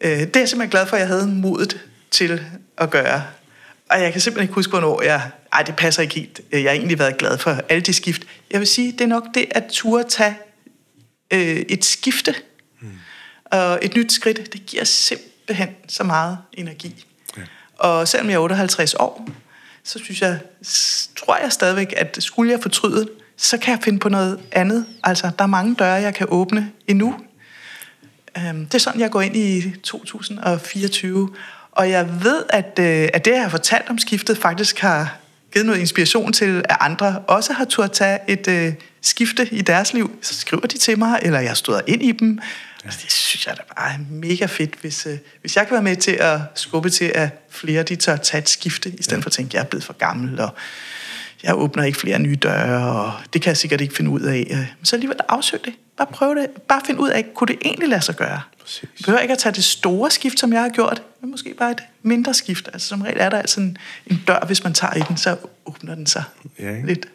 Øh, 0.00 0.10
det 0.10 0.36
er 0.36 0.40
jeg 0.40 0.48
simpelthen 0.48 0.70
glad 0.70 0.86
for, 0.86 0.96
at 0.96 1.00
jeg 1.00 1.08
havde 1.08 1.26
modet 1.26 1.80
til 2.10 2.44
at 2.78 2.90
gøre. 2.90 3.22
Og 3.90 4.02
jeg 4.02 4.12
kan 4.12 4.20
simpelthen 4.20 4.44
ikke 4.44 4.54
huske, 4.54 4.70
hvornår 4.70 5.02
jeg... 5.02 5.30
Ej, 5.52 5.62
det 5.62 5.76
passer 5.76 6.02
ikke 6.02 6.14
helt. 6.14 6.40
Jeg 6.52 6.62
har 6.62 6.70
egentlig 6.70 6.98
været 6.98 7.18
glad 7.18 7.38
for 7.38 7.60
alle 7.68 7.82
de 7.82 7.92
skift. 7.92 8.22
Jeg 8.50 8.60
vil 8.60 8.66
sige, 8.66 8.92
det 8.92 9.00
er 9.00 9.06
nok 9.06 9.24
det 9.34 9.46
at 9.50 9.64
turde 9.70 10.08
tage 10.08 10.36
øh, 11.30 11.56
et 11.68 11.84
skifte 11.84 12.34
mm. 12.80 12.88
og 13.44 13.78
et 13.82 13.96
nyt 13.96 14.12
skridt. 14.12 14.52
Det 14.52 14.66
giver 14.66 14.84
simpelthen 14.84 15.68
så 15.88 16.04
meget 16.04 16.38
energi. 16.52 17.06
Ja. 17.36 17.42
Og 17.78 18.08
selvom 18.08 18.28
jeg 18.28 18.34
er 18.34 18.40
58 18.40 18.94
år, 18.94 19.28
så 19.84 19.98
synes 19.98 20.22
jeg, 20.22 20.38
tror 21.16 21.36
jeg 21.36 21.52
stadigvæk, 21.52 21.94
at 21.96 22.16
skulle 22.20 22.52
jeg 22.52 22.62
fortryde, 22.62 23.08
så 23.40 23.58
kan 23.58 23.74
jeg 23.74 23.82
finde 23.84 23.98
på 23.98 24.08
noget 24.08 24.38
andet. 24.52 24.86
Altså, 25.04 25.30
der 25.38 25.44
er 25.44 25.48
mange 25.48 25.74
døre, 25.74 25.92
jeg 25.92 26.14
kan 26.14 26.26
åbne 26.30 26.70
endnu. 26.86 27.14
Øhm, 28.38 28.66
det 28.66 28.74
er 28.74 28.78
sådan, 28.78 29.00
jeg 29.00 29.10
går 29.10 29.20
ind 29.20 29.36
i 29.36 29.74
2024. 29.82 31.30
Og 31.72 31.90
jeg 31.90 32.22
ved, 32.22 32.44
at, 32.48 32.78
øh, 32.78 33.08
at 33.14 33.24
det, 33.24 33.30
jeg 33.30 33.42
har 33.42 33.48
fortalt 33.48 33.90
om 33.90 33.98
skiftet, 33.98 34.38
faktisk 34.38 34.78
har 34.78 35.16
givet 35.52 35.66
noget 35.66 35.80
inspiration 35.80 36.32
til, 36.32 36.64
at 36.68 36.76
andre 36.80 37.18
også 37.18 37.52
har 37.52 37.64
turde 37.64 37.88
tage 37.88 38.18
et 38.28 38.48
øh, 38.48 38.72
skifte 39.02 39.48
i 39.52 39.60
deres 39.60 39.92
liv. 39.92 40.18
Så 40.22 40.34
skriver 40.34 40.66
de 40.66 40.78
til 40.78 40.98
mig, 40.98 41.18
eller 41.22 41.40
jeg 41.40 41.56
stod 41.56 41.80
ind 41.86 42.02
i 42.02 42.12
dem. 42.12 42.38
Ja. 42.38 42.86
Altså, 42.86 43.00
det 43.02 43.12
synes 43.12 43.46
jeg 43.46 43.56
da 43.56 43.62
bare 43.76 43.92
er 43.92 43.98
mega 44.10 44.46
fedt, 44.46 44.74
hvis, 44.80 45.06
øh, 45.06 45.18
hvis 45.40 45.56
jeg 45.56 45.66
kan 45.66 45.74
være 45.74 45.82
med 45.82 45.96
til 45.96 46.12
at 46.12 46.40
skubbe 46.54 46.90
til, 46.90 47.12
at 47.14 47.28
flere 47.50 47.82
de 47.82 47.96
tør 47.96 48.16
tage 48.16 48.38
et 48.42 48.48
skifte, 48.48 48.88
i 48.98 49.02
stedet 49.02 49.18
ja. 49.18 49.22
for 49.22 49.28
at 49.28 49.32
tænke, 49.32 49.48
at 49.50 49.54
jeg 49.54 49.60
er 49.60 49.64
blevet 49.64 49.84
for 49.84 49.92
gammel, 49.92 50.40
og 50.40 50.54
jeg 51.42 51.56
åbner 51.56 51.84
ikke 51.84 51.98
flere 51.98 52.18
nye 52.18 52.36
døre, 52.36 52.94
og 52.94 53.12
det 53.32 53.42
kan 53.42 53.48
jeg 53.48 53.56
sikkert 53.56 53.80
ikke 53.80 53.94
finde 53.94 54.10
ud 54.10 54.20
af. 54.20 54.46
Men 54.78 54.84
så 54.86 54.96
alligevel 54.96 55.16
afsøg 55.28 55.60
det. 55.64 55.72
Bare 55.96 56.08
prøv 56.12 56.34
det. 56.34 56.50
Bare 56.50 56.80
find 56.86 56.98
ud 56.98 57.08
af, 57.08 57.24
kunne 57.34 57.48
det 57.48 57.58
egentlig 57.64 57.88
lade 57.88 58.00
sig 58.00 58.16
gøre? 58.16 58.40
Præcis. 58.60 58.88
Du 58.98 59.04
behøver 59.04 59.20
ikke 59.20 59.32
at 59.32 59.38
tage 59.38 59.52
det 59.52 59.64
store 59.64 60.10
skift, 60.10 60.40
som 60.40 60.52
jeg 60.52 60.62
har 60.62 60.68
gjort, 60.68 61.02
men 61.20 61.30
måske 61.30 61.54
bare 61.58 61.70
et 61.70 61.82
mindre 62.02 62.34
skift. 62.34 62.68
Altså 62.72 62.88
som 62.88 63.02
regel 63.02 63.20
er 63.20 63.30
der 63.30 63.38
altså 63.38 63.60
en, 63.60 63.78
en 64.06 64.22
dør, 64.26 64.44
hvis 64.46 64.64
man 64.64 64.74
tager 64.74 64.94
i 64.94 65.00
den, 65.08 65.16
så 65.16 65.36
åbner 65.66 65.94
den 65.94 66.06
sig 66.06 66.22
ja, 66.58 66.82
lidt. 66.84 67.06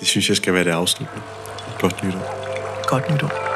Det 0.00 0.08
synes 0.08 0.28
jeg 0.28 0.36
skal 0.36 0.54
være 0.54 0.64
det 0.64 0.70
afsluttende. 0.70 1.22
Godt 1.78 2.04
nytår. 2.04 2.88
Godt 2.88 3.10
nytår. 3.10 3.55